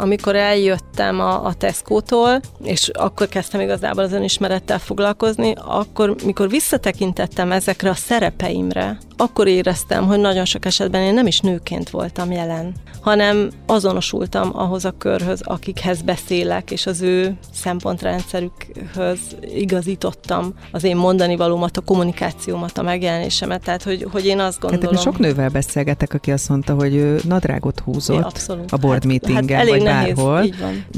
amikor 0.00 0.36
eljöttem 0.36 1.20
a, 1.20 1.44
a 1.44 1.54
Tesco-tól, 1.54 2.40
és 2.62 2.88
akkor 2.92 3.28
kezdtem 3.28 3.60
igazából 3.60 4.04
az 4.04 4.12
önismerettel 4.12 4.78
foglalkozni, 4.78 5.54
akkor, 5.56 6.14
mikor 6.24 6.48
visszatekintettem 6.48 7.52
ezekre 7.52 7.90
a 7.90 7.94
szerepeimre, 7.94 8.98
akkor 9.20 9.46
éreztem, 9.46 10.06
hogy 10.06 10.18
nagyon 10.18 10.44
sok 10.44 10.64
esetben 10.64 11.02
én 11.02 11.14
nem 11.14 11.26
is 11.26 11.40
nőként 11.40 11.90
voltam 11.90 12.30
jelen, 12.30 12.74
hanem 13.00 13.50
azonosultam 13.66 14.50
ahhoz 14.54 14.84
a 14.84 14.94
körhöz, 14.98 15.40
akikhez 15.44 16.02
beszélek, 16.02 16.70
és 16.70 16.86
az 16.86 17.00
ő 17.00 17.36
szempontrendszerükhöz 17.52 19.18
igazítottam 19.54 20.54
az 20.72 20.84
én 20.84 20.96
mondani 20.96 21.36
valómat, 21.36 21.76
a 21.76 21.80
kommunikációmat, 21.80 22.78
a 22.78 22.82
megjelenésemet, 22.82 23.62
tehát 23.62 23.82
hogy, 23.82 24.06
hogy 24.10 24.26
én 24.26 24.38
azt 24.38 24.60
gondolom... 24.60 24.94
Hát 24.94 25.04
sok 25.04 25.18
nővel 25.18 25.48
beszélgetek, 25.48 26.14
aki 26.14 26.32
azt 26.32 26.48
mondta, 26.48 26.74
hogy 26.74 26.94
ő 26.94 27.20
nadrágot 27.24 27.80
húzott 27.80 28.24
abszolút. 28.24 28.72
a 28.72 28.76
board 28.76 28.94
hát, 28.94 29.04
meetingen, 29.04 29.58
hát 29.58 29.68
vagy 29.68 29.82
nehéz, 29.82 30.14
bárhol, 30.14 30.44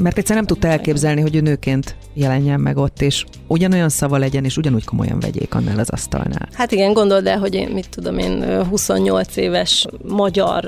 mert 0.01 0.17
egyszer 0.17 0.35
nem 0.35 0.45
tudta 0.45 0.67
elképzelni, 0.67 1.21
hogy 1.21 1.35
ő 1.35 1.41
nőként 1.41 1.95
jelenjen 2.13 2.59
meg 2.59 2.77
ott, 2.77 3.01
és 3.01 3.25
ugyanolyan 3.47 3.89
szava 3.89 4.17
legyen, 4.17 4.43
és 4.43 4.57
ugyanúgy 4.57 4.85
komolyan 4.85 5.19
vegyék 5.19 5.53
annál 5.53 5.79
az 5.79 5.89
asztalnál. 5.89 6.49
Hát 6.53 6.71
igen, 6.71 6.93
gondold 6.93 7.27
el, 7.27 7.39
hogy 7.39 7.53
én, 7.53 7.69
mit 7.69 7.89
tudom 7.89 8.10
én, 8.17 8.65
28 8.65 9.35
éves 9.35 9.85
magyar 10.07 10.63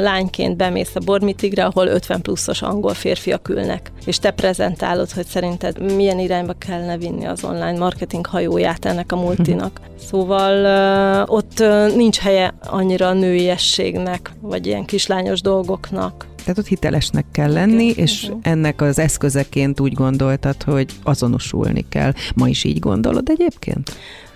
lányként 0.00 0.56
bemész 0.56 0.94
a 0.94 1.00
board 1.04 1.22
meetingre, 1.22 1.64
ahol 1.64 1.86
50 1.86 2.20
pluszos 2.20 2.62
angol 2.62 2.94
férfiak 2.94 3.48
ülnek, 3.48 3.92
és 4.06 4.18
te 4.18 4.30
prezentálod, 4.30 5.10
hogy 5.10 5.26
szerinted 5.26 5.94
milyen 5.94 6.18
irányba 6.18 6.52
kellene 6.52 6.96
vinni 6.96 7.24
az 7.26 7.44
online 7.44 7.78
marketing 7.78 8.26
hajóját 8.26 8.84
ennek 8.84 9.12
a 9.12 9.16
multinak. 9.16 9.80
Szóval 10.10 11.24
ott 11.28 11.62
nincs 11.94 12.18
helye 12.18 12.54
annyira 12.66 13.08
a 13.08 13.12
nőiességnek, 13.12 14.32
vagy 14.40 14.66
ilyen 14.66 14.84
kislányos 14.84 15.40
dolgoknak. 15.40 16.26
Tehát 16.48 16.58
ott 16.58 16.66
hitelesnek 16.66 17.24
kell 17.32 17.52
lenni, 17.52 17.84
igen, 17.84 18.04
és 18.04 18.22
igen. 18.22 18.38
ennek 18.42 18.80
az 18.82 18.98
eszközeként 18.98 19.80
úgy 19.80 19.92
gondoltad, 19.92 20.62
hogy 20.62 20.86
azonosulni 21.02 21.84
kell. 21.88 22.12
Ma 22.34 22.48
is 22.48 22.64
így 22.64 22.78
gondolod 22.78 23.28
egyébként? 23.28 23.90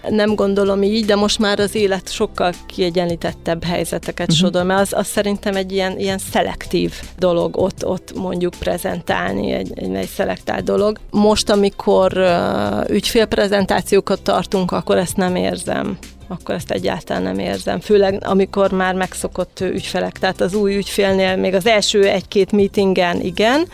Nem 0.08 0.34
gondolom 0.34 0.82
így, 0.82 1.04
de 1.04 1.14
most 1.14 1.38
már 1.38 1.58
az 1.58 1.74
élet 1.74 2.12
sokkal 2.12 2.52
kiegyenlítettebb 2.66 3.64
helyzeteket 3.64 4.30
uh-huh. 4.30 4.46
sodor, 4.46 4.64
mert 4.64 4.80
az, 4.80 4.92
az 4.92 5.06
szerintem 5.06 5.56
egy 5.56 5.72
ilyen, 5.72 5.98
ilyen 5.98 6.18
szelektív 6.18 6.92
dolog 7.18 7.56
ott, 7.56 7.86
ott 7.86 8.12
mondjuk 8.16 8.54
prezentálni, 8.58 9.52
egy, 9.52 9.72
egy, 9.74 9.94
egy 9.94 10.08
szelektált 10.08 10.64
dolog. 10.64 10.98
Most, 11.10 11.50
amikor 11.50 12.12
uh, 12.16 12.90
ügyfélprezentációkat 12.90 14.22
tartunk, 14.22 14.72
akkor 14.72 14.96
ezt 14.96 15.16
nem 15.16 15.36
érzem 15.36 15.98
akkor 16.28 16.54
ezt 16.54 16.70
egyáltalán 16.70 17.22
nem 17.22 17.38
érzem. 17.38 17.80
Főleg, 17.80 18.22
amikor 18.24 18.70
már 18.72 18.94
megszokott 18.94 19.60
ügyfelek. 19.60 20.18
Tehát 20.18 20.40
az 20.40 20.54
új 20.54 20.76
ügyfélnél 20.76 21.36
még 21.36 21.54
az 21.54 21.66
első 21.66 22.08
egy-két 22.08 22.52
meetingen 22.52 23.20
igen, 23.20 23.68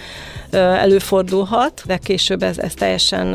előfordulhat, 0.51 1.83
de 1.87 1.97
később 1.97 2.43
ez, 2.43 2.59
ez 2.59 2.75
teljesen 2.75 3.35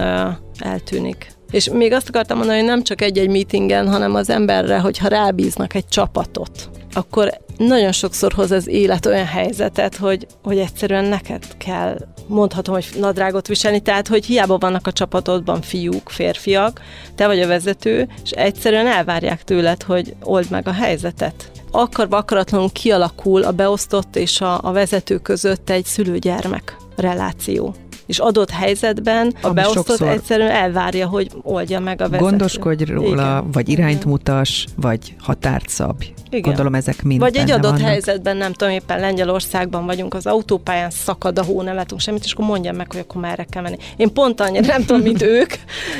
eltűnik. 0.59 1.31
És 1.53 1.69
még 1.69 1.93
azt 1.93 2.09
akartam 2.09 2.37
mondani, 2.37 2.57
hogy 2.57 2.67
nem 2.67 2.83
csak 2.83 3.01
egy-egy 3.01 3.29
meetingen, 3.29 3.89
hanem 3.89 4.15
az 4.15 4.29
emberre, 4.29 4.79
hogyha 4.79 5.07
rábíznak 5.07 5.73
egy 5.73 5.87
csapatot, 5.87 6.69
akkor 6.93 7.37
nagyon 7.57 7.91
sokszor 7.91 8.33
hoz 8.33 8.51
az 8.51 8.67
élet 8.67 9.05
olyan 9.05 9.25
helyzetet, 9.25 9.95
hogy, 9.95 10.27
hogy 10.43 10.57
egyszerűen 10.57 11.05
neked 11.05 11.43
kell, 11.57 11.97
mondhatom, 12.27 12.73
hogy 12.73 12.85
nadrágot 12.99 13.47
viselni, 13.47 13.79
tehát, 13.79 14.07
hogy 14.07 14.25
hiába 14.25 14.57
vannak 14.57 14.87
a 14.87 14.91
csapatodban 14.91 15.61
fiúk, 15.61 16.09
férfiak, 16.09 16.81
te 17.15 17.27
vagy 17.27 17.39
a 17.39 17.47
vezető, 17.47 18.07
és 18.23 18.29
egyszerűen 18.31 18.87
elvárják 18.87 19.43
tőled, 19.43 19.83
hogy 19.83 20.15
old 20.23 20.49
meg 20.49 20.67
a 20.67 20.73
helyzetet. 20.73 21.51
Akarva 21.71 22.17
akaratlanul 22.17 22.71
kialakul 22.71 23.43
a 23.43 23.51
beosztott 23.51 24.15
és 24.15 24.41
a, 24.41 24.59
a 24.63 24.71
vezető 24.71 25.17
között 25.17 25.69
egy 25.69 25.85
szülőgyermek 25.85 26.75
reláció 26.95 27.75
és 28.13 28.19
adott 28.19 28.49
helyzetben 28.49 29.33
a 29.41 29.47
Ami 29.47 29.53
beosztott 29.53 30.01
egyszerűen 30.01 30.49
elvárja, 30.49 31.07
hogy 31.07 31.31
oldja 31.41 31.79
meg 31.79 32.01
a 32.01 32.09
vezető. 32.09 32.29
Gondoskodj 32.29 32.83
róla, 32.83 33.11
Igen. 33.11 33.51
vagy 33.51 33.69
irányt 33.69 34.05
mutas, 34.05 34.65
vagy 34.75 35.15
határt 35.19 35.69
szabj. 35.69 36.13
Igen. 36.29 36.41
Gondolom 36.41 36.75
ezek 36.75 37.03
mind 37.03 37.19
Vagy 37.19 37.35
egy 37.35 37.51
adott 37.51 37.71
vannak. 37.71 37.87
helyzetben, 37.87 38.37
nem 38.37 38.53
tudom, 38.53 38.73
éppen 38.73 38.99
Lengyelországban 38.99 39.85
vagyunk, 39.85 40.13
az 40.13 40.25
autópályán 40.25 40.89
szakad 40.89 41.39
a 41.39 41.43
hó, 41.43 41.61
nem 41.61 41.75
látunk 41.75 42.01
semmit, 42.01 42.23
és 42.23 42.33
akkor 42.33 42.45
mondjam 42.45 42.75
meg, 42.75 42.91
hogy 42.91 42.99
akkor 42.99 43.21
merre 43.21 43.43
kell 43.43 43.61
menni. 43.61 43.77
Én 43.97 44.13
pont 44.13 44.41
annyira 44.41 44.65
nem 44.65 44.85
tudom, 44.85 45.01
mint 45.01 45.21
ők, 45.37 45.53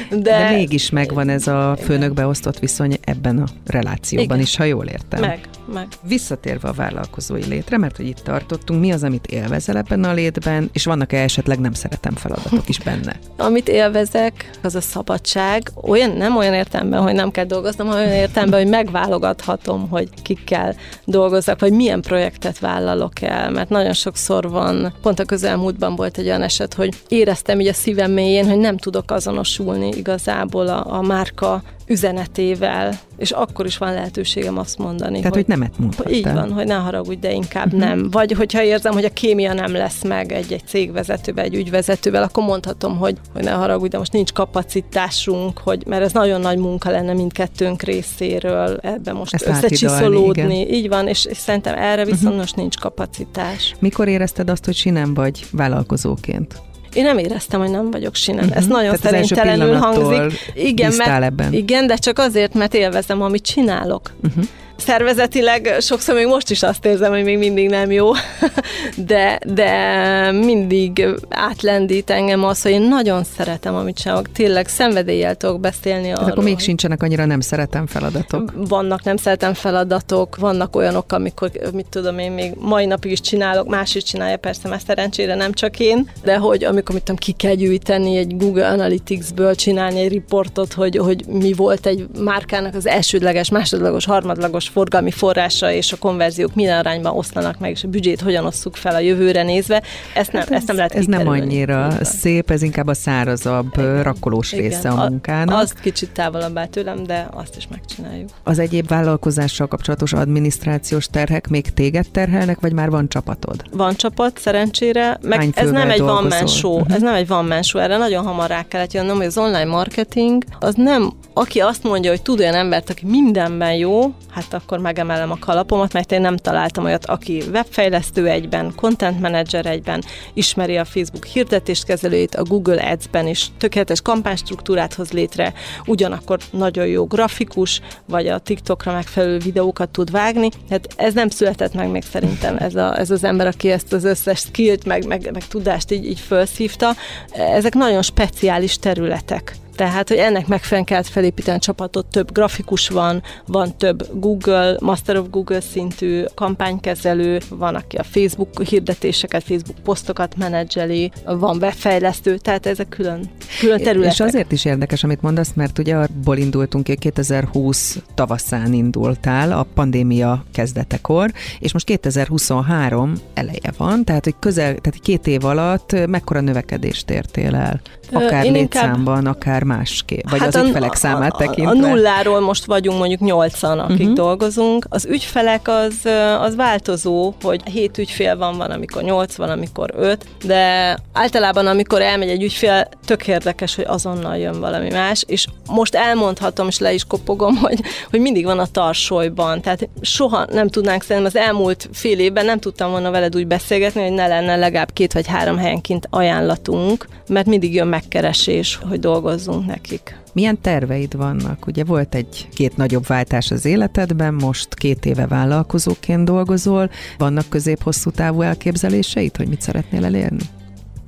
de... 0.09 0.18
De 0.20 0.49
mégis 0.51 0.89
megvan 0.89 1.30
ez 1.30 1.47
a 1.47 1.78
főnök 1.82 2.14
beosztott 2.14 2.59
viszony 2.59 2.97
ebben 3.01 3.38
a 3.38 3.45
relációban 3.66 4.26
Igen. 4.26 4.39
is, 4.39 4.55
ha 4.55 4.64
jól 4.64 4.86
értem. 4.86 5.20
Meg, 5.20 5.39
meg. 5.74 5.88
Visszatérve 6.07 6.68
a 6.68 6.74
vállalkozói 6.74 7.45
létre, 7.45 7.78
mert 7.78 7.97
hogy 7.97 8.07
itt 8.07 8.20
tartottunk, 8.20 8.80
mi 8.80 8.91
az, 8.91 9.03
amit 9.03 9.28
élvezel 9.28 9.78
ebben 9.78 10.03
a 10.03 10.14
létben, 10.14 10.70
és 10.74 10.86
vannak-e 10.86 11.22
esetleg 11.22 11.59
nem 11.59 11.74
szeretem 12.04 12.16
feladatok 12.16 12.70
is 12.70 12.80
benne? 12.80 13.20
Amit 13.38 13.70
élvezek, 13.70 14.49
az 14.64 14.76
a 14.76 14.82
szabadság. 14.82 15.72
Olyan, 15.82 16.12
nem 16.12 16.38
olyan 16.38 16.54
értelemben, 16.54 17.01
hogy 17.01 17.14
nem 17.14 17.32
kell 17.32 17.45
dolgoznom, 17.45 17.88
hanem 17.88 18.06
olyan 18.06 18.14
értelemben, 18.14 18.62
hogy 18.62 18.70
megválogathatom, 18.70 19.89
hogy 19.89 20.10
kikkel 20.22 20.76
dolgozzak, 21.06 21.60
vagy 21.60 21.74
milyen 21.74 22.01
projektet 22.01 22.60
vállalok 22.60 23.22
el, 23.22 23.51
mert 23.51 23.70
nagyon 23.70 23.93
sokszor 23.93 24.49
van, 24.49 24.93
pont 25.01 25.20
a 25.20 25.26
közelmúltban 25.26 25.95
volt 25.95 26.18
egy 26.18 26.26
olyan 26.26 26.41
eset, 26.41 26.74
hogy 26.74 26.93
éreztem 27.08 27.60
így 27.60 27.68
a 27.68 27.74
szívem 27.74 28.12
mélyén, 28.12 28.49
hogy 28.49 28.60
nem 28.60 28.78
tudok 28.78 29.12
azonosulni 29.12 29.88
igazából 29.88 30.68
a, 30.68 30.97
a 30.97 31.01
márka 31.01 31.64
üzenetével, 31.88 32.99
és 33.17 33.31
akkor 33.31 33.65
is 33.65 33.77
van 33.77 33.93
lehetőségem 33.93 34.57
azt 34.57 34.77
mondani. 34.77 35.17
Tehát, 35.17 35.36
hogy, 35.36 35.45
hogy 35.45 35.57
nemet 35.57 35.77
mondhattál. 35.77 36.13
Így 36.13 36.34
van, 36.34 36.51
hogy 36.51 36.65
ne 36.65 36.73
haragudj, 36.73 37.19
de 37.19 37.31
inkább 37.31 37.65
uh-huh. 37.65 37.81
nem. 37.81 38.09
Vagy 38.11 38.31
hogyha 38.31 38.63
érzem, 38.63 38.93
hogy 38.93 39.05
a 39.05 39.09
kémia 39.09 39.53
nem 39.53 39.71
lesz 39.71 40.03
meg 40.03 40.31
egy-egy 40.31 40.63
cégvezetővel, 40.65 41.43
egy 41.43 41.55
ügyvezetővel, 41.55 42.23
akkor 42.23 42.43
mondhatom, 42.43 42.97
hogy, 42.97 43.17
hogy 43.34 43.43
ne 43.43 43.51
haragudj, 43.51 43.89
de 43.89 43.97
most 43.97 44.11
nincs 44.11 44.34
kapacitásunk, 44.34 45.57
hogy, 45.57 45.84
mert 45.86 46.03
ez 46.03 46.11
nagyon 46.11 46.41
nagy 46.41 46.57
munka 46.57 46.89
lenne 46.89 47.13
mindkettőnk 47.13 47.81
részéről 47.81 48.77
ebbe 48.81 49.13
most 49.13 49.34
Ezt 49.34 49.47
összecsiszolódni. 49.47 50.71
Így 50.71 50.88
van, 50.88 51.07
és, 51.07 51.25
és 51.25 51.38
szerintem 51.38 51.77
erre 51.77 52.03
viszont 52.03 52.23
uh-huh. 52.23 52.38
most 52.38 52.55
nincs 52.55 52.77
kapacitás. 52.77 53.75
Mikor 53.79 54.07
érezted 54.07 54.49
azt, 54.49 54.65
hogy 54.65 54.75
sinem 54.75 55.13
vagy 55.13 55.45
vállalkozóként? 55.51 56.61
Én 56.93 57.03
nem 57.03 57.17
éreztem, 57.17 57.59
hogy 57.59 57.69
nem 57.69 57.91
vagyok 57.91 58.15
sinem. 58.15 58.43
Ez 58.43 58.49
uh-huh. 58.49 58.67
nagyon 58.67 58.95
Tehát 58.95 59.01
szerénytelenül 59.01 59.75
hangzik. 59.75 60.51
Igen, 60.53 60.93
mert, 60.97 61.23
ebben. 61.23 61.53
igen, 61.53 61.87
de 61.87 61.95
csak 61.95 62.19
azért, 62.19 62.53
mert 62.53 62.73
élvezem, 62.73 63.21
amit 63.21 63.43
csinálok. 63.43 64.11
Uh-huh 64.23 64.43
szervezetileg 64.78 65.76
sokszor 65.80 66.15
még 66.15 66.28
most 66.28 66.49
is 66.49 66.63
azt 66.63 66.86
érzem, 66.86 67.11
hogy 67.11 67.24
még 67.24 67.38
mindig 67.38 67.69
nem 67.69 67.91
jó, 67.91 68.11
de, 68.97 69.39
de 69.45 70.32
mindig 70.32 71.07
átlendít 71.30 72.09
engem 72.09 72.43
az, 72.43 72.61
hogy 72.61 72.71
én 72.71 72.82
nagyon 72.82 73.24
szeretem, 73.24 73.76
amit 73.76 73.97
csinálok. 73.97 74.32
Tényleg 74.32 74.67
szenvedéllyel 74.67 75.36
tudok 75.36 75.59
beszélni 75.59 76.11
arról. 76.11 76.30
akkor 76.30 76.43
még 76.43 76.59
sincsenek 76.59 77.03
annyira 77.03 77.26
nem 77.26 77.39
szeretem 77.39 77.88
feladatok. 77.88 78.53
Vannak 78.55 79.03
nem 79.03 79.17
szeretem 79.17 79.53
feladatok, 79.53 80.36
vannak 80.36 80.76
olyanok, 80.76 81.11
amikor, 81.11 81.51
mit 81.74 81.88
tudom 81.89 82.19
én, 82.19 82.32
még 82.32 82.53
mai 82.59 82.86
napig 82.86 83.11
is 83.11 83.21
csinálok, 83.21 83.67
más 83.67 83.95
is 83.95 84.03
csinálja, 84.03 84.38
persze, 84.38 84.69
mert 84.69 84.86
szerencsére 84.86 85.36
nem 85.36 85.51
csak 85.51 85.80
én, 85.80 86.09
de 86.24 86.38
hogy 86.38 86.63
amikor, 86.63 86.95
mit 86.95 87.03
tudom, 87.03 87.19
ki 87.19 87.32
kell 87.32 87.53
gyűjteni 87.53 88.17
egy 88.17 88.38
Google 88.38 88.67
Analytics-ből, 88.67 89.55
csinálni 89.55 89.99
egy 89.99 90.11
riportot, 90.11 90.74
hogy, 90.74 90.97
hogy 90.97 91.26
mi 91.28 91.53
volt 91.53 91.86
egy 91.86 92.05
márkának 92.19 92.76
az 92.76 92.88
elsődleges, 92.88 93.49
másodlagos, 93.49 94.05
harmadlagos 94.05 94.62
forgalmi 94.70 95.11
forrása 95.11 95.72
és 95.72 95.91
a 95.91 95.97
konverziók 95.97 96.55
milyen 96.55 96.78
arányban 96.78 97.18
oszlanak 97.18 97.59
meg, 97.59 97.72
és 97.72 97.84
a 97.84 97.88
büdzsét 97.88 98.22
hogyan 98.22 98.45
osszuk 98.45 98.76
fel 98.76 98.95
a 98.95 98.99
jövőre 98.99 99.43
nézve, 99.43 99.84
ezt 100.16 100.32
nem, 100.32 100.41
hát 100.41 100.51
ez, 100.51 100.57
ezt 100.57 100.68
nem 100.68 100.76
lehet 100.76 100.93
Ez 100.93 101.05
nem 101.05 101.28
annyira 101.28 101.88
Igen. 101.91 102.03
szép, 102.03 102.51
ez 102.51 102.61
inkább 102.61 102.88
a 102.88 102.93
szárazabb, 102.93 103.68
Igen. 103.74 104.03
rakkolós 104.03 104.51
Igen. 104.51 104.70
része 104.70 104.89
a 104.89 105.09
munkának. 105.09 105.59
Azt 105.59 105.80
kicsit 105.80 106.11
távolabb 106.11 106.57
áll 106.57 106.68
tőlem, 106.68 107.03
de 107.03 107.28
azt 107.32 107.55
is 107.57 107.68
megcsináljuk. 107.68 108.30
Az 108.43 108.59
egyéb 108.59 108.88
vállalkozással 108.88 109.68
kapcsolatos 109.68 110.14
adminisztrációs 110.14 111.05
terhek 111.05 111.47
még 111.47 111.74
téged 111.74 112.05
terhelnek, 112.11 112.59
vagy 112.59 112.74
már 112.74 112.89
van 112.89 113.09
csapatod? 113.09 113.64
Van 113.72 113.95
csapat, 113.95 114.39
szerencsére. 114.39 115.18
Meg 115.22 115.49
ez 115.55 115.70
nem 115.70 115.89
egy 115.89 115.99
van 115.99 116.26
man 116.30 116.47
show, 116.47 116.82
ez 116.88 117.01
nem 117.01 117.14
egy 117.14 117.28
van 117.28 117.45
man 117.45 117.61
show, 117.61 117.82
erre 117.82 117.97
nagyon 117.97 118.26
hamar 118.26 118.49
rá 118.49 118.66
kellett 118.68 118.93
jönnöm, 118.93 119.16
hogy 119.16 119.26
az 119.26 119.38
online 119.38 119.66
marketing 119.66 120.43
az 120.59 120.74
nem, 120.76 121.14
aki 121.34 121.59
azt 121.59 121.84
mondja, 121.84 122.09
hogy 122.09 122.22
tud 122.22 122.39
olyan 122.39 122.53
embert, 122.53 122.89
aki 122.89 123.05
mindenben 123.05 123.74
jó, 123.74 124.14
hát 124.32 124.53
akkor 124.54 124.80
megemelem 124.80 125.32
a 125.32 125.38
kalapomat, 125.39 125.93
mert 125.93 126.12
én 126.12 126.22
nem 126.22 126.38
találtam 126.38 126.84
olyat, 126.84 127.06
aki 127.06 127.43
webfejlesztő 127.51 128.28
egyben, 128.28 128.74
content 128.76 129.20
manager 129.20 129.66
egyben, 129.66 130.04
ismeri 130.34 130.78
a 130.78 130.86
Facebook 130.86 131.26
hirdetéskezelőjét, 131.26 132.36
a 132.36 132.43
Google 132.43 132.89
Ads-ben 132.91 133.28
is 133.28 133.47
tökéletes 133.58 134.01
kampánystruktúrát 134.01 134.93
hoz 134.93 135.12
létre, 135.12 135.54
ugyanakkor 135.86 136.39
nagyon 136.51 136.88
jó 136.88 137.06
grafikus, 137.06 137.82
vagy 138.06 138.28
a 138.28 138.39
TikTokra 138.39 138.93
megfelelő 138.93 139.38
videókat 139.38 139.89
tud 139.89 140.12
vágni. 140.12 140.49
Hát 140.70 140.88
ez 140.95 141.14
nem 141.14 141.30
született 141.30 141.74
meg 141.74 141.89
még 141.89 142.04
szerintem 142.04 142.58
ez, 142.58 142.76
a, 142.76 142.99
ez 142.99 143.12
az 143.12 143.24
ember, 143.24 143.47
aki 143.47 143.72
ezt 143.72 143.93
az 143.93 144.04
összes 144.04 144.39
skillt, 144.39 144.86
meg, 144.86 145.08
meg, 145.08 145.30
meg 145.34 145.47
tudást 145.47 145.91
így, 145.91 146.06
így 146.06 146.20
felszívta. 146.20 146.95
Ezek 147.32 147.74
nagyon 147.74 148.01
speciális 148.01 148.78
területek. 148.78 149.56
Tehát, 149.76 150.07
hogy 150.07 150.17
ennek 150.17 150.47
megfelelően 150.47 150.86
kellett 150.86 151.07
felépíteni 151.07 151.57
a 151.57 151.59
csapatot, 151.59 152.05
több 152.05 152.32
grafikus 152.32 152.89
van, 152.89 153.24
van 153.45 153.78
több 153.78 154.07
Google, 154.19 154.78
Master 154.80 155.17
of 155.17 155.30
Google 155.30 155.61
szintű 155.61 156.24
kampánykezelő, 156.36 157.41
van, 157.49 157.76
aki 157.76 157.97
a 157.97 158.03
Facebook 158.03 158.63
hirdetéseket, 158.63 159.43
Facebook 159.43 159.80
posztokat 159.84 160.36
menedzseli, 160.38 161.11
van 161.26 161.57
webfejlesztő, 161.57 162.38
tehát 162.38 162.65
ezek 162.65 162.89
külön, 162.89 163.30
külön 163.59 163.84
területek. 163.84 164.13
És 164.13 164.19
azért 164.19 164.51
is 164.51 164.65
érdekes, 164.65 165.03
amit 165.03 165.21
mondasz, 165.21 165.51
mert 165.53 165.80
ugye 165.80 165.95
abból 165.95 166.38
indultunk 166.38 166.84
ki, 166.84 166.95
2020 166.95 167.97
tavaszán 168.13 168.74
indultál 168.74 169.51
a 169.51 169.65
pandémia 169.74 170.45
kezdetekor, 170.53 171.32
és 171.59 171.74
most 171.74 171.86
2023 171.86 173.13
eleje 173.34 173.71
van, 173.78 174.03
tehát 174.03 174.24
hogy 174.24 174.36
közel, 174.39 174.76
tehát 174.76 174.99
két 174.99 175.28
év 175.28 175.45
alatt 175.45 176.07
mekkora 176.07 176.41
növekedést 176.41 177.09
értél 177.09 177.55
el? 177.55 177.82
Akár 178.11 178.45
Én 178.45 178.51
létszámban, 178.51 179.17
inkább... 179.17 179.36
akár 179.36 179.62
már 179.64 179.74
másképp? 179.84 180.30
Vagy 180.30 180.39
hát 180.39 180.47
az 180.47 180.55
a, 180.55 180.64
ügyfelek 180.64 180.95
számát 180.95 181.34
a, 181.34 181.38
tekintve? 181.38 181.72
A 181.72 181.88
nulláról 181.88 182.39
most 182.39 182.66
vagyunk 182.66 182.97
mondjuk 182.97 183.20
nyolcan, 183.20 183.80
akik 183.80 183.99
uh-huh. 183.99 184.14
dolgozunk. 184.14 184.86
Az 184.89 185.05
ügyfelek 185.05 185.68
az, 185.68 186.05
az 186.41 186.55
változó, 186.55 187.34
hogy 187.41 187.61
hét 187.70 187.97
ügyfél 187.97 188.38
van, 188.38 188.57
van, 188.57 188.72
amikor 188.72 189.03
nyolc, 189.03 189.36
van, 189.36 189.49
amikor 189.49 189.93
öt, 189.95 190.26
de 190.45 190.97
általában, 191.14 191.68
amikor 191.68 192.01
elmegy 192.01 192.30
egy 192.30 192.43
ügyfél, 192.43 192.89
tök 193.05 193.28
érdekes, 193.28 193.76
hogy 193.76 193.86
azonnal 193.88 194.38
jön 194.38 194.59
valami 194.59 194.89
más, 194.89 195.24
és 195.28 195.47
most 195.70 195.95
elmondhatom, 195.95 196.68
és 196.68 196.80
le 196.80 196.93
is 196.93 197.03
kopogom, 197.03 197.57
hogy, 197.66 197.80
hogy 198.09 198.20
mindig 198.20 198.45
van 198.45 198.59
a 198.59 198.66
tarsolyban, 198.66 199.61
tehát 199.61 199.89
soha 200.01 200.45
nem 200.51 200.68
tudnánk 200.68 201.03
szerintem 201.03 201.32
az 201.36 201.47
elmúlt 201.47 201.89
fél 201.93 202.20
évben 202.20 202.45
nem 202.45 202.59
tudtam 202.59 202.91
volna 202.91 203.11
veled 203.11 203.36
úgy 203.36 203.47
beszélgetni, 203.47 204.01
hogy 204.01 204.11
ne 204.11 204.28
lenne 204.28 204.55
legalább 204.55 204.93
két 204.93 205.14
vagy 205.14 205.28
három 205.28 205.57
helyenként 205.57 206.07
ajánlatunk, 206.09 207.07
mert 207.28 207.45
mindig 207.45 207.74
jön 207.74 207.88
megkeresés, 207.88 208.80
hogy 208.89 208.99
dolgozzunk 208.99 209.53
nekik. 209.60 210.22
Milyen 210.34 210.62
terveid 210.62 211.16
vannak? 211.16 211.68
Ugye 211.68 211.84
volt 211.84 212.16
egy 212.16 212.47
két 212.54 212.78
nagyobb 212.78 213.08
váltás 213.08 213.51
az 213.51 213.66
életedben, 213.66 214.34
most 214.34 214.74
két 214.74 215.06
éve 215.06 215.28
vállalkozóként 215.28 216.26
dolgozol. 216.26 216.89
Vannak 217.18 217.49
közép-hosszú 217.49 218.10
távú 218.10 218.41
elképzeléseid, 218.41 219.36
hogy 219.36 219.47
mit 219.47 219.62
szeretnél 219.62 220.06
elérni? 220.06 220.43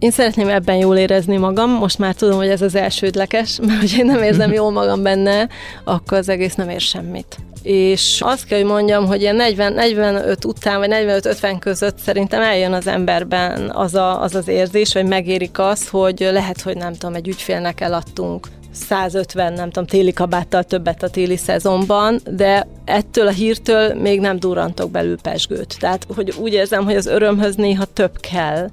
Én 0.06 0.12
szeretném 0.12 0.50
ebben 0.50 0.76
jól 0.76 0.98
érezni 0.98 1.38
magam, 1.38 1.72
most 1.72 1.98
már 1.98 2.16
tudom, 2.16 2.38
hogy 2.38 2.48
ez 2.48 2.62
az 2.62 2.76
elsődleges, 2.76 3.58
mert 3.68 3.80
hogy 3.80 3.96
én 3.98 4.06
nem 4.06 4.24
érzem 4.24 4.54
jól 4.54 4.72
magam 4.72 5.04
benne, 5.04 5.50
akkor 5.84 6.18
az 6.18 6.30
egész 6.30 6.56
nem 6.56 6.70
ér 6.70 6.82
semmit. 6.82 7.38
És 7.64 8.22
azt 8.22 8.46
kell, 8.46 8.60
hogy 8.60 8.68
mondjam, 8.68 9.06
hogy 9.06 9.22
ilyen 9.22 9.36
40, 9.36 9.74
45 9.74 10.46
után, 10.46 10.80
vagy 10.80 10.90
45-50 10.92 11.56
között 11.60 11.98
szerintem 11.98 12.42
eljön 12.42 12.74
az 12.74 12.88
emberben 12.88 13.70
az, 13.70 13.96
a, 13.96 14.22
az 14.22 14.36
az 14.36 14.48
érzés, 14.48 14.94
hogy 14.94 15.06
megérik 15.06 15.60
az, 15.60 15.88
hogy 15.88 16.28
lehet, 16.32 16.62
hogy 16.62 16.78
nem 16.78 16.94
tudom, 16.94 17.16
egy 17.16 17.28
ügyfélnek 17.28 17.82
eladtunk 17.82 18.48
150, 18.72 19.54
nem 19.54 19.70
tudom, 19.70 19.88
téli 19.88 20.14
kabáttal 20.14 20.64
többet 20.64 21.04
a 21.04 21.10
téli 21.10 21.38
szezonban, 21.38 22.20
de 22.30 22.68
ettől 22.86 23.28
a 23.28 23.32
hírtől 23.32 23.94
még 23.94 24.20
nem 24.20 24.40
durantok 24.40 24.92
belül 24.92 25.22
pesgőt. 25.22 25.76
Tehát, 25.80 26.08
hogy 26.16 26.34
úgy 26.40 26.54
érzem, 26.54 26.84
hogy 26.84 26.96
az 26.96 27.06
örömhöz 27.06 27.56
néha 27.56 27.86
több 27.86 28.20
kell, 28.20 28.70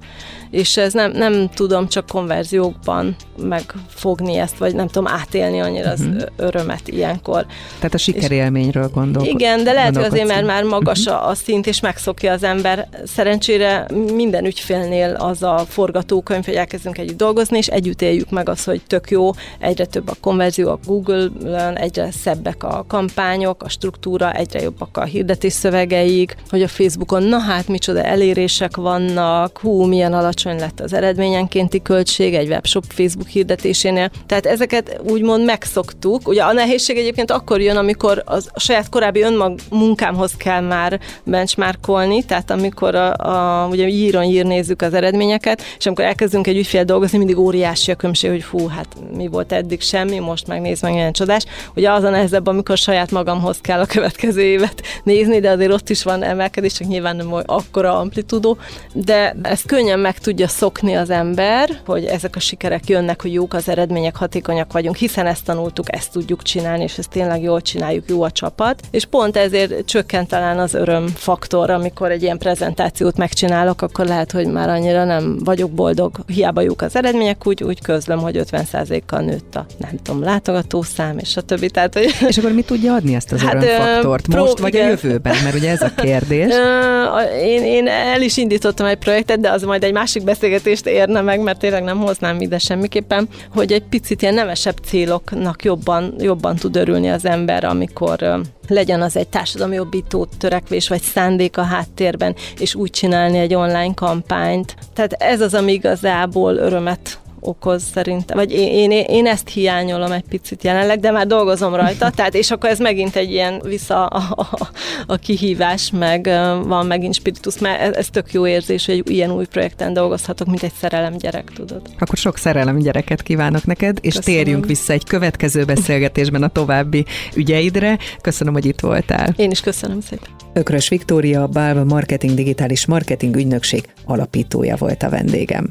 és 0.53 0.77
ez 0.77 0.93
nem, 0.93 1.11
nem 1.11 1.49
tudom 1.55 1.89
csak 1.89 2.07
konverziókban 2.07 3.17
megfogni 3.37 4.37
ezt, 4.37 4.59
vagy 4.59 4.75
nem 4.75 4.87
tudom 4.87 5.13
átélni 5.13 5.61
annyira 5.61 5.91
az 5.91 6.01
uh-huh. 6.01 6.23
örömet 6.37 6.89
ilyenkor. 6.89 7.47
Tehát 7.77 7.95
a 7.95 7.99
sikerélményről 7.99 8.89
gondol. 8.89 9.25
Igen, 9.25 9.65
de 9.65 9.73
lehet, 9.73 9.97
hogy 9.97 10.05
azért, 10.05 10.27
mert 10.27 10.47
már 10.47 10.65
magas 10.65 11.05
uh-huh. 11.07 11.29
a 11.29 11.35
szint, 11.35 11.67
és 11.67 11.81
megszokja 11.81 12.33
az 12.33 12.43
ember. 12.43 12.89
Szerencsére 13.05 13.87
minden 14.15 14.45
ügyfélnél 14.45 15.15
az 15.15 15.43
a 15.43 15.65
forgatókönyv, 15.69 16.45
hogy 16.45 16.55
elkezdünk 16.55 16.99
együtt 16.99 17.17
dolgozni, 17.17 17.57
és 17.57 17.67
együtt 17.67 18.03
éljük 18.03 18.31
meg 18.31 18.49
azt, 18.49 18.65
hogy 18.65 18.83
tök 18.87 19.11
jó, 19.11 19.31
egyre 19.59 19.87
több 19.87 20.09
a 20.09 20.15
konverzió 20.21 20.71
a 20.71 20.79
Google-ön, 20.87 21.75
egyre 21.75 22.11
szebbek 22.11 22.65
a 22.65 22.85
kampányok, 22.89 23.63
a 23.63 23.69
struktúra, 23.69 24.33
egyre 24.33 24.63
jobbak 24.63 24.97
a 24.97 25.05
hirdetés 25.05 25.53
szövegeik, 25.53 26.37
hogy 26.51 26.63
a 26.63 26.69
Facebookon, 26.69 27.23
na 27.23 27.39
hát 27.39 27.69
micsoda 27.69 28.03
elérések 28.03 28.77
vannak, 28.77 29.59
hú, 29.59 29.83
milyen 29.83 30.13
alacsony 30.13 30.42
alacsony 30.45 30.61
lett 30.61 30.81
az 30.81 30.93
eredményenkénti 30.93 31.83
költség 31.83 32.35
egy 32.35 32.49
webshop 32.49 32.85
Facebook 32.89 33.29
hirdetésénél. 33.29 34.11
Tehát 34.27 34.47
ezeket 34.47 35.01
úgymond 35.03 35.45
megszoktuk. 35.45 36.29
Ugye 36.29 36.43
a 36.43 36.53
nehézség 36.53 36.97
egyébként 36.97 37.31
akkor 37.31 37.61
jön, 37.61 37.77
amikor 37.77 38.23
az, 38.27 38.49
a 38.53 38.61
saját 38.61 38.89
korábbi 38.89 39.21
önmag 39.23 39.59
munkámhoz 39.71 40.33
kell 40.37 40.61
már 40.61 41.01
benchmarkolni, 41.25 42.23
tehát 42.23 42.51
amikor 42.51 42.95
a, 42.95 43.13
a, 43.13 43.67
ugye 43.71 43.89
íron 43.89 44.23
ír 44.23 44.45
nézzük 44.45 44.83
az 44.83 44.95
eredményeket, 44.95 45.63
és 45.79 45.87
amikor 45.87 46.05
elkezdünk 46.05 46.47
egy 46.47 46.57
ügyfél 46.57 46.85
dolgozni, 46.85 47.19
mindig 47.19 47.39
óriási 47.39 47.91
a 47.91 47.95
különbség, 47.95 48.31
hogy 48.31 48.43
fú, 48.43 48.67
hát 48.67 48.87
mi 49.17 49.27
volt 49.27 49.53
eddig 49.53 49.81
semmi, 49.81 50.19
most 50.19 50.47
megnéz 50.47 50.81
meg 50.83 50.95
ilyen 50.95 51.13
csodás. 51.13 51.45
Ugye 51.75 51.91
az 51.91 52.03
a 52.03 52.11
nehezebb, 52.11 52.47
amikor 52.47 52.77
saját 52.77 53.11
magamhoz 53.11 53.59
kell 53.61 53.81
a 53.81 53.87
következő 53.87 54.43
évet 54.43 54.83
nézni, 55.05 55.41
de 55.41 55.51
azért 55.51 55.73
ott 55.73 55.91
is 55.91 56.03
van 56.03 56.23
emelkedés, 56.23 56.73
csak 56.73 56.89
nyilván 56.89 57.17
nem 57.17 57.33
akkora 57.47 57.99
amplitudó, 57.99 58.57
de 58.93 59.37
ezt 59.43 59.67
könnyen 59.67 59.99
meg 59.99 60.19
tud 60.19 60.32
tudja 60.33 60.49
szokni 60.49 60.95
az 60.95 61.11
ember, 61.11 61.71
hogy 61.87 62.05
ezek 62.05 62.37
a 62.37 62.41
sikerek 62.41 62.89
jönnek, 62.89 63.23
hogy 63.23 63.33
jók 63.33 63.55
az 63.55 63.69
eredmények, 63.69 64.17
hatékonyak 64.17 64.73
vagyunk, 64.73 64.97
hiszen 64.97 65.27
ezt 65.27 65.45
tanultuk, 65.45 65.95
ezt 65.95 66.13
tudjuk 66.13 66.43
csinálni, 66.43 66.83
és 66.83 66.99
ezt 66.99 67.11
tényleg 67.11 67.43
jól 67.43 67.61
csináljuk, 67.61 68.05
jó 68.09 68.23
a 68.23 68.31
csapat. 68.31 68.81
És 68.91 69.05
pont 69.05 69.37
ezért 69.37 69.85
csökkent 69.85 70.29
talán 70.29 70.59
az 70.59 70.75
öröm 70.75 71.07
faktor, 71.07 71.71
amikor 71.71 72.11
egy 72.11 72.23
ilyen 72.23 72.39
prezentációt 72.39 73.17
megcsinálok, 73.17 73.83
akkor 73.83 74.07
lehet, 74.07 74.33
hogy 74.33 74.47
már 74.47 74.69
annyira 74.69 75.05
nem 75.05 75.39
vagyok 75.45 75.71
boldog. 75.71 76.19
Hiába 76.27 76.61
jók 76.61 76.83
az 76.83 76.97
eredmények, 76.97 77.47
úgy, 77.47 77.63
úgy 77.63 77.83
közlöm, 77.83 78.19
hogy 78.19 78.41
50%-kal 78.51 79.21
nőtt 79.21 79.57
a, 79.57 79.67
nem 79.79 79.97
tudom, 80.03 80.23
látogatószám, 80.23 81.19
és 81.19 81.37
a 81.37 81.41
többi. 81.41 81.71
Tehát, 81.71 81.95
hogy... 81.95 82.15
És 82.29 82.39
akkor 82.39 82.53
mit 82.53 82.67
tudja 82.67 82.95
adni 82.95 83.15
ezt 83.15 83.33
az 83.33 83.41
hát, 83.41 83.55
örömfaktort? 83.55 84.29
Most 84.29 84.53
pró- 84.53 84.63
vagy 84.63 84.75
igen. 84.75 84.87
a 84.87 84.89
jövőben? 84.89 85.37
Mert 85.45 85.57
ugye 85.57 85.71
ez 85.71 85.83
a 85.83 85.91
kérdés. 85.97 86.55
én, 87.55 87.65
én 87.65 87.89
el 87.89 88.23
is 88.23 88.37
indítottam 88.37 88.87
egy 88.87 88.99
projektet, 88.99 89.41
de 89.41 89.51
az 89.51 89.63
majd 89.63 89.85
egy 89.85 89.93
másik 89.93 90.22
másik 90.23 90.41
beszélgetést 90.41 90.87
érne 90.87 91.21
meg, 91.21 91.41
mert 91.41 91.59
tényleg 91.59 91.83
nem 91.83 91.99
hoznám 91.99 92.41
ide 92.41 92.59
semmiképpen, 92.59 93.29
hogy 93.55 93.73
egy 93.73 93.83
picit 93.83 94.23
ilyen 94.23 94.35
nevesebb 94.35 94.77
céloknak 94.85 95.65
jobban, 95.65 96.15
jobban 96.19 96.57
tud 96.57 96.77
örülni 96.77 97.11
az 97.11 97.25
ember, 97.25 97.65
amikor 97.65 98.43
legyen 98.69 99.03
az 99.03 99.17
egy 99.17 99.29
társadalmi 99.29 99.75
jobbító 99.75 100.29
törekvés 100.39 100.89
vagy 100.89 101.03
szándék 101.03 101.59
a 101.59 101.63
háttérben, 101.63 102.35
és 102.59 102.75
úgy 102.75 102.91
csinálni 102.91 103.39
egy 103.39 103.55
online 103.55 103.95
kampányt. 103.95 104.77
Tehát 104.95 105.13
ez 105.13 105.41
az, 105.41 105.55
ami 105.55 105.73
igazából 105.73 106.57
örömet 106.57 107.19
okoz 107.43 107.83
szerintem, 107.95 108.37
vagy 108.37 108.53
én, 108.53 108.91
én, 108.91 109.05
én 109.09 109.27
ezt 109.27 109.49
hiányolom 109.49 110.13
egy 110.13 110.25
picit 110.29 110.65
jelenleg, 110.65 111.01
de 111.01 111.11
már 111.11 111.27
dolgozom 111.27 111.75
rajta, 111.75 112.11
tehát 112.17 112.35
és 112.35 112.51
akkor 112.51 112.71
ez 112.71 112.79
megint 112.79 113.17
egy 113.17 113.31
ilyen 113.31 113.61
vissza 113.65 114.07
a, 114.07 114.35
a, 114.37 114.71
a 115.07 115.17
kihívás, 115.17 115.91
meg 115.91 116.25
van 116.67 116.87
megint 116.87 117.15
spiritus, 117.15 117.59
mert 117.59 117.81
ez, 117.81 117.95
ez 117.95 118.09
tök 118.11 118.33
jó 118.33 118.47
érzés, 118.47 118.87
hogy 118.87 119.11
ilyen 119.11 119.31
új 119.31 119.47
projekten 119.47 119.93
dolgozhatok, 119.93 120.47
mint 120.47 120.63
egy 120.63 120.73
szerelem 120.81 121.17
gyerek, 121.17 121.51
tudod. 121.55 121.83
Akkor 121.99 122.17
sok 122.17 122.37
szerelem 122.37 122.79
gyereket 122.79 123.23
kívánok 123.23 123.65
neked, 123.65 123.99
és 124.01 124.15
Köszönöm. 124.15 124.43
térjünk 124.43 124.67
vissza 124.67 124.93
egy 124.93 125.05
következő 125.05 125.65
beszélgetésben 125.75 126.43
a 126.43 126.49
további 126.49 127.05
ügyeidre. 127.35 127.99
Köszönöm, 128.21 128.53
hogy 128.53 128.67
itt 128.67 128.81
voltál. 128.81 129.35
Én 129.37 129.51
is 129.51 129.61
köszönöm 129.61 130.01
szépen. 130.01 130.29
Ökrös 130.53 130.89
Viktória, 130.89 131.43
a 131.43 131.47
Balva 131.47 131.85
Marketing 131.85 132.35
Digitális 132.35 132.87
Marketing 132.87 133.37
Ügynökség 133.37 133.85
alapítója 134.05 134.77
volt 134.77 135.03
a 135.03 135.09
vendégem. 135.09 135.71